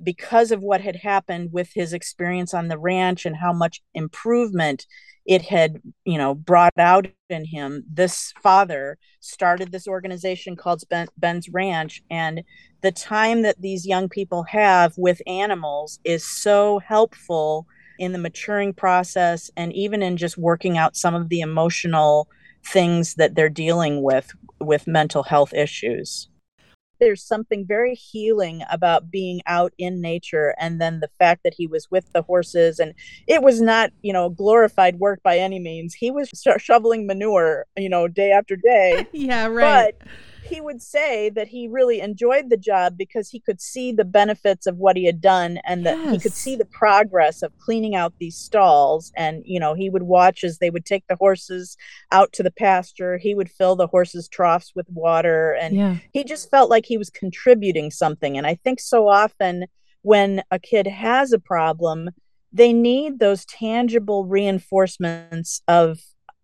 Because 0.00 0.52
of 0.52 0.62
what 0.62 0.80
had 0.80 0.94
happened 0.94 1.50
with 1.52 1.72
his 1.74 1.92
experience 1.92 2.54
on 2.54 2.68
the 2.68 2.78
ranch 2.78 3.26
and 3.26 3.34
how 3.34 3.52
much 3.52 3.82
improvement 3.92 4.86
it 5.28 5.42
had 5.42 5.80
you 6.04 6.18
know 6.18 6.34
brought 6.34 6.72
out 6.78 7.06
in 7.28 7.44
him 7.44 7.84
this 7.92 8.32
father 8.42 8.98
started 9.20 9.70
this 9.70 9.86
organization 9.86 10.56
called 10.56 10.82
ben, 10.90 11.06
ben's 11.18 11.48
ranch 11.50 12.02
and 12.10 12.42
the 12.80 12.90
time 12.90 13.42
that 13.42 13.60
these 13.60 13.86
young 13.86 14.08
people 14.08 14.42
have 14.44 14.94
with 14.96 15.20
animals 15.26 16.00
is 16.02 16.24
so 16.24 16.80
helpful 16.80 17.66
in 17.98 18.12
the 18.12 18.18
maturing 18.18 18.72
process 18.72 19.50
and 19.56 19.72
even 19.74 20.02
in 20.02 20.16
just 20.16 20.38
working 20.38 20.78
out 20.78 20.96
some 20.96 21.14
of 21.14 21.28
the 21.28 21.40
emotional 21.40 22.28
things 22.64 23.14
that 23.14 23.34
they're 23.34 23.48
dealing 23.48 24.02
with 24.02 24.32
with 24.60 24.86
mental 24.86 25.22
health 25.22 25.52
issues 25.52 26.28
there's 27.00 27.22
something 27.22 27.66
very 27.66 27.94
healing 27.94 28.62
about 28.70 29.10
being 29.10 29.40
out 29.46 29.72
in 29.78 30.00
nature 30.00 30.54
and 30.58 30.80
then 30.80 31.00
the 31.00 31.10
fact 31.18 31.42
that 31.44 31.54
he 31.54 31.66
was 31.66 31.90
with 31.90 32.12
the 32.12 32.22
horses 32.22 32.78
and 32.78 32.94
it 33.26 33.42
was 33.42 33.60
not 33.60 33.90
you 34.02 34.12
know 34.12 34.28
glorified 34.28 34.98
work 34.98 35.22
by 35.22 35.38
any 35.38 35.58
means. 35.58 35.94
He 35.94 36.10
was 36.10 36.30
shoveling 36.58 37.06
manure 37.06 37.66
you 37.76 37.88
know 37.88 38.08
day 38.08 38.32
after 38.32 38.56
day. 38.56 39.06
Yeah 39.18 39.46
right. 39.46 39.94
But 39.98 40.08
he 40.48 40.60
would 40.60 40.82
say 40.82 41.30
that 41.30 41.48
he 41.48 41.68
really 41.68 42.00
enjoyed 42.00 42.50
the 42.50 42.56
job 42.56 42.96
because 42.96 43.28
he 43.28 43.40
could 43.40 43.60
see 43.60 43.92
the 43.92 44.04
benefits 44.04 44.66
of 44.66 44.76
what 44.76 44.96
he 44.96 45.04
had 45.04 45.20
done 45.20 45.58
and 45.64 45.84
that 45.84 45.98
yes. 45.98 46.12
he 46.12 46.18
could 46.18 46.32
see 46.32 46.56
the 46.56 46.64
progress 46.64 47.42
of 47.42 47.56
cleaning 47.58 47.94
out 47.94 48.14
these 48.18 48.36
stalls 48.36 49.12
and 49.16 49.42
you 49.44 49.60
know 49.60 49.74
he 49.74 49.90
would 49.90 50.04
watch 50.04 50.44
as 50.44 50.58
they 50.58 50.70
would 50.70 50.84
take 50.84 51.06
the 51.08 51.16
horses 51.16 51.76
out 52.12 52.32
to 52.32 52.42
the 52.42 52.50
pasture 52.50 53.18
he 53.18 53.34
would 53.34 53.50
fill 53.50 53.76
the 53.76 53.86
horses 53.86 54.28
troughs 54.28 54.72
with 54.74 54.86
water 54.90 55.52
and 55.52 55.76
yeah. 55.76 55.96
he 56.12 56.24
just 56.24 56.50
felt 56.50 56.70
like 56.70 56.86
he 56.86 56.98
was 56.98 57.10
contributing 57.10 57.90
something 57.90 58.36
and 58.36 58.46
i 58.46 58.54
think 58.54 58.80
so 58.80 59.08
often 59.08 59.66
when 60.02 60.42
a 60.50 60.58
kid 60.58 60.86
has 60.86 61.32
a 61.32 61.38
problem 61.38 62.10
they 62.52 62.72
need 62.72 63.18
those 63.18 63.44
tangible 63.44 64.24
reinforcements 64.24 65.60
of 65.68 65.98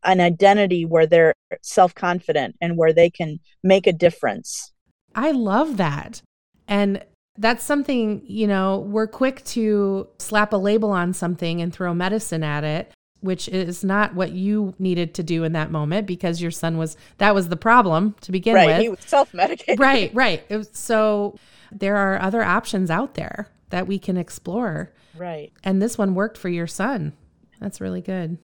an 0.05 0.21
identity 0.21 0.85
where 0.85 1.07
they're 1.07 1.35
self 1.63 1.95
confident 1.95 2.57
and 2.61 2.77
where 2.77 2.93
they 2.93 3.11
can 3.11 3.41
make 3.63 3.87
a 3.87 3.93
difference. 3.93 4.73
I 5.15 5.31
love 5.31 5.77
that. 5.79 6.23
And 6.69 7.05
That's 7.37 7.65
something, 7.65 8.23
you 8.27 8.47
know, 8.47 8.79
we're 8.79 9.09
quick 9.09 9.45
to 9.47 10.09
slap 10.19 10.53
a 10.53 10.57
label 10.57 10.91
on 10.91 11.13
something 11.13 11.61
and 11.61 11.73
throw 11.73 11.93
medicine 11.93 12.45
at 12.45 12.63
it, 12.63 12.93
which 13.21 13.49
is 13.49 13.83
not 13.83 14.15
what 14.15 14.31
you 14.33 14.75
needed 14.79 15.15
to 15.15 15.25
do 15.25 15.43
in 15.43 15.53
that 15.53 15.73
moment 15.73 16.07
because 16.07 16.41
your 16.41 16.53
son 16.53 16.79
was, 16.79 16.97
that 17.19 17.35
was 17.35 17.49
the 17.49 17.57
problem 17.57 18.15
to 18.21 18.31
begin 18.31 18.55
right, 18.55 18.67
with. 18.67 18.81
He 18.81 18.89
was 18.89 19.01
self 19.01 19.35
medicated. 19.35 19.81
Right, 19.81 20.15
right. 20.15 20.49
Was, 20.49 20.71
so 20.75 21.37
there 21.73 21.97
are 21.97 22.21
other 22.21 22.45
options 22.45 22.89
out 22.89 23.15
there 23.15 23.49
that 23.71 23.89
we 23.89 23.99
can 23.99 24.17
explore. 24.17 24.93
Right. 25.17 25.53
And 25.65 25.83
this 25.83 25.99
one 25.99 26.15
worked 26.15 26.39
for 26.39 26.49
your 26.49 26.69
son. 26.69 27.15
That's 27.61 27.81
really 27.81 28.01
good. 28.01 28.39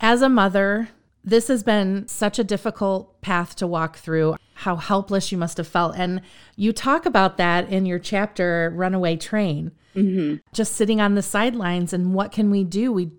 As 0.00 0.22
a 0.22 0.28
mother, 0.28 0.88
this 1.22 1.48
has 1.48 1.62
been 1.62 2.08
such 2.08 2.38
a 2.38 2.44
difficult 2.44 3.20
path 3.20 3.54
to 3.56 3.66
walk 3.66 3.98
through, 3.98 4.36
how 4.54 4.76
helpless 4.76 5.30
you 5.30 5.36
must 5.38 5.58
have 5.58 5.68
felt. 5.68 5.94
And 5.96 6.22
you 6.56 6.72
talk 6.72 7.04
about 7.04 7.36
that 7.36 7.70
in 7.70 7.84
your 7.84 7.98
chapter, 7.98 8.72
Runaway 8.74 9.16
Train, 9.16 9.72
mm-hmm. 9.94 10.36
just 10.54 10.74
sitting 10.74 11.00
on 11.00 11.14
the 11.14 11.22
sidelines 11.22 11.92
and 11.92 12.14
what 12.14 12.32
can 12.32 12.50
we 12.50 12.64
do? 12.64 12.92
We, 12.92 13.10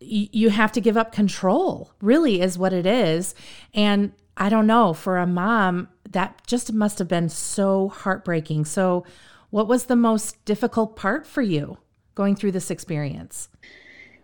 you 0.00 0.48
have 0.50 0.72
to 0.72 0.80
give 0.80 0.96
up 0.96 1.12
control, 1.12 1.92
really, 2.00 2.40
is 2.40 2.58
what 2.58 2.72
it 2.72 2.86
is. 2.86 3.34
And 3.74 4.12
I 4.36 4.48
don't 4.48 4.66
know, 4.66 4.94
for 4.94 5.18
a 5.18 5.26
mom, 5.26 5.88
that 6.10 6.46
just 6.46 6.72
must 6.72 6.98
have 6.98 7.08
been 7.08 7.28
so 7.28 7.88
heartbreaking. 7.88 8.64
So, 8.64 9.04
what 9.50 9.68
was 9.68 9.84
the 9.84 9.96
most 9.96 10.42
difficult 10.46 10.96
part 10.96 11.26
for 11.26 11.42
you 11.42 11.76
going 12.14 12.36
through 12.36 12.52
this 12.52 12.70
experience? 12.70 13.50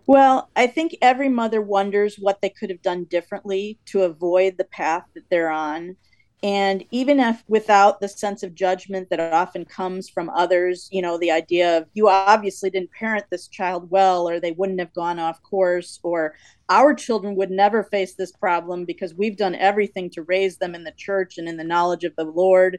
Well, 0.09 0.49
I 0.57 0.69
think 0.69 0.97
every 1.03 1.29
mother 1.29 1.61
wonders 1.61 2.17
what 2.19 2.41
they 2.41 2.49
could 2.49 2.71
have 2.71 2.81
done 2.81 3.05
differently 3.05 3.79
to 3.87 4.05
avoid 4.05 4.57
the 4.57 4.65
path 4.65 5.05
that 5.15 5.29
they're 5.31 5.51
on. 5.51 5.97
And 6.43 6.83
even 6.91 7.21
if 7.21 7.45
without 7.47 8.01
the 8.01 8.09
sense 8.09 8.43
of 8.43 8.55
judgment 8.55 9.11
that 9.11 9.21
often 9.21 9.67
comes 9.67 10.09
from 10.09 10.31
others, 10.31 10.89
you 10.91 11.03
know, 11.03 11.19
the 11.19 11.31
idea 11.31 11.77
of 11.77 11.89
you 11.93 12.09
obviously 12.09 12.71
didn't 12.71 12.93
parent 12.93 13.27
this 13.29 13.49
child 13.49 13.91
well, 13.91 14.27
or 14.27 14.41
they 14.41 14.53
wouldn't 14.53 14.81
have 14.81 14.95
gone 14.95 15.19
off 15.19 15.43
course, 15.43 16.01
or 16.03 16.35
our 16.71 16.95
children 16.95 17.37
would 17.37 17.51
never 17.51 17.83
face 17.83 18.15
this 18.15 18.33
problem 18.33 18.87
because 18.87 19.15
we've 19.15 19.37
done 19.37 19.57
everything 19.57 20.09
to 20.13 20.23
raise 20.23 20.57
them 20.57 20.75
in 20.75 20.85
the 20.85 20.95
church 20.97 21.37
and 21.37 21.49
in 21.51 21.59
the 21.59 21.65
knowledge 21.65 22.05
of 22.05 22.17
the 22.17 22.25
Lord. 22.25 22.79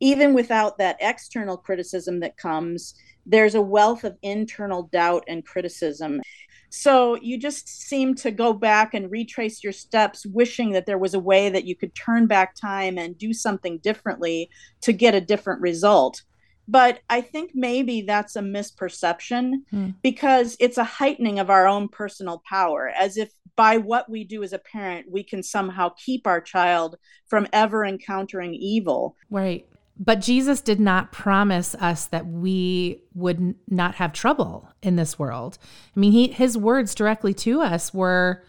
Even 0.00 0.34
without 0.34 0.78
that 0.78 0.96
external 1.00 1.56
criticism 1.56 2.18
that 2.20 2.36
comes, 2.36 2.94
there's 3.26 3.54
a 3.54 3.62
wealth 3.62 4.02
of 4.04 4.16
internal 4.22 4.84
doubt 4.84 5.24
and 5.28 5.46
criticism. 5.46 6.20
So 6.76 7.14
you 7.14 7.38
just 7.38 7.68
seem 7.68 8.16
to 8.16 8.32
go 8.32 8.52
back 8.52 8.94
and 8.94 9.08
retrace 9.08 9.62
your 9.62 9.72
steps, 9.72 10.26
wishing 10.26 10.72
that 10.72 10.86
there 10.86 10.98
was 10.98 11.14
a 11.14 11.20
way 11.20 11.48
that 11.48 11.66
you 11.66 11.76
could 11.76 11.94
turn 11.94 12.26
back 12.26 12.56
time 12.56 12.98
and 12.98 13.16
do 13.16 13.32
something 13.32 13.78
differently 13.78 14.50
to 14.80 14.92
get 14.92 15.14
a 15.14 15.20
different 15.20 15.60
result. 15.60 16.22
But 16.66 16.98
I 17.08 17.20
think 17.20 17.52
maybe 17.54 18.02
that's 18.02 18.34
a 18.34 18.40
misperception 18.40 19.62
hmm. 19.70 19.90
because 20.02 20.56
it's 20.58 20.76
a 20.76 20.82
heightening 20.82 21.38
of 21.38 21.48
our 21.48 21.68
own 21.68 21.88
personal 21.88 22.42
power, 22.48 22.88
as 22.88 23.16
if 23.16 23.30
by 23.54 23.76
what 23.76 24.10
we 24.10 24.24
do 24.24 24.42
as 24.42 24.52
a 24.52 24.58
parent, 24.58 25.06
we 25.08 25.22
can 25.22 25.44
somehow 25.44 25.90
keep 25.90 26.26
our 26.26 26.40
child 26.40 26.96
from 27.28 27.46
ever 27.52 27.84
encountering 27.84 28.52
evil. 28.52 29.16
Right. 29.30 29.68
But 29.96 30.20
Jesus 30.20 30.60
did 30.60 30.80
not 30.80 31.12
promise 31.12 31.74
us 31.76 32.06
that 32.06 32.26
we 32.26 33.02
would 33.14 33.54
not 33.68 33.94
have 33.96 34.12
trouble 34.12 34.68
in 34.82 34.96
this 34.96 35.18
world. 35.18 35.56
I 35.96 36.00
mean, 36.00 36.12
he, 36.12 36.28
his 36.28 36.58
words 36.58 36.94
directly 36.94 37.32
to 37.34 37.60
us 37.60 37.94
were, 37.94 38.44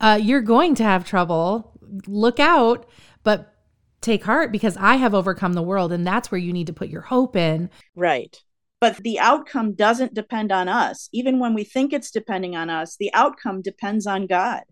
uh, 0.00 0.18
You're 0.20 0.40
going 0.40 0.74
to 0.76 0.84
have 0.84 1.04
trouble. 1.04 1.78
Look 2.06 2.40
out, 2.40 2.88
but 3.22 3.54
take 4.00 4.24
heart 4.24 4.50
because 4.50 4.76
I 4.76 4.96
have 4.96 5.14
overcome 5.14 5.52
the 5.52 5.62
world. 5.62 5.92
And 5.92 6.06
that's 6.06 6.32
where 6.32 6.40
you 6.40 6.52
need 6.52 6.66
to 6.66 6.72
put 6.72 6.88
your 6.88 7.02
hope 7.02 7.36
in. 7.36 7.70
Right. 7.94 8.36
But 8.80 8.96
the 8.96 9.20
outcome 9.20 9.74
doesn't 9.74 10.14
depend 10.14 10.50
on 10.50 10.68
us. 10.68 11.08
Even 11.12 11.38
when 11.38 11.54
we 11.54 11.62
think 11.62 11.92
it's 11.92 12.10
depending 12.10 12.56
on 12.56 12.68
us, 12.68 12.96
the 12.96 13.14
outcome 13.14 13.62
depends 13.62 14.08
on 14.08 14.26
God. 14.26 14.62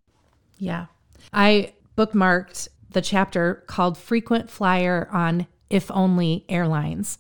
Yeah. 0.58 0.86
I 1.32 1.74
bookmarked 1.96 2.66
the 2.90 3.00
chapter 3.00 3.62
called 3.68 3.96
Frequent 3.96 4.50
Flyer 4.50 5.08
on 5.12 5.46
if 5.70 5.90
Only 5.90 6.44
Airlines. 6.48 7.18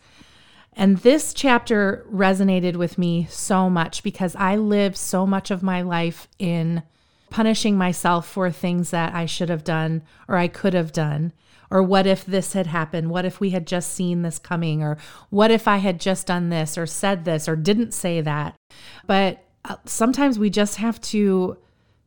And 0.72 0.98
this 0.98 1.34
chapter 1.34 2.06
resonated 2.10 2.76
with 2.76 2.98
me 2.98 3.26
so 3.30 3.68
much 3.68 4.02
because 4.02 4.36
I 4.36 4.56
lived 4.56 4.96
so 4.96 5.26
much 5.26 5.50
of 5.50 5.62
my 5.62 5.82
life 5.82 6.28
in 6.38 6.82
punishing 7.28 7.78
myself 7.78 8.28
for 8.28 8.50
things 8.50 8.90
that 8.90 9.14
I 9.14 9.26
should 9.26 9.48
have 9.48 9.64
done 9.64 10.02
or 10.28 10.36
I 10.36 10.48
could 10.48 10.74
have 10.74 10.92
done. 10.92 11.32
Or 11.70 11.82
what 11.82 12.06
if 12.06 12.24
this 12.24 12.52
had 12.52 12.66
happened? 12.66 13.10
What 13.10 13.24
if 13.24 13.38
we 13.38 13.50
had 13.50 13.66
just 13.66 13.92
seen 13.92 14.22
this 14.22 14.40
coming? 14.40 14.82
Or 14.82 14.96
what 15.30 15.52
if 15.52 15.68
I 15.68 15.76
had 15.76 16.00
just 16.00 16.26
done 16.26 16.48
this 16.48 16.76
or 16.76 16.86
said 16.86 17.24
this 17.24 17.48
or 17.48 17.54
didn't 17.54 17.94
say 17.94 18.20
that? 18.20 18.56
But 19.06 19.44
uh, 19.64 19.76
sometimes 19.84 20.38
we 20.38 20.50
just 20.50 20.76
have 20.76 21.00
to 21.02 21.58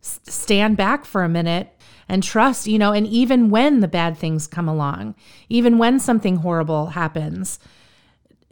stand 0.01 0.75
back 0.75 1.05
for 1.05 1.23
a 1.23 1.29
minute 1.29 1.72
and 2.09 2.23
trust, 2.23 2.67
you 2.67 2.77
know, 2.77 2.91
and 2.91 3.07
even 3.07 3.49
when 3.49 3.79
the 3.79 3.87
bad 3.87 4.17
things 4.17 4.47
come 4.47 4.67
along, 4.67 5.15
even 5.49 5.77
when 5.77 5.99
something 5.99 6.37
horrible 6.37 6.87
happens, 6.87 7.59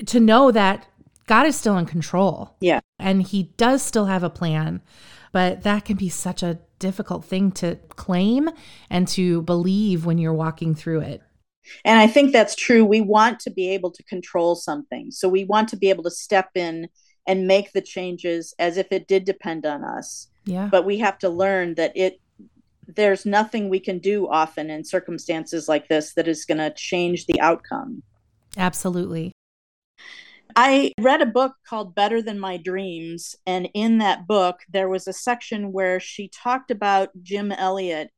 to 0.05 0.19
know 0.19 0.51
that 0.51 0.87
God 1.27 1.45
is 1.45 1.55
still 1.55 1.77
in 1.77 1.85
control. 1.85 2.55
Yeah. 2.59 2.79
And 2.99 3.23
he 3.23 3.43
does 3.57 3.81
still 3.81 4.05
have 4.05 4.23
a 4.23 4.29
plan. 4.29 4.81
But 5.31 5.63
that 5.63 5.85
can 5.85 5.95
be 5.95 6.09
such 6.09 6.43
a 6.43 6.59
difficult 6.79 7.23
thing 7.23 7.51
to 7.53 7.77
claim 7.89 8.49
and 8.89 9.07
to 9.09 9.41
believe 9.43 10.05
when 10.05 10.17
you're 10.17 10.33
walking 10.33 10.75
through 10.75 11.01
it. 11.01 11.21
And 11.85 11.99
I 11.99 12.07
think 12.07 12.33
that's 12.33 12.55
true. 12.55 12.83
We 12.83 13.01
want 13.01 13.39
to 13.41 13.51
be 13.51 13.69
able 13.69 13.91
to 13.91 14.03
control 14.03 14.55
something. 14.55 15.11
So 15.11 15.29
we 15.29 15.45
want 15.45 15.69
to 15.69 15.77
be 15.77 15.89
able 15.89 16.03
to 16.03 16.11
step 16.11 16.49
in 16.55 16.89
and 17.27 17.47
make 17.47 17.71
the 17.71 17.81
changes 17.81 18.53
as 18.59 18.77
if 18.77 18.91
it 18.91 19.07
did 19.07 19.25
depend 19.25 19.65
on 19.65 19.83
us. 19.83 20.27
Yeah. 20.45 20.67
But 20.71 20.85
we 20.85 20.97
have 20.97 21.19
to 21.19 21.29
learn 21.29 21.75
that 21.75 21.95
it 21.95 22.19
there's 22.95 23.25
nothing 23.25 23.69
we 23.69 23.79
can 23.79 23.99
do 23.99 24.27
often 24.29 24.69
in 24.69 24.83
circumstances 24.83 25.67
like 25.67 25.87
this 25.87 26.13
that 26.13 26.27
is 26.27 26.45
going 26.45 26.57
to 26.57 26.73
change 26.73 27.25
the 27.25 27.39
outcome. 27.39 28.03
Absolutely. 28.57 29.31
I 30.55 30.91
read 30.99 31.21
a 31.21 31.25
book 31.25 31.53
called 31.65 31.95
Better 31.95 32.21
Than 32.21 32.39
My 32.39 32.57
Dreams. 32.57 33.35
And 33.45 33.69
in 33.73 33.99
that 33.99 34.27
book, 34.27 34.59
there 34.69 34.89
was 34.89 35.07
a 35.07 35.13
section 35.13 35.71
where 35.71 35.99
she 35.99 36.27
talked 36.27 36.71
about 36.71 37.09
Jim 37.21 37.51
Elliot 37.51 38.11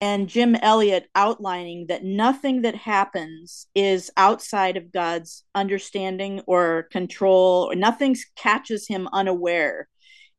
and 0.00 0.28
Jim 0.28 0.54
Elliot 0.56 1.08
outlining 1.14 1.86
that 1.88 2.04
nothing 2.04 2.62
that 2.62 2.74
happens 2.74 3.68
is 3.74 4.10
outside 4.16 4.76
of 4.76 4.92
God's 4.92 5.44
understanding 5.54 6.42
or 6.46 6.88
control, 6.90 7.70
or 7.70 7.74
nothing 7.74 8.16
catches 8.36 8.88
him 8.88 9.08
unaware 9.12 9.88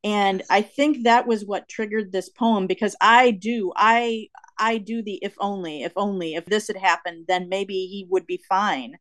and 0.05 0.43
i 0.51 0.61
think 0.61 1.03
that 1.03 1.27
was 1.27 1.45
what 1.45 1.67
triggered 1.67 2.11
this 2.11 2.29
poem 2.29 2.67
because 2.67 2.95
i 3.01 3.31
do 3.31 3.73
i 3.75 4.27
i 4.57 4.77
do 4.77 5.01
the 5.01 5.19
if 5.21 5.35
only 5.39 5.81
if 5.81 5.91
only 5.97 6.35
if 6.35 6.45
this 6.45 6.67
had 6.67 6.77
happened 6.77 7.25
then 7.27 7.49
maybe 7.49 7.73
he 7.73 8.07
would 8.09 8.25
be 8.25 8.41
fine. 8.47 8.95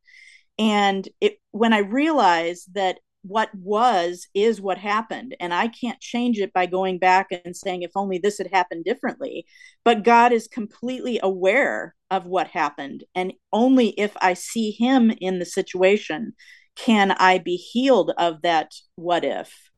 And 0.59 1.09
it 1.21 1.39
when 1.51 1.73
i 1.73 1.79
realized 1.79 2.75
that 2.75 2.99
what 3.23 3.51
was 3.55 4.29
is 4.35 4.61
what 4.61 4.79
happened 4.79 5.35
and 5.41 5.53
i 5.53 5.67
can't 5.67 5.99
change 6.01 6.39
it 6.39 6.53
by 6.53 6.67
going 6.67 6.99
back 6.99 7.29
and 7.45 7.57
saying 7.57 7.83
if 7.83 7.91
only 7.97 8.19
this 8.19 8.39
had 8.39 8.49
happened 8.53 8.85
differently 8.85 9.47
but 9.83 10.05
god 10.05 10.31
is 10.31 10.47
completely 10.47 11.19
aware 11.23 11.95
of 12.11 12.27
what 12.27 12.49
happened 12.49 13.03
and 13.15 13.33
only 13.51 13.89
if 13.99 14.15
i 14.21 14.35
see 14.35 14.71
him 14.73 15.11
in 15.21 15.39
the 15.39 15.47
situation 15.47 16.35
can 16.77 17.13
i 17.13 17.39
be 17.39 17.57
healed 17.57 18.13
of 18.19 18.43
that 18.43 18.71
what 18.95 19.25
if. 19.25 19.71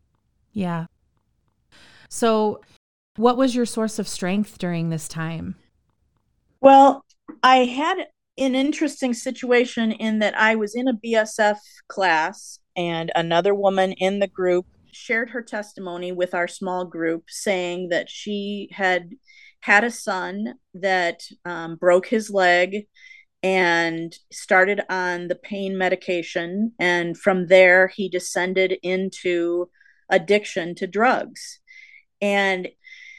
Yeah 0.53 0.87
so, 2.09 2.61
what 3.17 3.37
was 3.37 3.55
your 3.55 3.67
source 3.67 3.99
of 3.99 4.09
strength 4.09 4.59
during 4.59 4.91
this 4.91 5.09
time? 5.09 5.57
Well, 6.61 7.05
I 7.43 7.65
had 7.65 8.07
an 8.39 8.55
interesting 8.55 9.15
situation 9.15 9.93
in 9.93 10.19
that 10.19 10.39
I 10.39 10.57
was 10.57 10.75
in 10.75 10.89
a 10.89 10.95
BSF 10.95 11.59
class, 11.89 12.59
and 12.77 13.11
another 13.15 13.55
woman 13.55 13.93
in 13.93 14.19
the 14.19 14.29
group 14.29 14.67
shared 14.93 15.31
her 15.31 15.43
testimony 15.43 16.13
with 16.13 16.35
our 16.35 16.49
small 16.49 16.85
group 16.85 17.25
saying 17.29 17.89
that 17.91 18.11
she 18.11 18.69
had 18.73 19.11
had 19.61 19.85
a 19.85 19.91
son 19.91 20.55
that 20.75 21.23
um, 21.45 21.77
broke 21.77 22.07
his 22.07 22.31
leg 22.31 22.87
and 23.43 24.17
started 24.33 24.81
on 24.89 25.29
the 25.29 25.35
pain 25.35 25.77
medication. 25.77 26.73
And 26.79 27.17
from 27.17 27.47
there, 27.47 27.89
he 27.89 28.09
descended 28.09 28.77
into 28.83 29.69
addiction 30.09 30.75
to 30.77 30.87
drugs. 30.87 31.61
And 32.21 32.69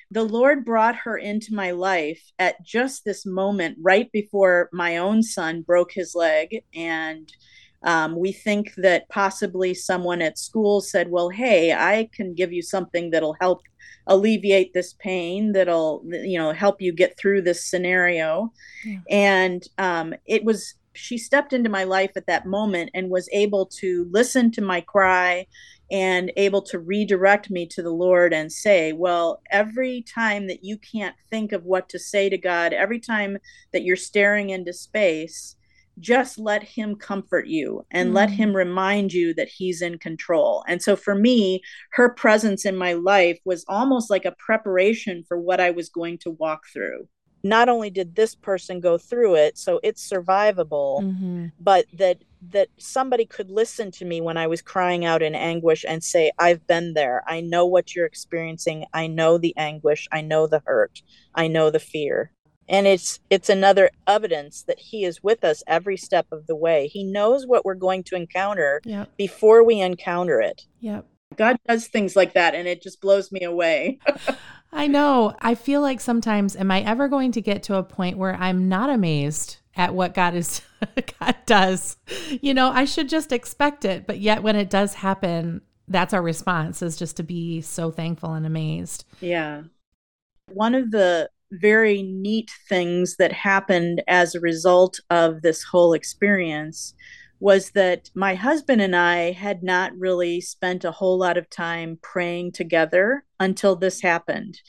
the 0.10 0.24
Lord 0.24 0.64
brought 0.64 0.96
her 0.96 1.18
into 1.18 1.54
my 1.54 1.72
life 1.72 2.22
at 2.40 2.64
just 2.64 3.04
this 3.04 3.26
moment, 3.26 3.78
right 3.82 4.12
before 4.12 4.70
my 4.72 4.98
own 4.98 5.22
son 5.22 5.62
broke 5.62 5.92
his 5.92 6.16
leg. 6.16 6.64
And 6.74 7.32
um, 7.84 8.18
we 8.18 8.32
think 8.32 8.74
that 8.78 9.10
possibly 9.10 9.74
someone 9.74 10.22
at 10.22 10.38
school 10.40 10.82
said, 10.82 11.12
Well, 11.12 11.30
hey, 11.30 11.74
I 11.74 12.10
can 12.14 12.34
give 12.34 12.54
you 12.54 12.62
something 12.62 13.12
that'll 13.12 13.36
help 13.40 13.62
alleviate 14.08 14.74
this 14.74 14.94
pain, 14.94 15.52
that'll, 15.52 16.02
you 16.06 16.40
know, 16.40 16.54
help 16.54 16.82
you 16.82 16.94
get 16.94 17.18
through 17.18 17.42
this 17.42 17.66
scenario. 17.66 18.54
Yeah. 18.86 19.00
And 19.10 19.68
um, 19.78 20.14
it 20.26 20.44
was 20.44 20.76
she 20.94 21.18
stepped 21.18 21.54
into 21.54 21.70
my 21.70 21.84
life 21.84 22.12
at 22.16 22.26
that 22.26 22.46
moment 22.46 22.90
and 22.94 23.10
was 23.10 23.30
able 23.32 23.68
to 23.68 24.08
listen 24.10 24.52
to 24.52 24.62
my 24.62 24.82
cry 24.82 25.46
and 25.90 26.32
able 26.36 26.62
to 26.62 26.80
redirect 26.80 27.50
me 27.50 27.66
to 27.68 27.82
the 27.82 27.92
Lord 27.92 28.34
and 28.34 28.52
say, 28.52 28.94
Well, 28.94 29.42
every 29.52 30.04
time 30.04 30.48
that 30.48 30.64
you 30.64 30.78
can't 30.78 31.16
think 31.30 31.52
of 31.52 31.64
what 31.64 31.90
to 31.90 32.00
say 32.00 32.30
to 32.30 32.38
God, 32.38 32.74
every 32.74 33.00
time 33.00 33.38
that 33.72 33.84
you're 33.84 33.96
staring 33.96 34.50
into 34.50 34.74
space, 34.74 35.56
just 36.00 36.38
let 36.38 36.64
him 36.64 36.96
comfort 36.96 37.48
you 37.48 37.86
and 37.92 38.12
mm. 38.12 38.14
let 38.14 38.30
him 38.30 38.56
remind 38.56 39.14
you 39.14 39.34
that 39.34 39.48
he's 39.48 39.82
in 39.82 39.98
control. 39.98 40.64
And 40.68 40.82
so 40.82 40.96
for 40.96 41.16
me, 41.16 41.62
her 41.94 42.10
presence 42.10 42.66
in 42.66 42.76
my 42.76 42.94
life 42.94 43.40
was 43.46 43.66
almost 43.68 44.10
like 44.10 44.26
a 44.26 44.36
preparation 44.38 45.24
for 45.28 45.40
what 45.40 45.60
I 45.60 45.72
was 45.72 45.90
going 45.90 46.20
to 46.20 46.32
walk 46.32 46.64
through. 46.72 47.08
Not 47.44 47.70
only 47.70 47.90
did 47.90 48.16
this 48.16 48.36
person 48.36 48.80
go 48.80 48.98
through 48.98 49.36
it, 49.36 49.58
so 49.58 49.80
it's 49.84 50.10
survivable, 50.10 51.02
mm-hmm. 51.02 51.48
but 51.60 51.86
that 51.94 52.20
that 52.50 52.70
somebody 52.78 53.26
could 53.26 53.50
listen 53.50 53.90
to 53.92 54.06
me 54.06 54.22
when 54.22 54.38
I 54.38 54.46
was 54.48 54.62
crying 54.62 55.06
out 55.06 55.24
in 55.24 55.34
anguish 55.34 55.84
and 55.88 56.04
say, 56.04 56.32
I've 56.38 56.66
been 56.68 56.94
there. 56.94 57.24
I 57.26 57.42
know 57.42 57.66
what 57.66 57.96
you're 57.96 58.06
experiencing. 58.06 58.86
I 58.94 59.08
know 59.08 59.40
the 59.40 59.58
anguish. 59.58 60.08
I 60.12 60.22
know 60.22 60.46
the 60.46 60.62
hurt. 60.66 61.02
I 61.34 61.48
know 61.48 61.72
the 61.72 61.80
fear 61.80 62.32
and 62.70 62.88
it's 62.88 63.20
it's 63.30 63.50
another 63.50 63.90
evidence 64.08 64.64
that 64.64 64.80
he 64.80 65.06
is 65.06 65.24
with 65.24 65.44
us 65.44 65.64
every 65.68 65.98
step 65.98 66.28
of 66.32 66.48
the 66.48 66.56
way 66.56 66.88
he 66.88 67.04
knows 67.04 67.46
what 67.46 67.66
we're 67.66 67.76
going 67.76 68.04
to 68.04 68.16
encounter 68.16 68.82
yep. 68.86 69.10
before 69.18 69.64
we 69.64 69.80
encounter 69.80 70.42
it 70.42 70.66
yep 70.80 71.06
god 71.36 71.58
does 71.68 71.88
things 71.88 72.16
like 72.16 72.34
that 72.34 72.56
and 72.56 72.68
it 72.68 72.82
just 72.82 73.02
blows 73.02 73.32
me 73.32 73.44
away 73.44 74.00
i 74.72 74.88
know. 74.88 75.36
I 75.42 75.56
feel 75.56 75.82
like 75.82 76.00
sometimes 76.00 76.56
am 76.56 76.72
i 76.72 76.82
ever 76.82 77.08
going 77.08 77.32
to 77.34 77.42
get 77.42 77.64
to 77.64 77.76
a 77.76 77.84
point 77.84 78.18
where 78.18 78.36
i'm 78.36 78.70
not 78.70 78.90
amazed 78.90 79.58
at 79.76 79.94
what 79.94 80.14
god 80.14 80.34
is 80.36 80.62
god 81.20 81.36
does? 81.46 81.98
You 82.42 82.54
know 82.54 82.70
i 82.70 82.86
should 82.86 83.10
just 83.10 83.32
expect 83.32 83.86
it 83.86 84.08
but 84.08 84.20
yet 84.20 84.44
when 84.44 84.56
it 84.56 84.70
does 84.70 84.96
happen 84.96 85.62
that's 85.88 86.14
our 86.14 86.22
response 86.22 86.82
is 86.82 86.98
just 86.98 87.18
to 87.18 87.24
be 87.24 87.62
so 87.62 87.92
thankful 87.92 88.34
and 88.34 88.46
amazed. 88.46 89.06
Yeah. 89.22 89.64
One 90.52 90.76
of 90.76 90.92
the 90.92 91.30
very 91.52 92.04
neat 92.04 92.52
things 92.68 93.16
that 93.18 93.32
happened 93.32 94.04
as 94.08 94.36
a 94.36 94.40
result 94.40 95.00
of 95.10 95.42
this 95.42 95.64
whole 95.64 95.94
experience 95.94 96.94
was 97.40 97.72
that 97.72 98.10
my 98.16 98.36
husband 98.36 98.82
and 98.82 98.96
I 98.96 99.32
had 99.32 99.64
not 99.64 99.98
really 99.98 100.42
spent 100.42 100.84
a 100.84 100.92
whole 100.92 101.18
lot 101.18 101.38
of 101.38 101.50
time 101.50 102.00
praying 102.02 102.54
together 102.54 103.24
until 103.40 103.76
this 103.76 104.02
happened. 104.02 104.60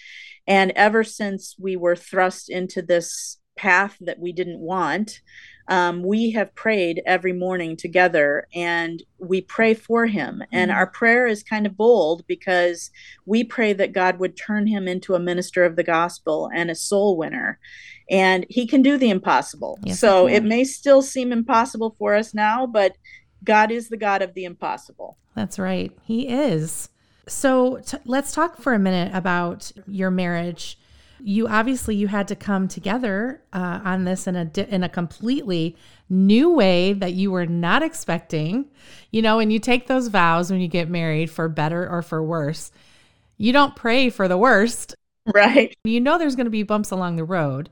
And 0.47 0.73
ever 0.77 1.05
since 1.05 1.57
we 1.59 1.77
were 1.77 1.97
thrust 1.97 2.51
into 2.51 2.83
this 2.83 3.39
path 3.57 3.97
that 4.01 4.19
we 4.19 4.33
didn't 4.33 4.61
want, 4.61 5.21
um, 5.69 6.03
we 6.03 6.31
have 6.31 6.55
prayed 6.55 7.03
every 7.05 7.35
morning 7.35 7.77
together 7.77 8.47
and 8.55 9.03
we 9.19 9.43
pray 9.43 9.75
for 9.75 10.07
him. 10.07 10.43
And 10.51 10.71
mm-hmm. 10.71 10.79
our 10.79 10.87
prayer 10.87 11.27
is 11.27 11.43
kind 11.43 11.67
of 11.67 11.77
bold 11.77 12.27
because 12.27 12.91
we 13.27 13.45
pray 13.45 13.75
that 13.75 13.93
God 13.93 14.19
would 14.19 14.37
turn 14.37 14.67
him 14.67 14.89
into 14.89 15.15
a 15.15 15.21
minister 15.21 15.65
of 15.65 15.77
the 15.77 15.85
gospel 15.85 16.49
and 16.55 16.71
a 16.71 16.75
soul 16.75 17.19
winner. 17.19 17.59
And 18.11 18.47
he 18.49 18.67
can 18.67 18.83
do 18.83 18.97
the 18.97 19.11
impossible. 19.11 19.79
Yes, 19.83 20.01
so 20.01 20.27
it 20.27 20.43
may 20.43 20.65
still 20.65 21.03
seem 21.03 21.31
impossible 21.31 21.95
for 21.99 22.15
us 22.15 22.33
now, 22.33 22.67
but 22.67 22.97
God 23.45 23.71
is 23.71 23.89
the 23.89 23.99
God 23.99 24.23
of 24.23 24.35
the 24.35 24.45
impossible. 24.45 25.19
That's 25.35 25.59
right. 25.59 25.93
He 26.05 26.29
is. 26.29 26.89
So 27.27 27.79
t- 27.79 27.99
let's 28.07 28.33
talk 28.33 28.63
for 28.63 28.73
a 28.73 28.79
minute 28.79 29.15
about 29.15 29.71
your 29.87 30.11
marriage 30.11 30.79
you 31.23 31.49
obviously 31.49 31.97
you 31.97 32.09
had 32.09 32.29
to 32.29 32.37
come 32.37 32.69
together 32.69 33.43
uh, 33.53 33.81
on 33.85 34.05
this 34.05 34.27
in 34.27 34.37
a 34.37 34.45
di- 34.45 34.69
in 34.69 34.85
a 34.85 34.89
completely 34.89 35.77
new 36.09 36.51
way 36.51 36.93
that 36.93 37.13
you 37.13 37.31
were 37.31 37.47
not 37.47 37.83
expecting. 37.83 38.67
You 39.11 39.23
know, 39.23 39.39
when 39.39 39.51
you 39.51 39.59
take 39.59 39.87
those 39.87 40.09
vows 40.09 40.51
when 40.51 40.61
you 40.61 40.69
get 40.69 40.89
married 40.89 41.31
for 41.31 41.49
better 41.49 41.89
or 41.89 42.03
for 42.03 42.23
worse, 42.23 42.71
you 43.37 43.53
don't 43.53 43.77
pray 43.77 44.11
for 44.11 44.29
the 44.29 44.39
worst. 44.39 44.95
Right. 45.35 45.77
You 45.85 46.01
know 46.01 46.19
there's 46.19 46.37
going 46.37 46.47
to 46.47 46.51
be 46.51 46.63
bumps 46.63 46.91
along 46.91 47.17
the 47.17 47.25
road, 47.25 47.69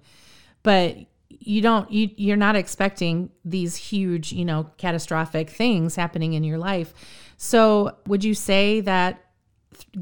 but 0.66 0.96
you 1.28 1.62
don't 1.62 1.88
you 1.92 2.10
you're 2.16 2.36
not 2.36 2.56
expecting 2.56 3.30
these 3.44 3.76
huge, 3.76 4.32
you 4.32 4.44
know, 4.44 4.68
catastrophic 4.78 5.48
things 5.48 5.94
happening 5.94 6.32
in 6.32 6.42
your 6.42 6.58
life. 6.58 6.92
So, 7.36 7.96
would 8.08 8.24
you 8.24 8.34
say 8.34 8.80
that 8.80 9.24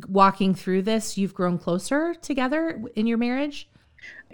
walking 0.09 0.55
through 0.55 0.81
this, 0.81 1.19
you've 1.19 1.35
grown 1.35 1.59
closer 1.59 2.15
together 2.15 2.83
in 2.97 3.07
your 3.07 3.19
marriage? 3.19 3.69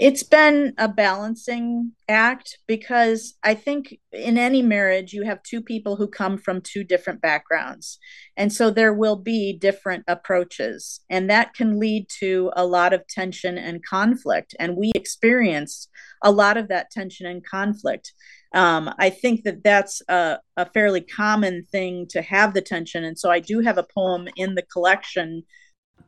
It's 0.03 0.23
been 0.23 0.73
a 0.79 0.89
balancing 0.89 1.93
act 2.09 2.57
because 2.67 3.35
I 3.43 3.53
think 3.53 3.99
in 4.13 4.39
any 4.39 4.63
marriage, 4.63 5.13
you 5.13 5.25
have 5.25 5.43
two 5.43 5.61
people 5.61 5.97
who 5.97 6.09
come 6.09 6.39
from 6.39 6.63
two 6.63 6.85
different 6.85 7.21
backgrounds. 7.21 7.99
And 8.35 8.51
so 8.51 8.71
there 8.71 8.95
will 8.95 9.17
be 9.17 9.53
different 9.53 10.05
approaches, 10.09 11.01
and 11.11 11.29
that 11.29 11.53
can 11.53 11.79
lead 11.79 12.07
to 12.21 12.51
a 12.57 12.65
lot 12.65 12.95
of 12.95 13.07
tension 13.09 13.59
and 13.59 13.85
conflict. 13.85 14.55
And 14.59 14.75
we 14.75 14.91
experienced 14.95 15.91
a 16.23 16.33
lot 16.33 16.57
of 16.57 16.69
that 16.69 16.91
tension 16.91 17.27
and 17.27 17.45
conflict 17.45 18.15
um, 18.53 18.93
I 18.99 19.11
think 19.11 19.45
that 19.45 19.63
that's 19.63 20.03
a, 20.09 20.41
a, 20.57 20.67
fairly 20.67 21.03
common 21.03 21.67
thing 21.71 22.09
to 22.09 22.21
have 22.21 22.53
the 22.53 22.61
tension. 22.61 23.05
And 23.05 23.17
so 23.17 23.31
I 23.31 23.39
do 23.39 23.61
have 23.61 23.79
a 23.79 23.87
poem 23.95 24.29
in 24.35 24.57
the 24.57 24.63
collection. 24.63 25.45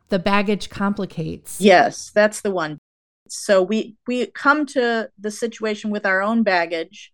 The 0.09 0.19
baggage 0.19 0.69
complicates. 0.69 1.61
Yes, 1.61 2.11
that's 2.13 2.41
the 2.41 2.51
one. 2.51 2.81
So 3.35 3.63
we 3.63 3.97
we 4.07 4.27
come 4.27 4.67
to 4.67 5.11
the 5.19 5.31
situation 5.31 5.91
with 5.91 6.05
our 6.05 6.23
own 6.23 6.43
baggage, 6.43 7.13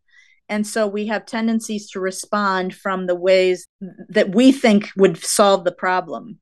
and 0.49 0.67
so 0.67 0.87
we 0.87 1.07
have 1.07 1.27
tendencies 1.27 1.91
to 1.91 2.01
respond 2.01 2.75
from 2.75 3.07
the 3.07 3.15
ways 3.15 3.67
that 4.09 4.35
we 4.35 4.53
think 4.53 4.91
would 4.97 5.19
solve 5.19 5.65
the 5.65 5.73
problem. 5.73 6.39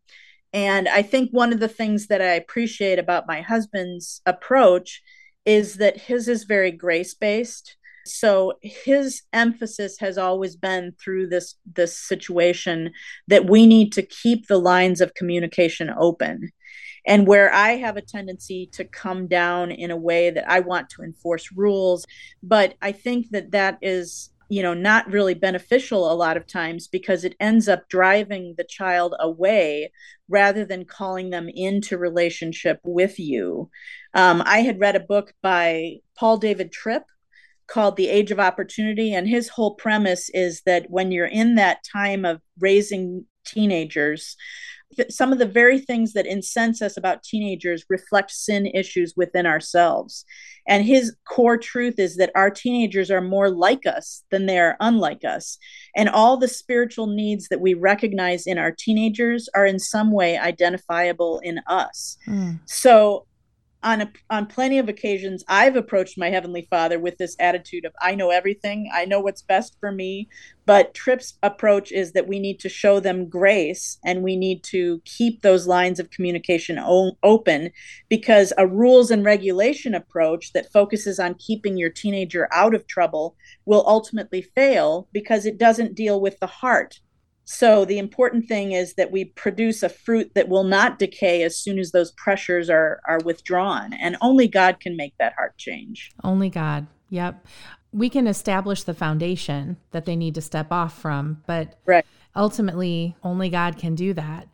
And 0.52 0.88
I 0.88 1.02
think 1.02 1.30
one 1.30 1.52
of 1.52 1.60
the 1.60 1.68
things 1.68 2.06
that 2.06 2.22
I 2.22 2.34
appreciate 2.34 2.98
about 2.98 3.26
my 3.26 3.42
husband's 3.42 4.22
approach 4.24 5.02
is 5.44 5.74
that 5.74 6.00
his 6.00 6.28
is 6.28 6.44
very 6.44 6.70
grace 6.70 7.14
based 7.14 7.76
so 8.06 8.54
his 8.62 9.22
emphasis 9.32 9.98
has 9.98 10.16
always 10.16 10.56
been 10.56 10.94
through 11.02 11.28
this 11.28 11.56
this 11.66 11.98
situation 11.98 12.92
that 13.28 13.48
we 13.48 13.66
need 13.66 13.92
to 13.92 14.02
keep 14.02 14.46
the 14.46 14.58
lines 14.58 15.00
of 15.00 15.14
communication 15.14 15.90
open 15.98 16.50
and 17.06 17.26
where 17.26 17.52
i 17.52 17.72
have 17.72 17.96
a 17.96 18.02
tendency 18.02 18.68
to 18.72 18.84
come 18.84 19.26
down 19.26 19.70
in 19.70 19.90
a 19.90 19.96
way 19.96 20.30
that 20.30 20.48
i 20.50 20.60
want 20.60 20.88
to 20.88 21.02
enforce 21.02 21.52
rules 21.52 22.06
but 22.42 22.74
i 22.82 22.92
think 22.92 23.30
that 23.30 23.50
that 23.50 23.78
is 23.82 24.30
you 24.48 24.62
know 24.62 24.74
not 24.74 25.10
really 25.10 25.34
beneficial 25.34 26.10
a 26.10 26.14
lot 26.14 26.36
of 26.36 26.46
times 26.46 26.86
because 26.86 27.24
it 27.24 27.34
ends 27.40 27.68
up 27.68 27.88
driving 27.88 28.54
the 28.56 28.64
child 28.64 29.14
away 29.18 29.90
rather 30.28 30.64
than 30.64 30.84
calling 30.84 31.30
them 31.30 31.48
into 31.48 31.98
relationship 31.98 32.80
with 32.84 33.18
you 33.18 33.68
um, 34.14 34.42
i 34.46 34.58
had 34.58 34.80
read 34.80 34.96
a 34.96 35.00
book 35.00 35.32
by 35.42 35.94
paul 36.16 36.36
david 36.36 36.70
tripp 36.70 37.04
called 37.66 37.96
The 37.96 38.08
Age 38.08 38.30
of 38.30 38.40
Opportunity. 38.40 39.12
And 39.12 39.28
his 39.28 39.48
whole 39.48 39.74
premise 39.74 40.30
is 40.30 40.62
that 40.62 40.86
when 40.88 41.10
you're 41.12 41.26
in 41.26 41.56
that 41.56 41.84
time 41.84 42.24
of 42.24 42.40
raising 42.58 43.26
teenagers, 43.44 44.36
some 45.10 45.32
of 45.32 45.38
the 45.38 45.46
very 45.46 45.78
things 45.78 46.12
that 46.12 46.26
incense 46.26 46.80
us 46.80 46.96
about 46.96 47.22
teenagers 47.22 47.84
reflect 47.88 48.30
sin 48.30 48.66
issues 48.66 49.14
within 49.16 49.46
ourselves. 49.46 50.24
And 50.68 50.84
his 50.84 51.14
core 51.28 51.58
truth 51.58 51.98
is 51.98 52.16
that 52.16 52.32
our 52.34 52.50
teenagers 52.50 53.10
are 53.10 53.20
more 53.20 53.50
like 53.50 53.86
us 53.86 54.22
than 54.30 54.46
they 54.46 54.58
are 54.58 54.76
unlike 54.80 55.24
us. 55.24 55.58
And 55.94 56.08
all 56.08 56.36
the 56.36 56.48
spiritual 56.48 57.06
needs 57.06 57.48
that 57.48 57.60
we 57.60 57.74
recognize 57.74 58.46
in 58.46 58.58
our 58.58 58.72
teenagers 58.72 59.48
are 59.54 59.66
in 59.66 59.78
some 59.78 60.12
way 60.12 60.38
identifiable 60.38 61.40
in 61.40 61.60
us. 61.66 62.16
Mm. 62.26 62.60
So 62.66 63.26
on 63.86 64.00
a, 64.00 64.12
on 64.30 64.46
plenty 64.46 64.78
of 64.80 64.88
occasions 64.88 65.44
I've 65.46 65.76
approached 65.76 66.18
my 66.18 66.28
heavenly 66.28 66.66
Father 66.68 66.98
with 66.98 67.18
this 67.18 67.36
attitude 67.38 67.84
of 67.84 67.94
I 68.02 68.16
know 68.16 68.30
everything, 68.30 68.90
I 68.92 69.04
know 69.04 69.20
what's 69.20 69.42
best 69.42 69.76
for 69.78 69.92
me, 69.92 70.28
but 70.66 70.92
Tripp's 70.92 71.38
approach 71.44 71.92
is 71.92 72.10
that 72.12 72.26
we 72.26 72.40
need 72.40 72.58
to 72.60 72.68
show 72.68 72.98
them 72.98 73.28
grace 73.28 73.98
and 74.04 74.24
we 74.24 74.34
need 74.34 74.64
to 74.64 75.00
keep 75.04 75.40
those 75.40 75.68
lines 75.68 76.00
of 76.00 76.10
communication 76.10 76.80
o- 76.80 77.16
open 77.22 77.70
because 78.08 78.52
a 78.58 78.66
rules 78.66 79.12
and 79.12 79.24
regulation 79.24 79.94
approach 79.94 80.52
that 80.52 80.72
focuses 80.72 81.20
on 81.20 81.34
keeping 81.34 81.76
your 81.76 81.90
teenager 81.90 82.48
out 82.52 82.74
of 82.74 82.88
trouble 82.88 83.36
will 83.66 83.84
ultimately 83.86 84.42
fail 84.42 85.06
because 85.12 85.46
it 85.46 85.58
doesn't 85.58 85.94
deal 85.94 86.20
with 86.20 86.40
the 86.40 86.48
heart 86.48 86.98
so 87.48 87.84
the 87.84 87.98
important 87.98 88.48
thing 88.48 88.72
is 88.72 88.94
that 88.94 89.12
we 89.12 89.24
produce 89.24 89.84
a 89.84 89.88
fruit 89.88 90.32
that 90.34 90.48
will 90.48 90.64
not 90.64 90.98
decay 90.98 91.44
as 91.44 91.56
soon 91.56 91.78
as 91.78 91.92
those 91.92 92.10
pressures 92.12 92.68
are 92.68 93.00
are 93.06 93.20
withdrawn. 93.24 93.92
And 93.94 94.16
only 94.20 94.48
God 94.48 94.80
can 94.80 94.96
make 94.96 95.14
that 95.18 95.34
heart 95.34 95.56
change. 95.56 96.10
Only 96.24 96.50
God. 96.50 96.88
Yep. 97.08 97.46
We 97.92 98.10
can 98.10 98.26
establish 98.26 98.82
the 98.82 98.94
foundation 98.94 99.76
that 99.92 100.06
they 100.06 100.16
need 100.16 100.34
to 100.34 100.40
step 100.40 100.72
off 100.72 101.00
from, 101.00 101.42
but 101.46 101.78
right. 101.86 102.04
ultimately 102.34 103.16
only 103.22 103.48
God 103.48 103.78
can 103.78 103.94
do 103.94 104.12
that. 104.14 104.48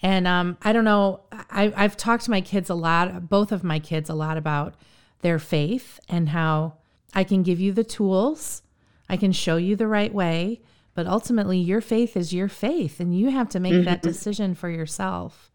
And 0.00 0.28
um, 0.28 0.56
I 0.62 0.72
don't 0.72 0.84
know, 0.84 1.20
I, 1.32 1.72
I've 1.76 1.96
talked 1.96 2.24
to 2.26 2.30
my 2.30 2.40
kids 2.40 2.70
a 2.70 2.74
lot, 2.74 3.28
both 3.28 3.50
of 3.50 3.64
my 3.64 3.80
kids, 3.80 4.08
a 4.08 4.14
lot 4.14 4.36
about 4.36 4.74
their 5.22 5.38
faith 5.38 5.98
and 6.08 6.28
how 6.28 6.74
I 7.12 7.24
can 7.24 7.42
give 7.42 7.58
you 7.58 7.72
the 7.72 7.82
tools 7.82 8.62
I 9.08 9.16
can 9.16 9.32
show 9.32 9.56
you 9.56 9.76
the 9.76 9.86
right 9.86 10.12
way, 10.12 10.60
but 10.96 11.06
ultimately 11.06 11.58
your 11.58 11.82
faith 11.82 12.16
is 12.16 12.32
your 12.32 12.48
faith 12.48 12.98
and 12.98 13.16
you 13.16 13.30
have 13.30 13.50
to 13.50 13.60
make 13.60 13.74
mm-hmm. 13.74 13.84
that 13.84 14.02
decision 14.02 14.54
for 14.54 14.68
yourself. 14.68 15.52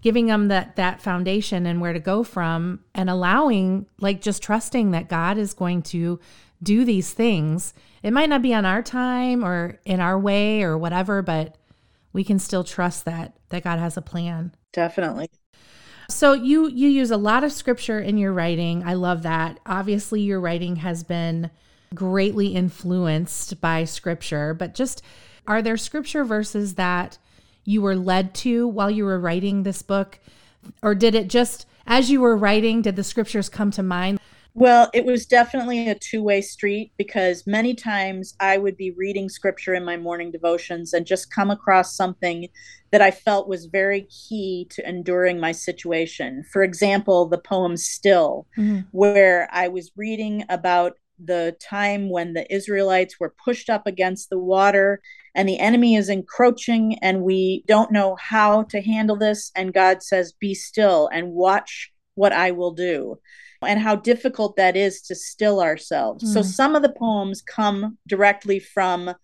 Giving 0.00 0.26
them 0.26 0.48
that 0.48 0.76
that 0.76 1.02
foundation 1.02 1.66
and 1.66 1.80
where 1.80 1.92
to 1.92 2.00
go 2.00 2.24
from 2.24 2.80
and 2.94 3.10
allowing 3.10 3.86
like 4.00 4.20
just 4.20 4.42
trusting 4.42 4.92
that 4.92 5.08
God 5.08 5.38
is 5.38 5.54
going 5.54 5.82
to 5.82 6.18
do 6.62 6.84
these 6.84 7.12
things. 7.12 7.74
It 8.02 8.12
might 8.12 8.28
not 8.28 8.42
be 8.42 8.54
on 8.54 8.64
our 8.64 8.82
time 8.82 9.44
or 9.44 9.78
in 9.84 10.00
our 10.00 10.18
way 10.18 10.62
or 10.62 10.78
whatever, 10.78 11.20
but 11.20 11.56
we 12.12 12.24
can 12.24 12.38
still 12.38 12.64
trust 12.64 13.04
that 13.04 13.36
that 13.50 13.64
God 13.64 13.78
has 13.78 13.96
a 13.96 14.02
plan. 14.02 14.54
Definitely. 14.72 15.30
So 16.08 16.32
you 16.32 16.68
you 16.68 16.88
use 16.88 17.10
a 17.10 17.16
lot 17.16 17.44
of 17.44 17.52
scripture 17.52 18.00
in 18.00 18.16
your 18.16 18.32
writing. 18.32 18.84
I 18.86 18.94
love 18.94 19.24
that. 19.24 19.60
Obviously 19.66 20.22
your 20.22 20.40
writing 20.40 20.76
has 20.76 21.04
been 21.04 21.50
greatly 21.94 22.48
influenced 22.48 23.60
by 23.60 23.84
scripture, 23.84 24.54
but 24.54 24.74
just 24.74 25.02
are 25.46 25.62
there 25.62 25.76
scripture 25.76 26.24
verses 26.24 26.74
that 26.74 27.18
you 27.64 27.82
were 27.82 27.96
led 27.96 28.34
to 28.34 28.66
while 28.66 28.90
you 28.90 29.04
were 29.04 29.20
writing 29.20 29.62
this 29.62 29.82
book 29.82 30.18
or 30.82 30.94
did 30.94 31.14
it 31.14 31.28
just 31.28 31.66
as 31.86 32.10
you 32.10 32.20
were 32.20 32.36
writing 32.36 32.82
did 32.82 32.96
the 32.96 33.04
scriptures 33.04 33.48
come 33.48 33.70
to 33.72 33.82
mind? 33.82 34.20
Well, 34.54 34.90
it 34.92 35.04
was 35.04 35.24
definitely 35.24 35.88
a 35.88 35.94
two 35.94 36.22
way 36.22 36.40
street 36.40 36.92
because 36.96 37.46
many 37.46 37.74
times 37.74 38.34
I 38.40 38.58
would 38.58 38.76
be 38.76 38.90
reading 38.90 39.28
scripture 39.28 39.74
in 39.74 39.84
my 39.84 39.96
morning 39.96 40.32
devotions 40.32 40.92
and 40.92 41.06
just 41.06 41.32
come 41.32 41.50
across 41.50 41.94
something 41.94 42.48
that 42.90 43.00
I 43.00 43.10
felt 43.12 43.48
was 43.48 43.66
very 43.66 44.02
key 44.02 44.66
to 44.70 44.88
enduring 44.88 45.38
my 45.38 45.52
situation. 45.52 46.42
For 46.50 46.64
example, 46.64 47.26
the 47.26 47.38
poem 47.38 47.76
Still, 47.76 48.46
mm-hmm. 48.56 48.80
where 48.90 49.48
I 49.52 49.68
was 49.68 49.92
reading 49.96 50.44
about 50.48 50.94
the 51.22 51.56
time 51.60 52.10
when 52.10 52.32
the 52.32 52.52
Israelites 52.54 53.18
were 53.18 53.34
pushed 53.44 53.68
up 53.68 53.86
against 53.86 54.30
the 54.30 54.38
water 54.38 55.00
and 55.34 55.48
the 55.48 55.58
enemy 55.58 55.96
is 55.96 56.08
encroaching 56.08 56.98
and 57.02 57.22
we 57.22 57.64
don't 57.66 57.92
know 57.92 58.16
how 58.16 58.64
to 58.64 58.80
handle 58.80 59.16
this. 59.16 59.50
And 59.54 59.74
God 59.74 60.02
says, 60.02 60.32
Be 60.32 60.54
still 60.54 61.08
and 61.12 61.32
watch 61.32 61.92
what 62.14 62.32
I 62.32 62.50
will 62.50 62.72
do 62.72 63.18
and 63.62 63.80
how 63.80 63.96
difficult 63.96 64.56
that 64.56 64.76
is 64.76 65.02
to 65.02 65.14
still 65.14 65.60
ourselves. 65.60 66.24
Mm. 66.24 66.32
So 66.34 66.42
some 66.42 66.74
of 66.74 66.82
the 66.82 66.92
poems 66.92 67.42
come 67.42 67.98
directly 68.06 68.60
from 68.60 69.14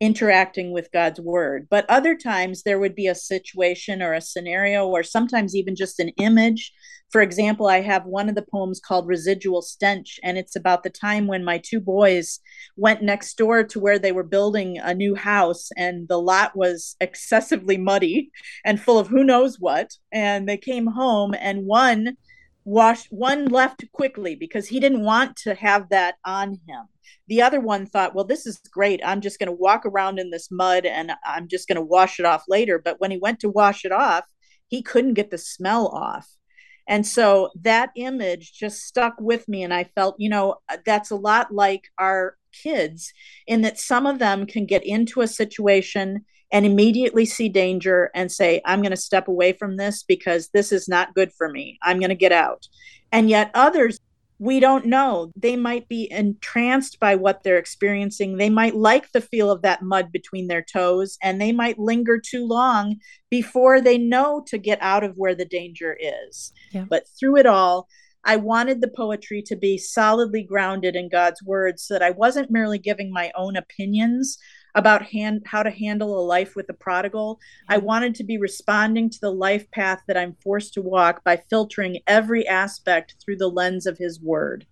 interacting 0.00 0.72
with 0.72 0.92
God's 0.92 1.20
word, 1.20 1.66
but 1.70 1.88
other 1.88 2.16
times 2.16 2.62
there 2.62 2.78
would 2.78 2.94
be 2.94 3.06
a 3.06 3.14
situation 3.14 4.02
or 4.02 4.12
a 4.12 4.20
scenario 4.20 4.86
or 4.86 5.02
sometimes 5.02 5.54
even 5.54 5.76
just 5.76 6.00
an 6.00 6.10
image. 6.18 6.72
For 7.10 7.22
example, 7.22 7.68
I 7.68 7.80
have 7.80 8.06
one 8.06 8.28
of 8.28 8.34
the 8.34 8.44
poems 8.50 8.80
called 8.80 9.06
Residual 9.06 9.62
Stench, 9.62 10.18
and 10.24 10.36
it's 10.36 10.56
about 10.56 10.82
the 10.82 10.90
time 10.90 11.28
when 11.28 11.44
my 11.44 11.58
two 11.58 11.78
boys 11.78 12.40
went 12.76 13.02
next 13.02 13.36
door 13.38 13.62
to 13.62 13.78
where 13.78 14.00
they 14.00 14.10
were 14.10 14.24
building 14.24 14.78
a 14.78 14.94
new 14.94 15.14
house, 15.14 15.68
and 15.76 16.08
the 16.08 16.20
lot 16.20 16.56
was 16.56 16.96
excessively 17.00 17.76
muddy 17.76 18.30
and 18.64 18.80
full 18.80 18.98
of 18.98 19.06
who 19.06 19.22
knows 19.22 19.60
what. 19.60 19.92
And 20.10 20.48
they 20.48 20.56
came 20.56 20.86
home, 20.86 21.34
and 21.38 21.66
one 21.66 22.16
washed 22.64 23.08
one 23.10 23.46
left 23.46 23.84
quickly 23.92 24.34
because 24.34 24.68
he 24.68 24.80
didn't 24.80 25.02
want 25.02 25.36
to 25.36 25.54
have 25.54 25.88
that 25.90 26.16
on 26.24 26.58
him. 26.66 26.84
The 27.28 27.42
other 27.42 27.60
one 27.60 27.86
thought 27.86 28.14
well 28.14 28.24
this 28.24 28.46
is 28.46 28.60
great. 28.72 29.00
I'm 29.04 29.20
just 29.20 29.38
going 29.38 29.48
to 29.48 29.52
walk 29.52 29.84
around 29.86 30.18
in 30.18 30.30
this 30.30 30.48
mud 30.50 30.86
and 30.86 31.12
i'm 31.24 31.48
just 31.48 31.68
going 31.68 31.76
to 31.76 31.82
wash 31.82 32.18
it 32.18 32.26
off 32.26 32.44
later. 32.48 32.78
But 32.78 33.00
when 33.00 33.10
he 33.10 33.18
went 33.18 33.40
to 33.40 33.48
wash 33.48 33.84
it 33.84 33.92
off 33.92 34.24
he 34.68 34.82
couldn't 34.82 35.14
get 35.14 35.30
the 35.30 35.38
smell 35.38 35.88
off. 35.88 36.28
And 36.88 37.06
so 37.06 37.50
that 37.62 37.90
image 37.96 38.52
just 38.52 38.82
stuck 38.82 39.14
with 39.18 39.48
me 39.48 39.62
and 39.62 39.72
i 39.72 39.84
felt 39.84 40.16
you 40.18 40.28
know 40.28 40.56
that's 40.84 41.10
a 41.10 41.16
lot 41.16 41.52
like 41.52 41.88
our 41.98 42.36
kids 42.52 43.12
in 43.46 43.62
that 43.62 43.78
some 43.78 44.06
of 44.06 44.18
them 44.18 44.46
can 44.46 44.66
get 44.66 44.84
into 44.84 45.20
a 45.20 45.26
situation 45.26 46.24
and 46.54 46.64
immediately 46.64 47.26
see 47.26 47.48
danger 47.48 48.12
and 48.14 48.30
say, 48.30 48.62
I'm 48.64 48.80
going 48.80 48.92
to 48.92 48.96
step 48.96 49.26
away 49.26 49.52
from 49.52 49.76
this 49.76 50.04
because 50.04 50.50
this 50.54 50.70
is 50.70 50.88
not 50.88 51.12
good 51.12 51.32
for 51.32 51.48
me. 51.48 51.78
I'm 51.82 51.98
going 51.98 52.10
to 52.10 52.14
get 52.14 52.30
out. 52.30 52.68
And 53.10 53.28
yet 53.28 53.50
others, 53.54 53.98
we 54.38 54.60
don't 54.60 54.86
know. 54.86 55.32
They 55.34 55.56
might 55.56 55.88
be 55.88 56.08
entranced 56.12 57.00
by 57.00 57.16
what 57.16 57.42
they're 57.42 57.58
experiencing. 57.58 58.36
They 58.36 58.50
might 58.50 58.76
like 58.76 59.10
the 59.10 59.20
feel 59.20 59.50
of 59.50 59.62
that 59.62 59.82
mud 59.82 60.12
between 60.12 60.46
their 60.46 60.62
toes, 60.62 61.18
and 61.20 61.40
they 61.40 61.50
might 61.50 61.78
linger 61.78 62.20
too 62.20 62.46
long 62.46 63.00
before 63.30 63.80
they 63.80 63.98
know 63.98 64.44
to 64.46 64.56
get 64.56 64.78
out 64.80 65.02
of 65.02 65.16
where 65.16 65.34
the 65.34 65.44
danger 65.44 65.98
is. 66.00 66.52
Yeah. 66.70 66.84
But 66.88 67.04
through 67.18 67.38
it 67.38 67.46
all, 67.46 67.88
I 68.24 68.36
wanted 68.36 68.80
the 68.80 68.92
poetry 68.96 69.42
to 69.42 69.56
be 69.56 69.76
solidly 69.76 70.44
grounded 70.44 70.94
in 70.94 71.08
God's 71.08 71.42
word 71.42 71.80
so 71.80 71.94
that 71.94 72.02
I 72.02 72.10
wasn't 72.10 72.50
merely 72.50 72.78
giving 72.78 73.12
my 73.12 73.32
own 73.36 73.56
opinions, 73.56 74.38
about 74.74 75.02
hand, 75.02 75.42
how 75.46 75.62
to 75.62 75.70
handle 75.70 76.18
a 76.18 76.24
life 76.24 76.56
with 76.56 76.68
a 76.68 76.74
prodigal. 76.74 77.38
I 77.68 77.78
wanted 77.78 78.14
to 78.16 78.24
be 78.24 78.38
responding 78.38 79.08
to 79.10 79.20
the 79.20 79.30
life 79.32 79.70
path 79.70 80.02
that 80.06 80.16
I'm 80.16 80.36
forced 80.42 80.74
to 80.74 80.82
walk 80.82 81.22
by 81.22 81.42
filtering 81.48 82.00
every 82.06 82.46
aspect 82.46 83.14
through 83.20 83.36
the 83.36 83.48
lens 83.48 83.86
of 83.86 83.98
His 83.98 84.20
Word. 84.20 84.66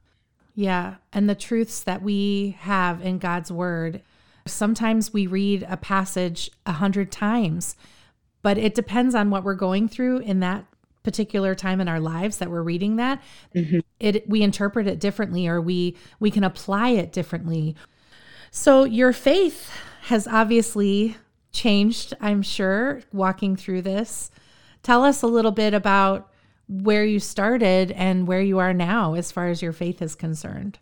Yeah. 0.55 0.97
And 1.12 1.29
the 1.29 1.35
truths 1.35 1.81
that 1.81 2.03
we 2.03 2.57
have 2.61 3.01
in 3.01 3.19
God's 3.19 3.53
Word. 3.53 4.03
Sometimes 4.47 5.12
we 5.12 5.27
read 5.27 5.65
a 5.69 5.77
passage 5.77 6.51
a 6.67 6.73
hundred 6.73 7.12
times, 7.12 7.77
but 8.43 8.59
it 8.59 8.75
depends 8.75 9.15
on 9.15 9.31
what 9.31 9.45
we're 9.45 9.55
going 9.55 9.88
through 9.88 10.19
in 10.19 10.41
that 10.41 10.67
particular 11.03 11.55
time 11.55 11.81
in 11.81 11.88
our 11.88 12.01
lives 12.01 12.38
that 12.38 12.51
we're 12.51 12.62
reading 12.62 12.95
that 12.95 13.21
mm-hmm. 13.55 13.81
it 13.99 14.29
we 14.29 14.41
interpret 14.41 14.87
it 14.87 15.01
differently 15.01 15.49
or 15.49 15.61
we 15.61 15.97
we 16.21 16.31
can 16.31 16.45
apply 16.45 16.91
it 16.91 17.12
differently 17.12 17.75
so 18.53 18.85
your 18.85 19.12
faith 19.12 19.73
has 20.03 20.27
obviously 20.27 21.17
changed, 21.53 22.12
I'm 22.21 22.43
sure, 22.43 23.03
walking 23.12 23.55
through 23.55 23.83
this. 23.83 24.31
Tell 24.83 25.05
us 25.05 25.23
a 25.23 25.29
little 25.29 25.53
bit 25.53 25.75
about 25.75 26.29
where 26.69 27.05
you 27.05 27.21
started 27.21 27.93
and 27.93 28.27
where 28.27 28.41
you 28.41 28.59
are 28.59 28.75
now 28.75 29.15
as 29.15 29.31
far 29.31 29.49
as 29.49 29.62
your 29.62 29.73
faith 29.73 30.03
is 30.03 30.17
concerned. 30.17 30.79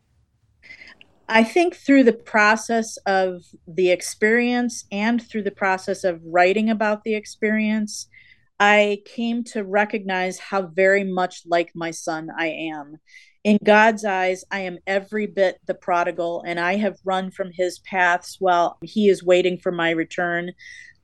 I 1.28 1.44
think 1.44 1.76
through 1.76 2.04
the 2.04 2.14
process 2.14 2.96
of 3.06 3.44
the 3.68 3.90
experience 3.90 4.84
and 4.90 5.22
through 5.22 5.42
the 5.42 5.50
process 5.50 6.02
of 6.02 6.22
writing 6.24 6.70
about 6.70 7.04
the 7.04 7.14
experience, 7.14 8.08
I 8.58 9.02
came 9.04 9.44
to 9.44 9.64
recognize 9.64 10.38
how 10.38 10.62
very 10.62 11.04
much 11.04 11.42
like 11.46 11.72
my 11.74 11.90
son 11.90 12.30
I 12.36 12.48
am 12.48 12.98
in 13.44 13.58
God's 13.64 14.04
eyes, 14.04 14.44
I 14.50 14.60
am 14.60 14.78
every 14.86 15.26
bit 15.26 15.58
the 15.66 15.74
prodigal, 15.74 16.42
and 16.46 16.60
I 16.60 16.76
have 16.76 16.98
run 17.04 17.30
from 17.30 17.50
his 17.52 17.78
paths 17.80 18.36
while 18.38 18.78
he 18.82 19.08
is 19.08 19.24
waiting 19.24 19.58
for 19.58 19.72
my 19.72 19.90
return. 19.90 20.52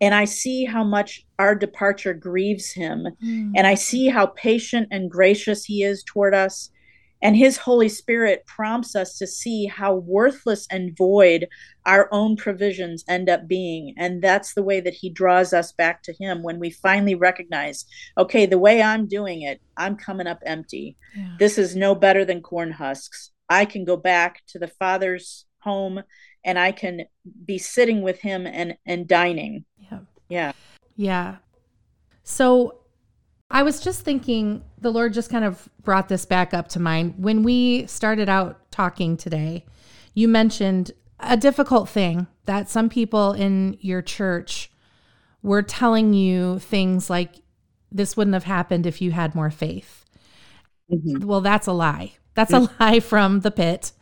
And 0.00 0.14
I 0.14 0.26
see 0.26 0.64
how 0.66 0.84
much 0.84 1.24
our 1.38 1.54
departure 1.54 2.12
grieves 2.12 2.72
him. 2.72 3.06
Mm. 3.24 3.52
And 3.56 3.66
I 3.66 3.74
see 3.74 4.08
how 4.08 4.26
patient 4.26 4.88
and 4.90 5.10
gracious 5.10 5.64
he 5.64 5.82
is 5.82 6.04
toward 6.04 6.34
us. 6.34 6.70
And 7.22 7.36
his 7.36 7.56
Holy 7.56 7.88
Spirit 7.88 8.44
prompts 8.46 8.94
us 8.94 9.16
to 9.18 9.26
see 9.26 9.66
how 9.66 9.94
worthless 9.94 10.66
and 10.70 10.96
void 10.96 11.48
our 11.86 12.08
own 12.12 12.36
provisions 12.36 13.04
end 13.08 13.28
up 13.28 13.48
being. 13.48 13.94
And 13.96 14.22
that's 14.22 14.54
the 14.54 14.62
way 14.62 14.80
that 14.80 14.94
he 14.94 15.08
draws 15.08 15.52
us 15.52 15.72
back 15.72 16.02
to 16.04 16.12
him 16.12 16.42
when 16.42 16.58
we 16.58 16.70
finally 16.70 17.14
recognize 17.14 17.86
okay, 18.18 18.46
the 18.46 18.58
way 18.58 18.82
I'm 18.82 19.06
doing 19.06 19.42
it, 19.42 19.60
I'm 19.76 19.96
coming 19.96 20.26
up 20.26 20.42
empty. 20.44 20.96
Yeah. 21.16 21.36
This 21.38 21.58
is 21.58 21.74
no 21.74 21.94
better 21.94 22.24
than 22.24 22.42
corn 22.42 22.70
husks. 22.70 23.30
I 23.48 23.64
can 23.64 23.84
go 23.84 23.96
back 23.96 24.42
to 24.48 24.58
the 24.58 24.68
Father's 24.68 25.46
home 25.60 26.02
and 26.44 26.58
I 26.58 26.72
can 26.72 27.06
be 27.44 27.58
sitting 27.58 28.02
with 28.02 28.20
him 28.20 28.46
and, 28.46 28.76
and 28.86 29.08
dining. 29.08 29.64
Yeah. 29.78 29.98
Yeah. 30.28 30.52
Yeah. 30.96 31.36
So 32.22 32.80
I 33.50 33.62
was 33.62 33.80
just 33.80 34.02
thinking, 34.02 34.64
the 34.78 34.90
Lord 34.90 35.12
just 35.12 35.30
kind 35.30 35.44
of 35.44 35.68
brought 35.82 36.08
this 36.08 36.24
back 36.24 36.52
up 36.52 36.68
to 36.68 36.80
mind. 36.80 37.14
When 37.16 37.42
we 37.42 37.86
started 37.86 38.28
out 38.28 38.70
talking 38.70 39.16
today, 39.16 39.64
you 40.14 40.28
mentioned 40.28 40.92
a 41.20 41.36
difficult 41.36 41.88
thing 41.88 42.26
that 42.44 42.68
some 42.68 42.88
people 42.88 43.32
in 43.32 43.76
your 43.80 44.02
church 44.02 44.70
were 45.42 45.62
telling 45.62 46.12
you 46.12 46.58
things 46.58 47.08
like, 47.08 47.36
this 47.92 48.16
wouldn't 48.16 48.34
have 48.34 48.44
happened 48.44 48.84
if 48.84 49.00
you 49.00 49.12
had 49.12 49.34
more 49.34 49.50
faith. 49.50 50.04
Mm-hmm. 50.92 51.26
Well, 51.26 51.40
that's 51.40 51.66
a 51.66 51.72
lie. 51.72 52.14
That's 52.34 52.52
a 52.52 52.68
lie 52.80 53.00
from 53.00 53.40
the 53.40 53.50
pit. 53.50 53.92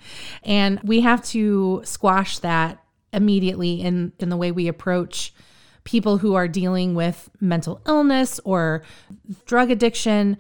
And 0.43 0.81
we 0.83 1.03
have 1.03 1.25
to 1.27 1.83
squash 1.85 2.39
that 2.41 2.83
immediately 3.12 3.81
in, 3.81 4.12
in 4.19 4.31
the 4.31 4.37
way 4.37 4.51
we 4.51 4.66
approach 4.66 5.33
people 5.85 6.18
who 6.18 6.35
are 6.35 6.49
dealing 6.49 6.95
with 6.95 7.30
mental 7.41 7.80
illness 7.87 8.41
or 8.45 8.82
drug 9.47 9.70
addiction, 9.70 10.37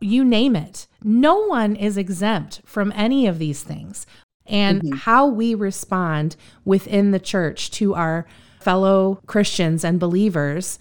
you 0.00 0.24
name 0.24 0.56
it. 0.56 0.86
No 1.02 1.46
one 1.46 1.76
is 1.76 1.96
exempt 1.96 2.62
from 2.64 2.92
any 2.94 3.26
of 3.26 3.38
these 3.38 3.62
things. 3.62 4.06
And 4.46 4.80
mm-hmm. 4.80 4.96
how 4.98 5.26
we 5.26 5.54
respond 5.54 6.36
within 6.64 7.10
the 7.10 7.18
church 7.18 7.70
to 7.72 7.94
our 7.94 8.26
fellow 8.60 9.20
Christians 9.26 9.84
and 9.84 10.00
believers 10.00 10.78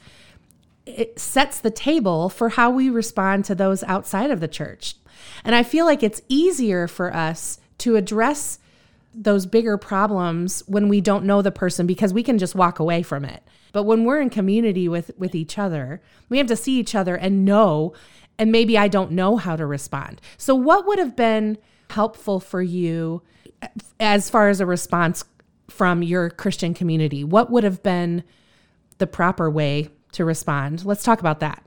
it 0.85 1.19
sets 1.19 1.59
the 1.59 1.71
table 1.71 2.29
for 2.29 2.49
how 2.49 2.69
we 2.69 2.89
respond 2.89 3.45
to 3.45 3.55
those 3.55 3.83
outside 3.83 4.31
of 4.31 4.39
the 4.39 4.47
church. 4.47 4.95
And 5.43 5.55
I 5.55 5.63
feel 5.63 5.85
like 5.85 6.03
it's 6.03 6.21
easier 6.29 6.87
for 6.87 7.13
us 7.13 7.59
to 7.79 7.95
address 7.95 8.59
those 9.16 9.45
bigger 9.45 9.78
problems 9.78 10.63
when 10.68 10.89
we 10.89 11.01
don't 11.01 11.26
know 11.26 11.41
the 11.41 11.51
person 11.51 11.88
because 11.88 12.13
we 12.13 12.24
can 12.24 12.38
just 12.38 12.55
walk 12.55 12.80
away 12.80 13.01
from 13.01 13.24
it. 13.26 13.43
But 13.72 13.84
when 13.84 14.03
we're 14.03 14.22
in 14.22 14.30
community 14.30 14.88
with 14.88 15.11
with 15.18 15.36
each 15.36 15.57
other, 15.57 16.01
we 16.30 16.38
have 16.38 16.47
to 16.47 16.55
see 16.55 16.80
each 16.80 16.95
other 16.95 17.16
and 17.16 17.45
know 17.45 17.93
and 18.38 18.51
maybe 18.51 18.78
I 18.78 18.88
don't 18.88 19.11
know 19.11 19.38
how 19.38 19.55
to 19.55 19.66
respond. 19.66 20.22
So 20.38 20.55
what 20.55 20.86
would 20.86 20.99
have 20.99 21.16
been 21.16 21.57
helpful 21.89 22.39
for 22.39 22.61
you 22.61 23.22
as 23.99 24.30
far 24.30 24.49
as 24.49 24.59
a 24.59 24.66
response 24.66 25.24
from 25.70 26.03
your 26.03 26.30
Christian 26.30 26.74
community? 26.74 27.24
What 27.24 27.49
would 27.49 27.63
have 27.63 27.82
been 27.82 28.24
the 28.97 29.07
proper 29.07 29.49
way 29.49 29.89
to 30.13 30.26
respond? 30.26 30.86
Let's 30.86 31.03
talk 31.03 31.20
about 31.20 31.39
that. 31.39 31.63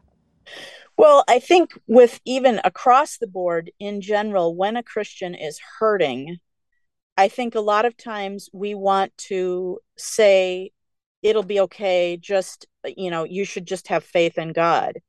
Well, 0.97 1.25
I 1.29 1.39
think 1.39 1.79
with 1.87 2.21
even 2.25 2.61
across 2.65 3.19
the 3.19 3.29
board 3.29 3.71
in 3.79 4.01
general, 4.01 4.57
when 4.57 4.77
a 4.77 4.83
Christian 4.83 5.35
is 5.35 5.61
hurting, 5.79 6.39
I 7.19 7.27
think 7.27 7.57
a 7.57 7.61
lot 7.61 7.85
of 7.85 7.97
times 7.97 8.49
we 8.53 8.77
want 8.77 9.13
to 9.29 9.81
say, 9.97 10.71
it'll 11.21 11.43
be 11.43 11.59
okay, 11.59 12.17
just, 12.17 12.67
you 12.97 13.11
know, 13.11 13.25
you 13.25 13.45
should 13.45 13.67
just 13.67 13.89
have 13.89 14.05
faith 14.05 14.39
in 14.39 14.53
God. 14.53 15.01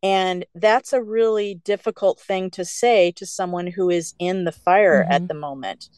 And 0.00 0.46
that's 0.54 0.92
a 0.92 1.02
really 1.02 1.56
difficult 1.56 2.20
thing 2.20 2.50
to 2.50 2.64
say 2.64 3.10
to 3.16 3.26
someone 3.26 3.66
who 3.66 3.90
is 3.90 4.14
in 4.20 4.44
the 4.44 4.52
fire 4.52 5.02
mm-hmm. 5.02 5.10
at 5.10 5.26
the 5.26 5.34
moment. 5.34 5.90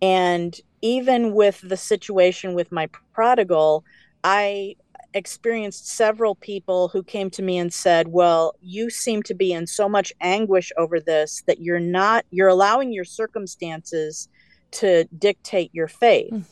And 0.00 0.56
even 0.80 1.34
with 1.34 1.60
the 1.60 1.76
situation 1.76 2.54
with 2.54 2.70
my 2.70 2.88
prodigal, 3.12 3.84
I 4.22 4.76
experienced 5.12 5.88
several 5.88 6.36
people 6.36 6.86
who 6.86 7.02
came 7.02 7.30
to 7.30 7.42
me 7.42 7.58
and 7.58 7.74
said, 7.74 8.06
Well, 8.06 8.54
you 8.60 8.90
seem 8.90 9.24
to 9.24 9.34
be 9.34 9.52
in 9.52 9.66
so 9.66 9.88
much 9.88 10.12
anguish 10.20 10.70
over 10.78 11.00
this 11.00 11.42
that 11.48 11.60
you're 11.60 11.80
not, 11.80 12.24
you're 12.30 12.46
allowing 12.46 12.92
your 12.92 13.04
circumstances 13.04 14.28
to 14.72 15.04
dictate 15.16 15.70
your 15.74 15.88
faith. 15.88 16.32
Mm. 16.32 16.44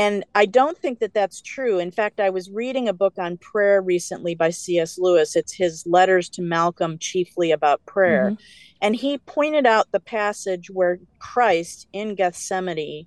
And 0.00 0.24
I 0.36 0.46
don't 0.46 0.78
think 0.78 1.00
that 1.00 1.12
that's 1.12 1.42
true. 1.42 1.80
In 1.80 1.90
fact, 1.90 2.20
I 2.20 2.30
was 2.30 2.50
reading 2.50 2.88
a 2.88 2.92
book 2.92 3.14
on 3.18 3.36
prayer 3.36 3.82
recently 3.82 4.36
by 4.36 4.50
C.S. 4.50 4.96
Lewis. 4.96 5.34
It's 5.34 5.52
his 5.52 5.84
letters 5.86 6.28
to 6.30 6.42
Malcolm, 6.42 6.98
chiefly 6.98 7.50
about 7.50 7.84
prayer. 7.84 8.30
Mm-hmm. 8.30 8.42
And 8.80 8.94
he 8.94 9.18
pointed 9.18 9.66
out 9.66 9.90
the 9.90 9.98
passage 9.98 10.70
where 10.70 11.00
Christ 11.18 11.88
in 11.92 12.14
Gethsemane 12.14 13.06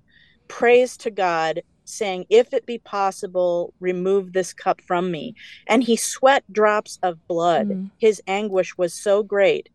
prays 0.50 0.98
to 0.98 1.10
God, 1.10 1.62
saying, 1.86 2.26
If 2.30 2.54
it 2.54 2.66
be 2.66 2.78
possible, 2.78 3.74
remove 3.80 4.34
this 4.34 4.52
cup 4.54 4.82
from 4.82 5.12
me. 5.12 5.34
And 5.68 5.82
he 5.82 5.96
sweat 5.96 6.44
drops 6.52 7.00
of 7.04 7.26
blood. 7.26 7.70
Mm-hmm. 7.70 7.86
His 8.00 8.22
anguish 8.28 8.78
was 8.78 8.94
so 8.94 9.24
great. 9.24 9.70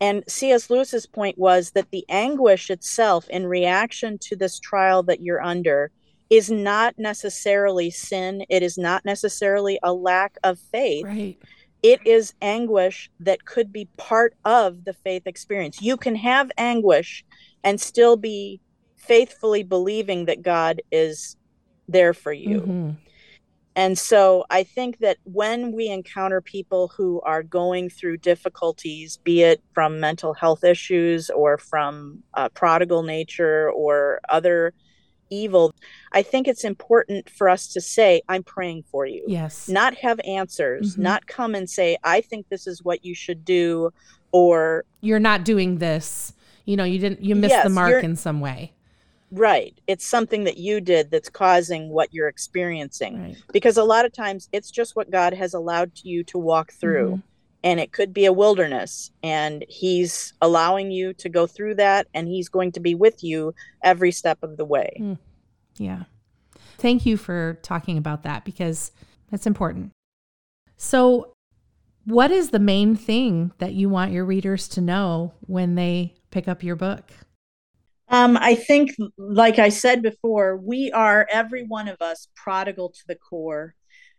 And 0.00 0.22
C.S. 0.28 0.70
Lewis's 0.70 1.06
point 1.06 1.38
was 1.38 1.72
that 1.72 1.90
the 1.90 2.04
anguish 2.08 2.70
itself, 2.70 3.28
in 3.28 3.46
reaction 3.46 4.18
to 4.22 4.36
this 4.36 4.60
trial 4.60 5.02
that 5.04 5.20
you're 5.20 5.42
under, 5.42 5.90
is 6.30 6.50
not 6.50 6.94
necessarily 6.98 7.90
sin. 7.90 8.44
It 8.48 8.62
is 8.62 8.78
not 8.78 9.04
necessarily 9.04 9.78
a 9.82 9.92
lack 9.92 10.36
of 10.44 10.58
faith. 10.58 11.04
Right. 11.04 11.38
It 11.82 12.00
is 12.06 12.34
anguish 12.42 13.10
that 13.20 13.44
could 13.44 13.72
be 13.72 13.88
part 13.96 14.34
of 14.44 14.84
the 14.84 14.92
faith 14.92 15.26
experience. 15.26 15.80
You 15.80 15.96
can 15.96 16.16
have 16.16 16.50
anguish 16.58 17.24
and 17.64 17.80
still 17.80 18.16
be 18.16 18.60
faithfully 18.96 19.62
believing 19.62 20.26
that 20.26 20.42
God 20.42 20.82
is 20.90 21.36
there 21.88 22.12
for 22.12 22.32
you. 22.32 22.60
Mm-hmm. 22.60 22.90
And 23.78 23.96
so 23.96 24.44
I 24.50 24.64
think 24.64 24.98
that 24.98 25.18
when 25.22 25.70
we 25.70 25.86
encounter 25.86 26.40
people 26.40 26.88
who 26.88 27.20
are 27.20 27.44
going 27.44 27.90
through 27.90 28.16
difficulties, 28.16 29.18
be 29.18 29.44
it 29.44 29.62
from 29.72 30.00
mental 30.00 30.34
health 30.34 30.64
issues 30.64 31.30
or 31.30 31.58
from 31.58 32.24
uh, 32.34 32.48
prodigal 32.48 33.04
nature 33.04 33.70
or 33.70 34.18
other 34.28 34.74
evil, 35.30 35.76
I 36.10 36.22
think 36.22 36.48
it's 36.48 36.64
important 36.64 37.30
for 37.30 37.48
us 37.48 37.68
to 37.68 37.80
say, 37.80 38.20
I'm 38.28 38.42
praying 38.42 38.82
for 38.90 39.06
you. 39.06 39.22
Yes. 39.28 39.68
Not 39.68 39.94
have 39.98 40.18
answers, 40.24 40.94
mm-hmm. 40.94 41.02
not 41.02 41.28
come 41.28 41.54
and 41.54 41.70
say, 41.70 41.98
I 42.02 42.20
think 42.20 42.48
this 42.48 42.66
is 42.66 42.82
what 42.82 43.04
you 43.04 43.14
should 43.14 43.44
do, 43.44 43.92
or 44.32 44.86
you're 45.02 45.20
not 45.20 45.44
doing 45.44 45.78
this. 45.78 46.32
You 46.64 46.76
know, 46.76 46.82
you 46.82 46.98
didn't, 46.98 47.22
you 47.22 47.36
missed 47.36 47.52
yes, 47.52 47.62
the 47.62 47.70
mark 47.70 48.02
in 48.02 48.16
some 48.16 48.40
way. 48.40 48.72
Right. 49.30 49.78
It's 49.86 50.06
something 50.06 50.44
that 50.44 50.56
you 50.56 50.80
did 50.80 51.10
that's 51.10 51.28
causing 51.28 51.90
what 51.90 52.14
you're 52.14 52.28
experiencing. 52.28 53.20
Right. 53.20 53.36
Because 53.52 53.76
a 53.76 53.84
lot 53.84 54.04
of 54.04 54.12
times 54.12 54.48
it's 54.52 54.70
just 54.70 54.96
what 54.96 55.10
God 55.10 55.34
has 55.34 55.54
allowed 55.54 55.92
you 56.02 56.24
to 56.24 56.38
walk 56.38 56.72
through. 56.72 57.10
Mm-hmm 57.10 57.28
and 57.64 57.80
it 57.80 57.92
could 57.92 58.12
be 58.12 58.24
a 58.24 58.32
wilderness 58.32 59.10
and 59.22 59.64
he's 59.68 60.32
allowing 60.40 60.90
you 60.90 61.12
to 61.14 61.28
go 61.28 61.46
through 61.46 61.74
that 61.74 62.06
and 62.14 62.28
he's 62.28 62.48
going 62.48 62.72
to 62.72 62.80
be 62.80 62.94
with 62.94 63.22
you 63.24 63.54
every 63.82 64.12
step 64.12 64.38
of 64.42 64.56
the 64.56 64.64
way 64.64 64.96
mm. 65.00 65.18
yeah 65.76 66.04
thank 66.76 67.04
you 67.04 67.16
for 67.16 67.58
talking 67.62 67.98
about 67.98 68.22
that 68.22 68.44
because 68.44 68.92
that's 69.30 69.46
important 69.46 69.90
so 70.76 71.32
what 72.04 72.30
is 72.30 72.50
the 72.50 72.58
main 72.58 72.96
thing 72.96 73.52
that 73.58 73.72
you 73.72 73.88
want 73.88 74.12
your 74.12 74.24
readers 74.24 74.68
to 74.68 74.80
know 74.80 75.34
when 75.40 75.74
they 75.74 76.14
pick 76.30 76.48
up 76.48 76.62
your 76.62 76.76
book 76.76 77.10
um, 78.10 78.36
I 78.40 78.54
think, 78.54 78.94
like 79.16 79.58
I 79.58 79.68
said 79.68 80.02
before, 80.02 80.56
we 80.56 80.90
are 80.92 81.26
every 81.30 81.64
one 81.64 81.88
of 81.88 82.00
us 82.00 82.28
prodigal 82.34 82.90
to 82.90 83.06
the 83.06 83.16
core. 83.16 83.74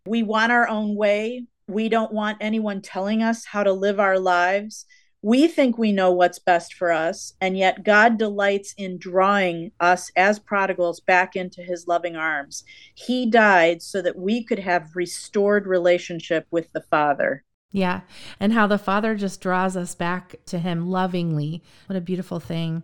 We 0.06 0.24
want 0.24 0.52
our 0.52 0.68
own 0.68 0.96
way. 0.96 1.46
We 1.68 1.90
don't 1.90 2.14
want 2.14 2.38
anyone 2.42 2.82
telling 2.82 3.22
us 3.24 3.46
how 3.46 3.64
to 3.64 3.74
live 3.74 4.00
our 4.00 4.20
lives. 4.20 4.86
We 5.22 5.48
think 5.48 5.78
we 5.78 5.92
know 5.92 6.12
what's 6.12 6.40
best 6.40 6.76
for 6.76 6.92
us, 6.92 7.34
and 7.42 7.58
yet 7.58 7.84
God 7.84 8.18
delights 8.18 8.74
in 8.78 8.98
drawing 8.98 9.72
us 9.80 10.10
as 10.16 10.40
prodigals 10.40 11.02
back 11.02 11.36
into 11.36 11.62
his 11.62 11.88
loving 11.88 12.16
arms. 12.16 12.64
He 12.96 13.30
died 13.30 13.82
so 13.82 14.02
that 14.02 14.18
we 14.18 14.44
could 14.46 14.60
have 14.60 14.96
restored 14.96 15.68
relationship 15.68 16.48
with 16.52 16.72
the 16.72 16.84
Father. 16.90 17.44
Yeah, 17.72 18.02
and 18.40 18.54
how 18.54 18.66
the 18.66 18.78
Father 18.78 19.14
just 19.14 19.42
draws 19.42 19.76
us 19.76 19.94
back 19.94 20.36
to 20.46 20.58
him 20.58 20.90
lovingly. 20.90 21.62
What 21.88 21.98
a 21.98 22.02
beautiful 22.02 22.40
thing. 22.40 22.84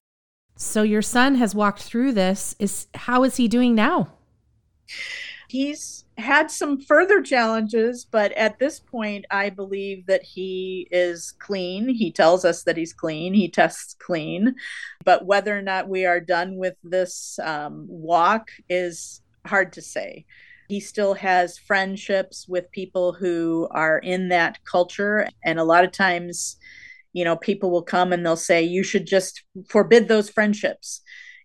So 0.55 0.83
your 0.83 1.01
son 1.01 1.35
has 1.35 1.53
walked 1.53 1.83
through 1.83 2.13
this. 2.13 2.55
Is 2.59 2.87
how 2.95 3.23
is 3.23 3.35
he 3.35 3.47
doing 3.47 3.75
now? 3.75 4.09
He's 5.47 6.05
had 6.17 6.49
some 6.49 6.79
further 6.79 7.21
challenges, 7.21 8.05
but 8.09 8.31
at 8.33 8.57
this 8.57 8.79
point, 8.79 9.25
I 9.29 9.49
believe 9.49 10.05
that 10.05 10.23
he 10.23 10.87
is 10.91 11.33
clean. 11.39 11.89
He 11.89 12.11
tells 12.11 12.45
us 12.45 12.63
that 12.63 12.77
he's 12.77 12.93
clean, 12.93 13.33
he 13.33 13.49
tests 13.49 13.95
clean. 13.99 14.55
But 15.03 15.25
whether 15.25 15.57
or 15.57 15.61
not 15.61 15.89
we 15.89 16.05
are 16.05 16.21
done 16.21 16.55
with 16.55 16.75
this 16.83 17.37
um, 17.39 17.85
walk 17.89 18.49
is 18.69 19.21
hard 19.45 19.73
to 19.73 19.81
say. 19.81 20.25
He 20.67 20.79
still 20.79 21.13
has 21.15 21.59
friendships 21.59 22.47
with 22.47 22.71
people 22.71 23.13
who 23.13 23.67
are 23.71 23.99
in 23.99 24.29
that 24.29 24.63
culture. 24.63 25.27
And 25.43 25.59
a 25.59 25.63
lot 25.63 25.83
of 25.83 25.91
times, 25.91 26.57
you 27.15 27.23
know, 27.23 27.37
people 27.37 27.71
will 27.71 27.81
come 27.81 28.11
and 28.11 28.25
they'll 28.25 28.35
say, 28.35 28.61
you 28.61 28.83
should 28.83 29.07
just 29.07 29.41
forbid 29.69 30.07
those 30.09 30.29
friendships. 30.29 31.01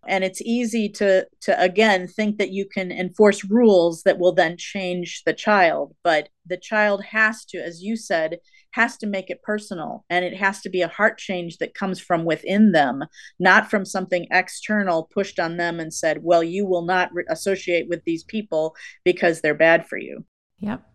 And 0.08 0.24
it's 0.24 0.42
easy 0.42 0.88
to 0.88 1.26
to 1.42 1.62
again 1.62 2.08
think 2.08 2.38
that 2.38 2.50
you 2.50 2.66
can 2.66 2.90
enforce 2.90 3.44
rules 3.44 4.02
that 4.02 4.18
will 4.18 4.32
then 4.32 4.56
change 4.56 5.22
the 5.26 5.34
child 5.34 5.94
but 6.02 6.30
the 6.46 6.56
child 6.56 7.04
has 7.04 7.44
to 7.44 7.58
as 7.58 7.82
you 7.82 7.96
said 7.96 8.38
has 8.72 8.96
to 8.96 9.06
make 9.06 9.28
it 9.28 9.42
personal 9.42 10.06
and 10.08 10.24
it 10.24 10.34
has 10.34 10.62
to 10.62 10.70
be 10.70 10.80
a 10.80 10.88
heart 10.88 11.18
change 11.18 11.58
that 11.58 11.74
comes 11.74 12.00
from 12.00 12.24
within 12.24 12.72
them 12.72 13.04
not 13.38 13.70
from 13.70 13.84
something 13.84 14.26
external 14.30 15.10
pushed 15.12 15.38
on 15.38 15.58
them 15.58 15.78
and 15.78 15.92
said 15.92 16.22
well 16.22 16.42
you 16.42 16.64
will 16.64 16.86
not 16.86 17.12
re- 17.12 17.24
associate 17.28 17.86
with 17.86 18.02
these 18.06 18.24
people 18.24 18.74
because 19.04 19.42
they're 19.42 19.52
bad 19.52 19.86
for 19.86 19.98
you. 19.98 20.24
Yep 20.60 20.89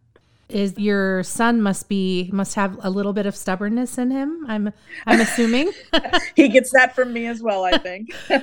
is 0.49 0.77
your 0.77 1.23
son 1.23 1.61
must 1.61 1.89
be 1.89 2.29
must 2.31 2.55
have 2.55 2.77
a 2.83 2.89
little 2.89 3.13
bit 3.13 3.25
of 3.25 3.35
stubbornness 3.35 3.97
in 3.97 4.11
him 4.11 4.45
i'm 4.47 4.71
i'm 5.05 5.19
assuming. 5.21 5.71
He 6.35 6.49
gets 6.49 6.71
that 6.73 6.95
from 6.95 7.13
me 7.13 7.25
as 7.25 7.41
well 7.41 7.63
i 7.63 7.77
think. 7.77 8.09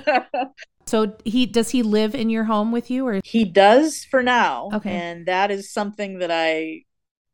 So 0.85 1.17
he 1.25 1.47
does 1.47 1.71
he 1.71 1.83
live 1.83 2.15
in 2.15 2.29
your 2.29 2.45
home 2.45 2.73
with 2.73 2.91
you 2.91 3.07
or? 3.07 3.21
He 3.25 3.45
does 3.45 4.05
for 4.05 4.21
now 4.23 4.69
okay. 4.75 4.91
and 4.91 5.27
that 5.27 5.51
is 5.51 5.73
something 5.73 6.19
that 6.19 6.31
i 6.31 6.83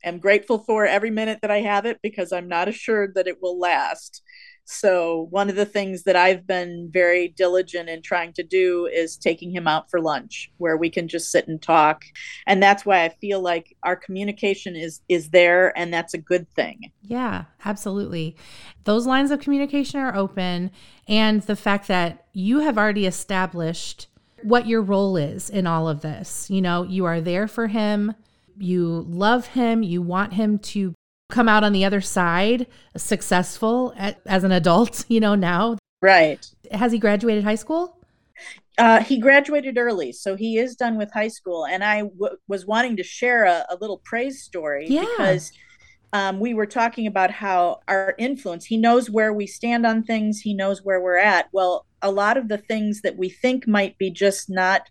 am 0.05 0.19
grateful 0.19 0.59
for 0.59 0.87
every 0.87 1.11
minute 1.11 1.41
that 1.41 1.51
i 1.51 1.61
have 1.61 1.87
it 1.87 1.99
because 2.03 2.31
i'm 2.31 2.47
not 2.47 2.69
assured 2.69 3.14
that 3.14 3.27
it 3.27 3.43
will 3.43 3.59
last 3.59 4.23
so, 4.71 5.29
one 5.31 5.49
of 5.49 5.57
the 5.57 5.64
things 5.64 6.03
that 6.03 6.14
I've 6.14 6.47
been 6.47 6.91
very 6.93 7.29
diligent 7.29 7.89
in 7.89 8.03
trying 8.03 8.35
to 8.35 8.43
do 8.43 8.85
is 8.85 9.16
taking 9.16 9.51
him 9.51 9.66
out 9.66 9.91
for 9.91 9.99
lunch 9.99 10.53
where 10.59 10.77
we 10.77 10.91
can 10.91 11.09
just 11.09 11.33
sit 11.33 11.49
and 11.49 11.61
talk. 11.61 12.05
And 12.47 12.62
that's 12.62 12.85
why 12.85 13.03
I 13.03 13.09
feel 13.09 13.41
like 13.41 13.75
our 13.83 13.97
communication 13.97 14.77
is 14.77 15.01
is 15.09 15.31
there 15.31 15.77
and 15.77 15.91
that's 15.91 16.12
a 16.12 16.19
good 16.19 16.51
thing. 16.51 16.93
Yeah, 17.01 17.45
absolutely. 17.64 18.37
Those 18.85 19.07
lines 19.07 19.31
of 19.31 19.41
communication 19.41 20.01
are 20.01 20.14
open 20.14 20.71
and 21.09 21.41
the 21.41 21.57
fact 21.57 21.89
that 21.89 22.27
you 22.35 22.59
have 22.59 22.77
already 22.77 23.07
established 23.07 24.09
what 24.43 24.66
your 24.66 24.83
role 24.83 25.16
is 25.16 25.49
in 25.49 25.66
all 25.66 25.89
of 25.89 26.03
this. 26.03 26.51
You 26.51 26.61
know, 26.61 26.83
you 26.83 27.07
are 27.07 27.23
there 27.23 27.49
for 27.49 27.69
him, 27.69 28.14
you 28.59 29.07
love 29.09 29.47
him, 29.47 29.83
you 29.83 30.03
want 30.03 30.35
him 30.35 30.59
to 30.59 30.93
come 31.29 31.49
out 31.49 31.64
on 31.64 31.72
the 31.72 31.85
other 31.85 32.01
side 32.01 32.66
successful 32.97 33.93
at, 33.97 34.20
as 34.26 34.45
an 34.45 34.53
adult, 34.53 35.05
you 35.09 35.20
know, 35.20 35.35
now. 35.35 35.76
Right. 36.01 36.45
Has 36.72 36.93
he 36.93 36.99
graduated 36.99 37.45
high 37.45 37.57
school? 37.57 37.97
Uh, 38.79 39.03
he 39.03 39.18
graduated 39.18 39.76
early, 39.76 40.12
so 40.12 40.37
he 40.37 40.59
is 40.59 40.76
done 40.76 40.97
with 40.97 41.12
high 41.12 41.29
school. 41.29 41.66
And 41.66 41.83
I 41.83 42.03
w- 42.03 42.37
was 42.47 42.64
wanting 42.64 42.97
to 42.99 43.03
share 43.03 43.45
a, 43.45 43.66
a 43.70 43.76
little 43.81 43.99
praise 44.05 44.43
story 44.43 44.87
Yeah. 44.89 45.01
because 45.03 45.53
um, 46.12 46.39
we 46.39 46.55
were 46.55 46.66
talking 46.66 47.09
about 47.09 47.33
how 47.33 47.81
our 47.89 48.14
influence, 48.18 48.64
he 48.64 48.76
knows 48.76 49.11
where 49.11 49.33
we 49.33 49.49
stand 49.49 49.85
on 49.85 50.05
things, 50.05 50.41
he 50.41 50.55
knows 50.55 50.85
where 50.85 51.01
we're 51.01 51.18
at. 51.18 51.49
Well, 51.53 51.87
a 52.01 52.12
lot 52.12 52.37
of 52.37 52.47
the 52.49 52.59
things 52.59 53.03
that 53.03 53.18
we 53.18 53.29
think 53.29 53.66
might 53.66 53.99
be 53.99 54.11
just 54.11 54.49
not 54.49 54.89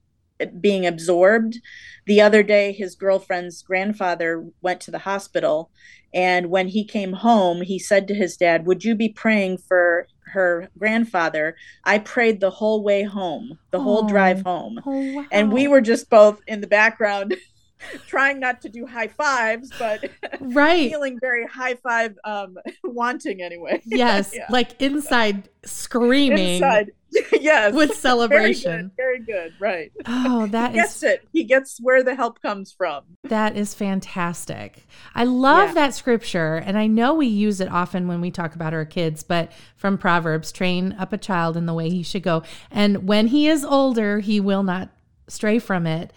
being 0.60 0.86
absorbed. 0.86 1.58
The 2.06 2.22
other 2.22 2.44
day, 2.44 2.72
his 2.74 2.96
girlfriend's 2.96 3.64
grandfather 3.64 4.46
went 4.62 4.82
to 4.82 4.92
the 4.92 5.00
hospital. 5.00 5.72
And 6.14 6.49
when 6.49 6.68
he 6.68 6.84
came 6.84 7.14
home, 7.14 7.62
he 7.62 7.80
said 7.80 8.08
to 8.08 8.14
his 8.14 8.38
dad, 8.38 8.66
Would 8.66 8.84
you 8.84 8.95
be 8.95 9.10
praying 9.10 9.60
for 9.60 10.08
her 10.34 10.70
grandfather? 10.78 11.55
I 11.84 11.99
prayed 11.99 12.39
the 12.39 12.49
whole 12.49 12.84
way 12.84 13.03
home, 13.03 13.60
the 13.72 13.80
whole 13.80 14.03
drive 14.03 14.41
home. 14.41 14.80
Oh, 14.86 15.14
wow. 15.14 15.26
And 15.32 15.51
we 15.51 15.68
were 15.68 15.82
just 15.82 16.10
both 16.10 16.41
in 16.47 16.62
the 16.62 16.68
background 16.68 17.36
trying 18.08 18.40
not 18.40 18.62
to 18.62 18.70
do 18.70 18.86
high 18.86 19.08
fives, 19.08 19.72
but 19.78 20.10
right. 20.40 20.90
feeling 20.90 21.20
very 21.20 21.46
high 21.46 21.76
five 21.76 22.18
um, 22.24 22.58
wanting 22.84 23.42
anyway. 23.42 23.82
Yes, 23.86 24.32
Yeah. 24.34 24.46
like 24.50 24.82
inside 24.82 25.50
screaming 25.64 26.56
Inside. 26.56 26.92
yes. 27.34 27.74
with 27.74 27.90
Very 27.90 27.98
celebration. 28.00 28.82
good. 28.82 28.92
Very 28.98 29.20
good. 29.20 29.54
Right. 29.60 29.92
Oh, 30.06 30.48
that 30.48 30.72
he 30.74 30.80
is 30.80 30.84
gets 30.86 31.04
it. 31.04 31.28
He 31.34 31.44
gets 31.44 31.80
where 31.82 32.04
the 32.04 32.16
help 32.16 32.42
comes 32.42 32.72
from. 32.72 33.04
That 33.26 33.56
is 33.58 33.74
fantastic. 33.74 34.86
I 35.16 35.24
love 35.24 35.70
Yeah. 35.70 35.74
that 35.76 35.94
scripture. 35.94 36.56
And 36.56 36.78
I 36.78 36.88
know 36.88 37.14
we 37.16 37.28
use 37.28 37.60
it 37.62 37.70
often 37.70 38.08
when 38.08 38.22
we 38.22 38.32
talk 38.32 38.56
about 38.56 38.74
our 38.74 38.86
kids, 38.86 39.24
but 39.24 39.52
from 39.76 39.98
Proverbs 39.98 40.52
train 40.52 40.96
up 41.00 41.12
a 41.14 41.18
child 41.18 41.58
in 41.58 41.66
the 41.66 41.74
way 41.74 41.90
he 41.90 42.04
should 42.04 42.24
go. 42.24 42.44
And 42.72 43.08
when 43.08 43.28
he 43.28 43.48
is 43.48 43.64
older, 43.66 44.20
he 44.20 44.40
will 44.40 44.64
not 44.64 44.90
stray 45.28 45.60
from 45.60 45.86
it. 45.88 46.12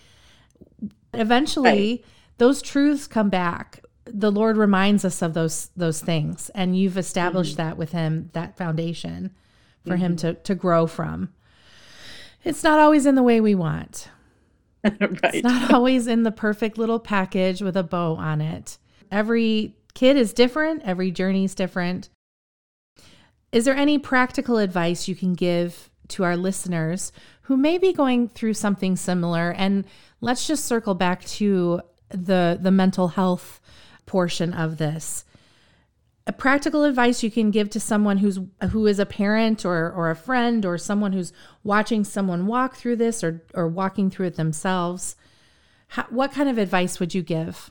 Eventually, 1.14 2.04
those 2.38 2.62
truths 2.62 3.06
come 3.06 3.30
back. 3.30 3.84
The 4.04 4.32
Lord 4.32 4.56
reminds 4.56 5.04
us 5.04 5.22
of 5.22 5.34
those 5.34 5.70
those 5.76 6.00
things, 6.00 6.50
and 6.54 6.76
you've 6.76 6.98
established 6.98 7.56
mm-hmm. 7.56 7.68
that 7.68 7.76
with 7.76 7.92
him, 7.92 8.30
that 8.32 8.56
foundation 8.56 9.32
for 9.86 9.96
him 9.96 10.16
mm-hmm. 10.16 10.34
to 10.34 10.34
to 10.34 10.54
grow 10.54 10.86
from. 10.86 11.32
It's 12.42 12.64
not 12.64 12.78
always 12.78 13.06
in 13.06 13.14
the 13.14 13.22
way 13.22 13.40
we 13.40 13.54
want. 13.54 14.08
right. 14.84 15.18
It's 15.24 15.42
not 15.42 15.72
always 15.72 16.06
in 16.06 16.22
the 16.22 16.32
perfect 16.32 16.78
little 16.78 16.98
package 16.98 17.60
with 17.60 17.76
a 17.76 17.82
bow 17.82 18.14
on 18.14 18.40
it. 18.40 18.78
Every 19.10 19.76
kid 19.94 20.16
is 20.16 20.32
different, 20.32 20.82
every 20.84 21.10
journey 21.10 21.44
is 21.44 21.54
different. 21.54 22.08
Is 23.52 23.64
there 23.64 23.76
any 23.76 23.98
practical 23.98 24.58
advice 24.58 25.08
you 25.08 25.14
can 25.14 25.34
give 25.34 25.90
to 26.08 26.24
our 26.24 26.36
listeners 26.36 27.12
who 27.42 27.56
may 27.56 27.78
be 27.78 27.92
going 27.92 28.28
through 28.28 28.54
something 28.54 28.96
similar? 28.96 29.50
And 29.50 29.84
let's 30.20 30.46
just 30.46 30.64
circle 30.64 30.94
back 30.94 31.24
to 31.24 31.80
the 32.10 32.58
the 32.60 32.70
mental 32.70 33.08
health 33.08 33.60
portion 34.06 34.52
of 34.52 34.78
this. 34.78 35.24
A 36.26 36.32
practical 36.32 36.84
advice 36.84 37.22
you 37.22 37.30
can 37.30 37.50
give 37.50 37.70
to 37.70 37.80
someone 37.80 38.18
who's 38.18 38.38
who 38.70 38.86
is 38.86 38.98
a 38.98 39.06
parent 39.06 39.64
or 39.64 39.90
or 39.90 40.10
a 40.10 40.16
friend 40.16 40.64
or 40.64 40.78
someone 40.78 41.12
who's 41.12 41.32
watching 41.64 42.04
someone 42.04 42.46
walk 42.46 42.76
through 42.76 42.96
this 42.96 43.24
or 43.24 43.42
or 43.54 43.68
walking 43.68 44.10
through 44.10 44.26
it 44.26 44.36
themselves. 44.36 45.16
How, 45.88 46.06
what 46.10 46.32
kind 46.32 46.48
of 46.48 46.58
advice 46.58 47.00
would 47.00 47.14
you 47.14 47.22
give? 47.22 47.70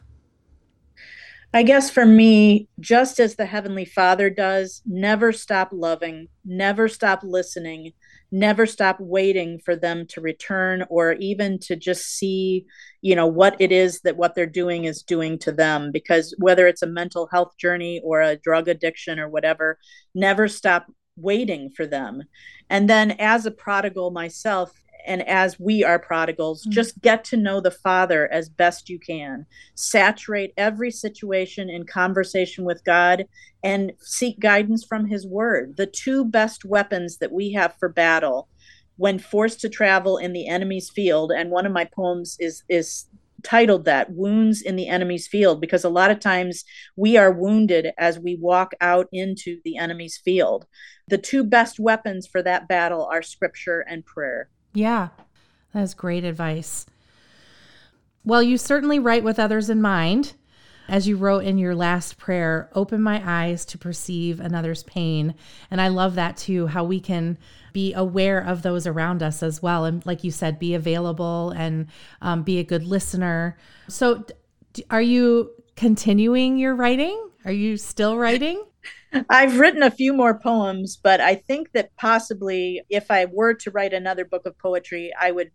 I 1.54 1.64
guess 1.64 1.90
for 1.90 2.06
me, 2.06 2.68
just 2.80 3.20
as 3.20 3.36
the 3.36 3.48
Heavenly 3.48 3.86
Father 3.86 4.30
does, 4.30 4.84
never 4.86 5.32
stop 5.32 5.70
loving, 5.72 6.28
never 6.46 6.88
stop 6.88 7.22
listening, 7.24 7.94
never 8.32 8.66
stop 8.66 8.98
waiting 9.00 9.60
for 9.60 9.76
them 9.76 10.06
to 10.08 10.22
return 10.22 10.86
or 10.90 11.14
even 11.14 11.60
to 11.60 11.76
just 11.76 12.06
see, 12.18 12.66
you 13.02 13.16
know, 13.16 13.28
what 13.28 13.56
it 13.60 13.72
is 13.72 14.02
that 14.02 14.18
what 14.18 14.36
they're 14.36 14.46
doing 14.46 14.86
is 14.86 15.04
doing 15.04 15.40
to 15.40 15.52
them. 15.52 15.92
Because 15.92 16.36
whether 16.38 16.68
it's 16.68 16.82
a 16.82 16.88
mental 16.88 17.28
health 17.32 17.58
journey 17.58 18.02
or 18.04 18.22
a 18.22 18.38
drug 18.38 18.68
addiction 18.68 19.20
or 19.20 19.30
whatever, 19.30 19.80
never 20.14 20.48
stop 20.48 20.88
waiting 21.16 21.70
for 21.70 21.86
them. 21.86 22.24
And 22.70 22.90
then 22.90 23.12
as 23.12 23.46
a 23.46 23.52
prodigal 23.52 24.12
myself, 24.12 24.72
and 25.06 25.28
as 25.28 25.60
we 25.60 25.84
are 25.84 26.00
prodigals, 26.00 26.66
Mm. 26.66 26.72
just 26.72 27.02
get 27.02 27.24
to 27.26 27.38
know 27.38 27.60
the 27.62 27.72
Father 27.72 28.32
as 28.32 28.50
best 28.50 28.90
you 28.90 29.00
can 29.00 29.46
saturate 29.76 30.54
every 30.58 30.92
situation 30.92 31.70
in 31.70 31.86
conversation 31.86 32.66
with 32.66 32.84
God 32.84 33.26
and 33.64 33.94
seek 34.00 34.40
guidance 34.40 34.84
from 34.84 35.08
His 35.08 35.26
Word. 35.26 35.78
The 35.78 35.88
two 35.88 36.26
best 36.26 36.66
weapons 36.66 37.18
that 37.18 37.32
we 37.32 37.54
have 37.54 37.76
for 37.80 37.90
battle 37.90 38.48
when 38.98 39.18
forced 39.20 39.62
to 39.62 39.70
travel 39.70 40.18
in 40.18 40.34
the 40.34 40.48
enemy's 40.48 40.90
field, 40.90 41.32
and 41.32 41.50
one 41.50 41.66
of 41.66 41.72
my 41.72 41.86
poems 41.86 42.36
is 42.40 42.64
is 42.70 43.06
titled 43.44 43.86
that 43.86 44.12
wounds 44.12 44.62
in 44.62 44.76
the 44.76 44.90
enemy's 44.90 45.26
field 45.26 45.62
because 45.62 45.86
a 45.86 45.90
lot 45.90 46.12
of 46.12 46.20
times 46.20 46.66
we 46.98 47.16
are 47.16 47.32
wounded 47.32 47.92
as 47.98 48.20
we 48.20 48.36
walk 48.36 48.74
out 48.82 49.08
into 49.14 49.60
the 49.64 49.78
enemy's 49.78 50.18
field 50.18 50.66
the 51.08 51.18
two 51.18 51.42
best 51.44 51.80
weapons 51.80 52.28
for 52.28 52.44
that 52.44 52.68
battle 52.68 53.08
are 53.10 53.22
scripture 53.22 53.80
and 53.88 54.06
prayer 54.06 54.50
Yeah, 54.74 55.10
that's 55.74 55.94
great 55.94 56.24
advice. 56.24 56.86
Well, 58.24 58.44
you 58.44 58.58
certainly 58.58 59.00
write 59.00 59.24
with 59.24 59.40
others 59.40 59.70
in 59.70 59.82
mind. 59.82 60.34
As 60.88 61.08
you 61.08 61.18
wrote 61.18 61.44
in 61.44 61.60
your 61.60 61.76
last 61.76 62.18
prayer, 62.18 62.70
open 62.74 63.02
my 63.02 63.22
eyes 63.24 63.64
to 63.66 63.78
perceive 63.78 64.40
another's 64.40 64.82
pain. 64.84 65.36
And 65.70 65.80
I 65.80 65.88
love 65.88 66.16
that 66.16 66.36
too, 66.36 66.66
how 66.68 66.84
we 66.84 67.00
can 67.00 67.38
be 67.74 67.94
aware 67.94 68.40
of 68.40 68.64
those 68.64 68.88
around 68.88 69.22
us 69.22 69.44
as 69.44 69.62
well. 69.62 69.86
And 69.86 70.04
like 70.06 70.24
you 70.24 70.32
said, 70.32 70.58
be 70.58 70.74
available 70.74 71.52
and 71.52 71.88
um, 72.22 72.42
be 72.42 72.58
a 72.58 72.64
good 72.64 72.84
listener. 72.84 73.56
So, 73.88 74.26
d- 74.74 74.84
are 74.90 75.02
you 75.02 75.52
continuing 75.76 76.58
your 76.58 76.74
writing? 76.74 77.30
Are 77.46 77.52
you 77.52 77.78
still 77.78 78.18
writing? 78.18 78.64
I've 79.30 79.60
written 79.60 79.84
a 79.84 79.92
few 79.92 80.14
more 80.14 80.40
poems, 80.40 81.00
but 81.02 81.20
I 81.20 81.36
think 81.36 81.72
that 81.74 81.96
possibly 81.98 82.82
if 82.90 83.10
I 83.10 83.26
were 83.26 83.54
to 83.56 83.72
write 83.72 83.94
another 83.94 84.26
book 84.26 84.46
of 84.46 84.58
poetry, 84.58 85.12
I 85.20 85.32
would 85.32 85.52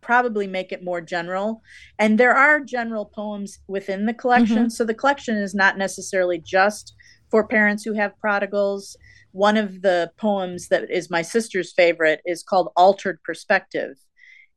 probably 0.00 0.46
make 0.46 0.72
it 0.72 0.84
more 0.84 1.00
general. 1.00 1.62
And 1.98 2.18
there 2.18 2.34
are 2.34 2.60
general 2.60 3.06
poems 3.06 3.58
within 3.66 4.06
the 4.06 4.14
collection. 4.14 4.56
Mm-hmm. 4.56 4.68
So 4.68 4.84
the 4.84 4.94
collection 4.94 5.36
is 5.36 5.54
not 5.54 5.76
necessarily 5.76 6.38
just 6.38 6.94
for 7.30 7.46
parents 7.46 7.82
who 7.84 7.94
have 7.94 8.18
prodigals. 8.20 8.96
One 9.32 9.56
of 9.56 9.82
the 9.82 10.10
poems 10.16 10.68
that 10.68 10.90
is 10.90 11.10
my 11.10 11.22
sister's 11.22 11.72
favorite 11.72 12.20
is 12.24 12.42
called 12.42 12.72
Altered 12.76 13.22
Perspective. 13.24 13.96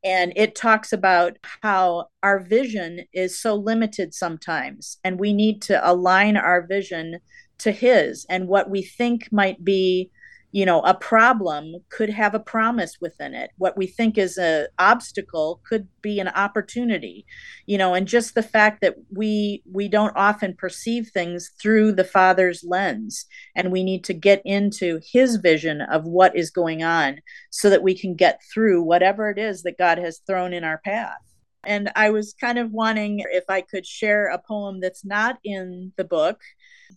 And 0.03 0.33
it 0.35 0.55
talks 0.55 0.91
about 0.91 1.37
how 1.61 2.07
our 2.23 2.39
vision 2.39 3.05
is 3.13 3.39
so 3.39 3.53
limited 3.53 4.15
sometimes, 4.15 4.97
and 5.03 5.19
we 5.19 5.31
need 5.31 5.61
to 5.63 5.79
align 5.87 6.37
our 6.37 6.65
vision 6.65 7.19
to 7.61 7.71
his 7.71 8.25
and 8.29 8.47
what 8.47 8.69
we 8.69 8.81
think 8.81 9.31
might 9.31 9.63
be 9.63 10.11
you 10.51 10.65
know 10.65 10.81
a 10.81 10.93
problem 10.93 11.75
could 11.89 12.09
have 12.09 12.35
a 12.35 12.39
promise 12.39 12.97
within 12.99 13.33
it. 13.33 13.51
What 13.57 13.77
we 13.77 13.87
think 13.87 14.17
is 14.17 14.37
a 14.37 14.67
obstacle 14.79 15.61
could 15.67 15.87
be 16.01 16.19
an 16.19 16.27
opportunity 16.29 17.25
you 17.65 17.77
know 17.77 17.93
and 17.93 18.07
just 18.07 18.35
the 18.35 18.43
fact 18.43 18.81
that 18.81 18.95
we 19.15 19.63
we 19.71 19.87
don't 19.87 20.15
often 20.15 20.55
perceive 20.55 21.09
things 21.09 21.51
through 21.61 21.93
the 21.93 22.03
father's 22.03 22.63
lens 22.63 23.25
and 23.55 23.71
we 23.71 23.83
need 23.83 24.03
to 24.05 24.13
get 24.13 24.41
into 24.45 24.99
his 25.11 25.37
vision 25.37 25.81
of 25.81 26.05
what 26.05 26.35
is 26.35 26.49
going 26.49 26.83
on 26.83 27.19
so 27.49 27.69
that 27.69 27.83
we 27.83 27.97
can 27.97 28.15
get 28.15 28.41
through 28.53 28.83
whatever 28.83 29.29
it 29.29 29.37
is 29.37 29.63
that 29.63 29.77
god 29.77 29.97
has 29.97 30.19
thrown 30.25 30.53
in 30.53 30.63
our 30.63 30.79
path 30.79 31.30
and 31.65 31.91
i 31.95 32.09
was 32.09 32.33
kind 32.39 32.57
of 32.57 32.71
wanting 32.71 33.23
if 33.31 33.43
i 33.49 33.61
could 33.61 33.85
share 33.85 34.27
a 34.27 34.37
poem 34.37 34.79
that's 34.79 35.05
not 35.05 35.37
in 35.43 35.91
the 35.97 36.03
book 36.03 36.41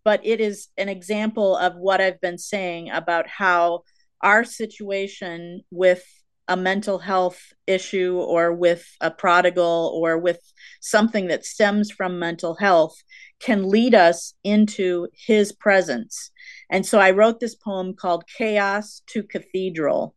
but 0.03 0.21
it 0.25 0.41
is 0.41 0.69
an 0.77 0.89
example 0.89 1.57
of 1.57 1.77
what 1.77 2.01
I've 2.01 2.21
been 2.21 2.39
saying 2.39 2.91
about 2.91 3.29
how 3.29 3.83
our 4.21 4.45
situation 4.45 5.63
with 5.71 6.05
a 6.49 6.57
mental 6.57 6.99
health 6.99 7.41
issue 7.67 8.19
or 8.19 8.53
with 8.53 8.87
a 9.01 9.11
prodigal 9.11 9.93
or 9.95 10.19
with 10.19 10.41
something 10.81 11.29
that 11.29 11.45
stems 11.45 11.91
from 11.91 12.19
mental 12.19 12.55
health 12.57 13.03
can 13.41 13.69
lead 13.69 13.95
us 13.95 14.35
into 14.45 15.09
his 15.15 15.53
presence. 15.53 16.31
And 16.71 16.85
so 16.85 16.99
I 16.99 17.11
wrote 17.11 17.41
this 17.41 17.55
poem 17.55 17.95
called 17.95 18.25
Chaos 18.27 19.03
to 19.09 19.23
Cathedral. 19.23 20.15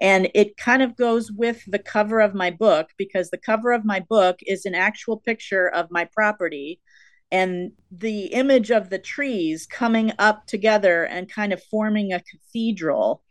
And 0.00 0.30
it 0.34 0.56
kind 0.56 0.82
of 0.82 0.96
goes 0.96 1.30
with 1.32 1.62
the 1.66 1.78
cover 1.78 2.20
of 2.20 2.34
my 2.34 2.50
book 2.50 2.90
because 2.96 3.30
the 3.30 3.38
cover 3.38 3.72
of 3.72 3.84
my 3.84 4.00
book 4.00 4.38
is 4.42 4.64
an 4.64 4.74
actual 4.74 5.18
picture 5.18 5.68
of 5.68 5.90
my 5.90 6.04
property 6.04 6.80
and 7.30 7.72
the 7.90 8.26
image 8.26 8.70
of 8.70 8.90
the 8.90 8.98
trees 8.98 9.66
coming 9.66 10.12
up 10.18 10.46
together 10.46 11.04
and 11.04 11.30
kind 11.30 11.52
of 11.52 11.62
forming 11.64 12.12
a 12.12 12.22
cathedral. 12.22 13.22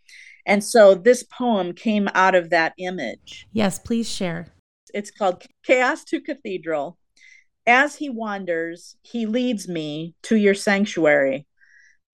And 0.45 0.63
so 0.63 0.93
this 0.95 1.23
poem 1.23 1.73
came 1.73 2.07
out 2.13 2.35
of 2.35 2.49
that 2.51 2.73
image. 2.77 3.47
Yes, 3.53 3.79
please 3.79 4.09
share. 4.09 4.53
It's 4.93 5.11
called 5.11 5.43
Chaos 5.65 6.03
to 6.05 6.21
Cathedral. 6.21 6.97
As 7.65 7.95
he 7.95 8.09
wanders, 8.09 8.95
he 9.01 9.25
leads 9.25 9.67
me 9.67 10.15
to 10.23 10.37
your 10.37 10.53
sanctuary. 10.53 11.45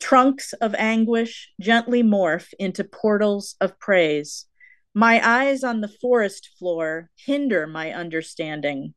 Trunks 0.04 0.52
of 0.60 0.76
anguish 0.78 1.54
gently 1.62 2.04
morph 2.04 2.54
into 2.60 2.84
portals 2.84 3.56
of 3.62 3.80
praise. 3.80 4.48
My 4.94 5.26
eyes 5.26 5.64
on 5.64 5.80
the 5.80 5.88
forest 5.88 6.50
floor 6.60 7.10
hinder 7.16 7.66
my 7.66 7.94
understanding, 7.94 8.96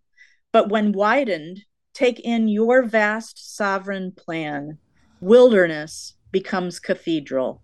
but 0.51 0.69
when 0.69 0.91
widened, 0.91 1.61
take 1.95 2.19
in 2.19 2.49
your 2.49 2.83
vast 2.83 3.55
sovereign 3.55 4.11
plan. 4.17 4.79
Wilderness 5.21 6.15
becomes 6.33 6.81
cathedral. 6.81 7.63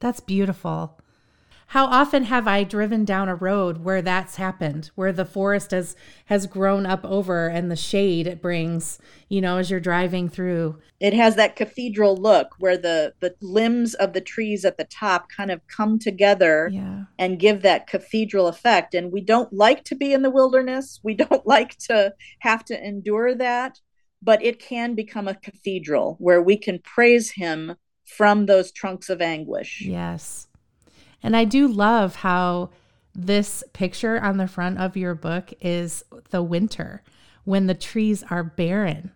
That's 0.00 0.20
beautiful. 0.20 0.98
How 1.72 1.86
often 1.86 2.24
have 2.24 2.46
I 2.46 2.64
driven 2.64 3.06
down 3.06 3.30
a 3.30 3.34
road 3.34 3.82
where 3.82 4.02
that's 4.02 4.36
happened, 4.36 4.90
where 4.94 5.10
the 5.10 5.24
forest 5.24 5.70
has 5.70 5.96
has 6.26 6.46
grown 6.46 6.84
up 6.84 7.02
over 7.02 7.48
and 7.48 7.70
the 7.70 7.76
shade 7.76 8.26
it 8.26 8.42
brings, 8.42 8.98
you 9.30 9.40
know, 9.40 9.56
as 9.56 9.70
you're 9.70 9.80
driving 9.80 10.28
through. 10.28 10.76
It 11.00 11.14
has 11.14 11.34
that 11.36 11.56
cathedral 11.56 12.14
look 12.14 12.56
where 12.58 12.76
the 12.76 13.14
the 13.20 13.34
limbs 13.40 13.94
of 13.94 14.12
the 14.12 14.20
trees 14.20 14.66
at 14.66 14.76
the 14.76 14.84
top 14.84 15.30
kind 15.30 15.50
of 15.50 15.66
come 15.66 15.98
together 15.98 16.68
yeah. 16.70 17.04
and 17.18 17.40
give 17.40 17.62
that 17.62 17.86
cathedral 17.86 18.48
effect. 18.48 18.92
And 18.92 19.10
we 19.10 19.22
don't 19.22 19.50
like 19.50 19.82
to 19.84 19.94
be 19.94 20.12
in 20.12 20.20
the 20.20 20.30
wilderness. 20.30 21.00
We 21.02 21.14
don't 21.14 21.46
like 21.46 21.78
to 21.88 22.12
have 22.40 22.66
to 22.66 22.86
endure 22.86 23.34
that, 23.36 23.80
but 24.20 24.44
it 24.44 24.58
can 24.58 24.94
become 24.94 25.26
a 25.26 25.36
cathedral 25.36 26.16
where 26.18 26.42
we 26.42 26.58
can 26.58 26.80
praise 26.80 27.30
him 27.30 27.76
from 28.04 28.44
those 28.44 28.72
trunks 28.72 29.08
of 29.08 29.22
anguish. 29.22 29.80
Yes. 29.80 30.48
And 31.22 31.36
I 31.36 31.44
do 31.44 31.68
love 31.68 32.16
how 32.16 32.70
this 33.14 33.62
picture 33.72 34.20
on 34.20 34.38
the 34.38 34.48
front 34.48 34.78
of 34.78 34.96
your 34.96 35.14
book 35.14 35.52
is 35.60 36.04
the 36.30 36.42
winter 36.42 37.02
when 37.44 37.66
the 37.66 37.74
trees 37.74 38.24
are 38.30 38.42
barren. 38.42 39.12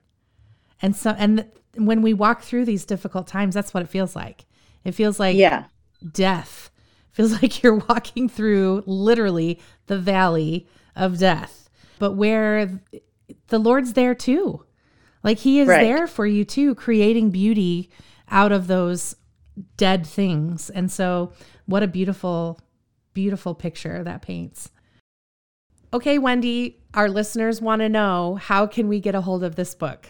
And 0.83 0.95
so 0.95 1.15
and 1.19 1.47
when 1.77 2.03
we 2.03 2.15
walk 2.15 2.43
through 2.43 2.65
these 2.65 2.85
difficult 2.85 3.27
times, 3.27 3.55
that's 3.55 3.73
what 3.73 3.83
it 3.83 3.89
feels 3.89 4.15
like. 4.15 4.45
It 4.85 4.93
feels 4.93 5.19
like 5.19 5.37
yeah. 5.37 5.65
death. 6.13 6.71
It 7.13 7.17
feels 7.17 7.33
like 7.43 7.63
you're 7.63 7.83
walking 7.89 8.29
through 8.29 8.85
literally 8.87 9.61
the 9.87 9.99
valley 9.99 10.69
of 10.95 11.19
death. 11.19 11.69
But 11.99 12.13
where 12.13 12.81
the 13.49 13.59
Lord's 13.59 13.95
there 13.95 14.15
too. 14.15 14.65
Like 15.23 15.39
he 15.39 15.61
is 15.61 15.69
right. 15.69 15.83
there 15.83 16.07
for 16.07 16.27
you 16.27 16.45
too, 16.45 16.75
creating 16.75 17.31
beauty 17.31 17.91
out 18.31 18.53
of 18.53 18.67
those 18.67 19.17
dead 19.77 20.07
things. 20.07 20.71
And 20.71 20.91
so 20.91 21.33
what 21.67 21.83
a 21.83 21.89
beautiful, 21.89 22.59
beautiful 23.13 23.55
picture 23.55 24.03
that 24.03 24.23
paints. 24.23 24.71
Okay, 25.93 26.19
Wendy, 26.19 26.81
our 26.95 27.09
listeners 27.09 27.61
want 27.61 27.81
to 27.81 27.89
know 27.89 28.37
how 28.37 28.67
can 28.67 28.89
we 28.89 29.01
get 29.01 29.15
a 29.15 29.21
hold 29.21 29.45
of 29.45 29.57
this 29.57 29.75
book? 29.75 30.09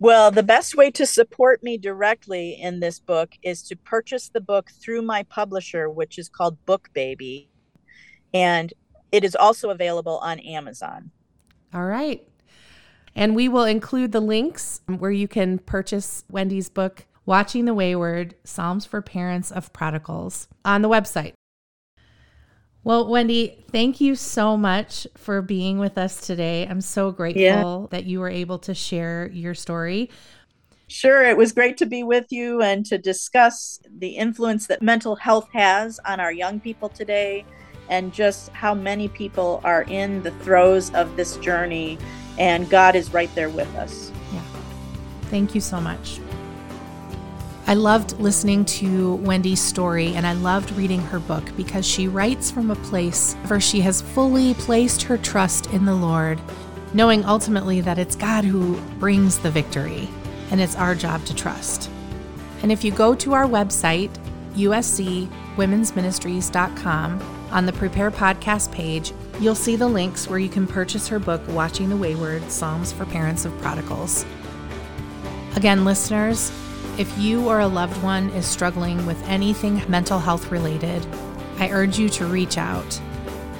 Well, 0.00 0.30
the 0.30 0.44
best 0.44 0.76
way 0.76 0.90
to 0.92 1.06
support 1.06 1.62
me 1.62 1.76
directly 1.76 2.52
in 2.60 2.78
this 2.78 3.00
book 3.00 3.34
is 3.42 3.62
to 3.64 3.76
purchase 3.76 4.28
the 4.28 4.40
book 4.40 4.70
through 4.70 5.02
my 5.02 5.24
publisher, 5.24 5.90
which 5.90 6.18
is 6.18 6.28
called 6.28 6.56
BookBaby. 6.66 7.48
And 8.32 8.72
it 9.10 9.24
is 9.24 9.34
also 9.34 9.70
available 9.70 10.18
on 10.18 10.38
Amazon. 10.38 11.10
All 11.74 11.84
right. 11.84 12.26
And 13.16 13.34
we 13.34 13.48
will 13.48 13.64
include 13.64 14.12
the 14.12 14.20
links 14.20 14.82
where 14.86 15.10
you 15.10 15.26
can 15.26 15.58
purchase 15.58 16.24
Wendy's 16.30 16.68
book 16.68 17.06
Watching 17.28 17.66
the 17.66 17.74
Wayward 17.74 18.36
Psalms 18.42 18.86
for 18.86 19.02
Parents 19.02 19.50
of 19.50 19.70
Prodigals 19.74 20.48
on 20.64 20.80
the 20.80 20.88
website. 20.88 21.34
Well, 22.82 23.06
Wendy, 23.06 23.66
thank 23.70 24.00
you 24.00 24.14
so 24.14 24.56
much 24.56 25.06
for 25.14 25.42
being 25.42 25.78
with 25.78 25.98
us 25.98 26.26
today. 26.26 26.66
I'm 26.66 26.80
so 26.80 27.10
grateful 27.10 27.42
yeah. 27.42 27.86
that 27.90 28.06
you 28.06 28.20
were 28.20 28.30
able 28.30 28.58
to 28.60 28.72
share 28.72 29.28
your 29.30 29.52
story. 29.52 30.08
Sure, 30.86 31.22
it 31.22 31.36
was 31.36 31.52
great 31.52 31.76
to 31.76 31.84
be 31.84 32.02
with 32.02 32.32
you 32.32 32.62
and 32.62 32.86
to 32.86 32.96
discuss 32.96 33.78
the 33.98 34.08
influence 34.08 34.66
that 34.68 34.80
mental 34.80 35.14
health 35.14 35.50
has 35.52 36.00
on 36.06 36.20
our 36.20 36.32
young 36.32 36.58
people 36.58 36.88
today 36.88 37.44
and 37.90 38.10
just 38.10 38.48
how 38.52 38.72
many 38.72 39.06
people 39.06 39.60
are 39.64 39.82
in 39.82 40.22
the 40.22 40.30
throes 40.30 40.94
of 40.94 41.14
this 41.14 41.36
journey 41.36 41.98
and 42.38 42.70
God 42.70 42.96
is 42.96 43.12
right 43.12 43.34
there 43.34 43.50
with 43.50 43.68
us. 43.74 44.10
Yeah. 44.32 44.40
Thank 45.24 45.54
you 45.54 45.60
so 45.60 45.78
much. 45.78 46.20
I 47.68 47.74
loved 47.74 48.18
listening 48.18 48.64
to 48.64 49.14
Wendy's 49.16 49.60
story 49.60 50.14
and 50.14 50.26
I 50.26 50.32
loved 50.32 50.72
reading 50.72 51.02
her 51.02 51.18
book 51.18 51.44
because 51.54 51.86
she 51.86 52.08
writes 52.08 52.50
from 52.50 52.70
a 52.70 52.76
place 52.76 53.34
where 53.48 53.60
she 53.60 53.82
has 53.82 54.00
fully 54.00 54.54
placed 54.54 55.02
her 55.02 55.18
trust 55.18 55.66
in 55.66 55.84
the 55.84 55.94
Lord, 55.94 56.40
knowing 56.94 57.26
ultimately 57.26 57.82
that 57.82 57.98
it's 57.98 58.16
God 58.16 58.44
who 58.44 58.80
brings 58.98 59.38
the 59.38 59.50
victory 59.50 60.08
and 60.50 60.62
it's 60.62 60.76
our 60.76 60.94
job 60.94 61.26
to 61.26 61.34
trust. 61.34 61.90
And 62.62 62.72
if 62.72 62.84
you 62.84 62.90
go 62.90 63.14
to 63.16 63.34
our 63.34 63.44
website, 63.44 64.12
uscwomensministries.com, 64.54 67.34
on 67.50 67.66
the 67.66 67.72
Prepare 67.74 68.10
Podcast 68.10 68.72
page, 68.72 69.12
you'll 69.40 69.54
see 69.54 69.76
the 69.76 69.88
links 69.88 70.26
where 70.26 70.38
you 70.38 70.48
can 70.48 70.66
purchase 70.66 71.06
her 71.08 71.18
book, 71.18 71.42
Watching 71.48 71.90
the 71.90 71.98
Wayward 71.98 72.50
Psalms 72.50 72.92
for 72.92 73.04
Parents 73.04 73.44
of 73.44 73.52
Prodigals. 73.60 74.24
Again, 75.54 75.84
listeners, 75.84 76.50
if 76.98 77.16
you 77.16 77.48
or 77.48 77.60
a 77.60 77.66
loved 77.66 78.02
one 78.02 78.28
is 78.30 78.44
struggling 78.44 79.06
with 79.06 79.22
anything 79.28 79.82
mental 79.88 80.18
health 80.18 80.50
related, 80.50 81.06
I 81.58 81.70
urge 81.70 81.96
you 81.96 82.08
to 82.10 82.26
reach 82.26 82.58
out. 82.58 83.00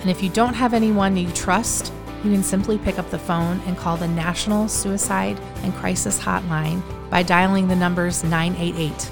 And 0.01 0.11
if 0.11 0.22
you 0.22 0.28
don't 0.28 0.55
have 0.55 0.74
anyone 0.74 1.16
you 1.16 1.30
trust, 1.30 1.93
you 2.24 2.32
can 2.32 2.43
simply 2.43 2.78
pick 2.78 2.99
up 2.99 3.11
the 3.11 3.18
phone 3.18 3.61
and 3.66 3.76
call 3.76 3.97
the 3.97 4.09
National 4.09 4.66
Suicide 4.68 5.39
and 5.62 5.72
Crisis 5.74 6.18
Hotline 6.18 6.82
by 7.11 7.22
dialing 7.22 7.68
the 7.68 7.76
numbers 7.76 8.24
988. 8.24 9.11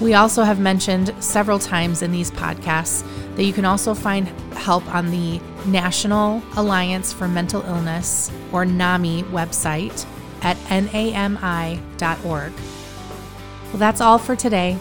We 0.00 0.12
also 0.12 0.42
have 0.42 0.60
mentioned 0.60 1.14
several 1.20 1.58
times 1.58 2.02
in 2.02 2.12
these 2.12 2.30
podcasts 2.30 3.04
that 3.36 3.44
you 3.44 3.54
can 3.54 3.64
also 3.64 3.94
find 3.94 4.28
help 4.52 4.86
on 4.94 5.10
the 5.10 5.40
National 5.66 6.42
Alliance 6.56 7.12
for 7.12 7.26
Mental 7.26 7.62
Illness, 7.62 8.30
or 8.52 8.66
NAMI, 8.66 9.22
website 9.24 10.04
at 10.42 10.58
nami.org. 10.70 12.52
Well, 13.74 13.80
that's 13.80 14.00
all 14.00 14.18
for 14.18 14.36
today. 14.36 14.78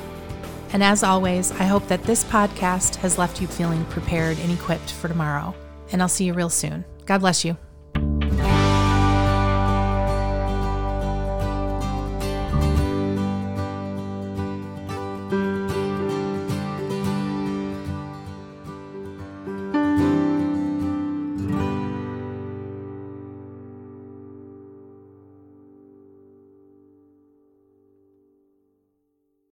And 0.72 0.84
as 0.84 1.02
always, 1.02 1.50
I 1.54 1.64
hope 1.64 1.88
that 1.88 2.04
this 2.04 2.24
podcast 2.24 2.98
has 2.98 3.18
left 3.18 3.41
you 3.41 3.48
feeling 3.48 3.84
prepared 3.86 4.38
and 4.38 4.52
equipped 4.52 4.91
for 4.91 5.08
tomorrow. 5.08 5.56
And 5.91 6.00
I'll 6.00 6.08
see 6.08 6.26
you 6.26 6.36
real 6.36 6.52
soon. 6.52 6.86
God 7.08 7.22
bless 7.22 7.44
you. 7.44 7.58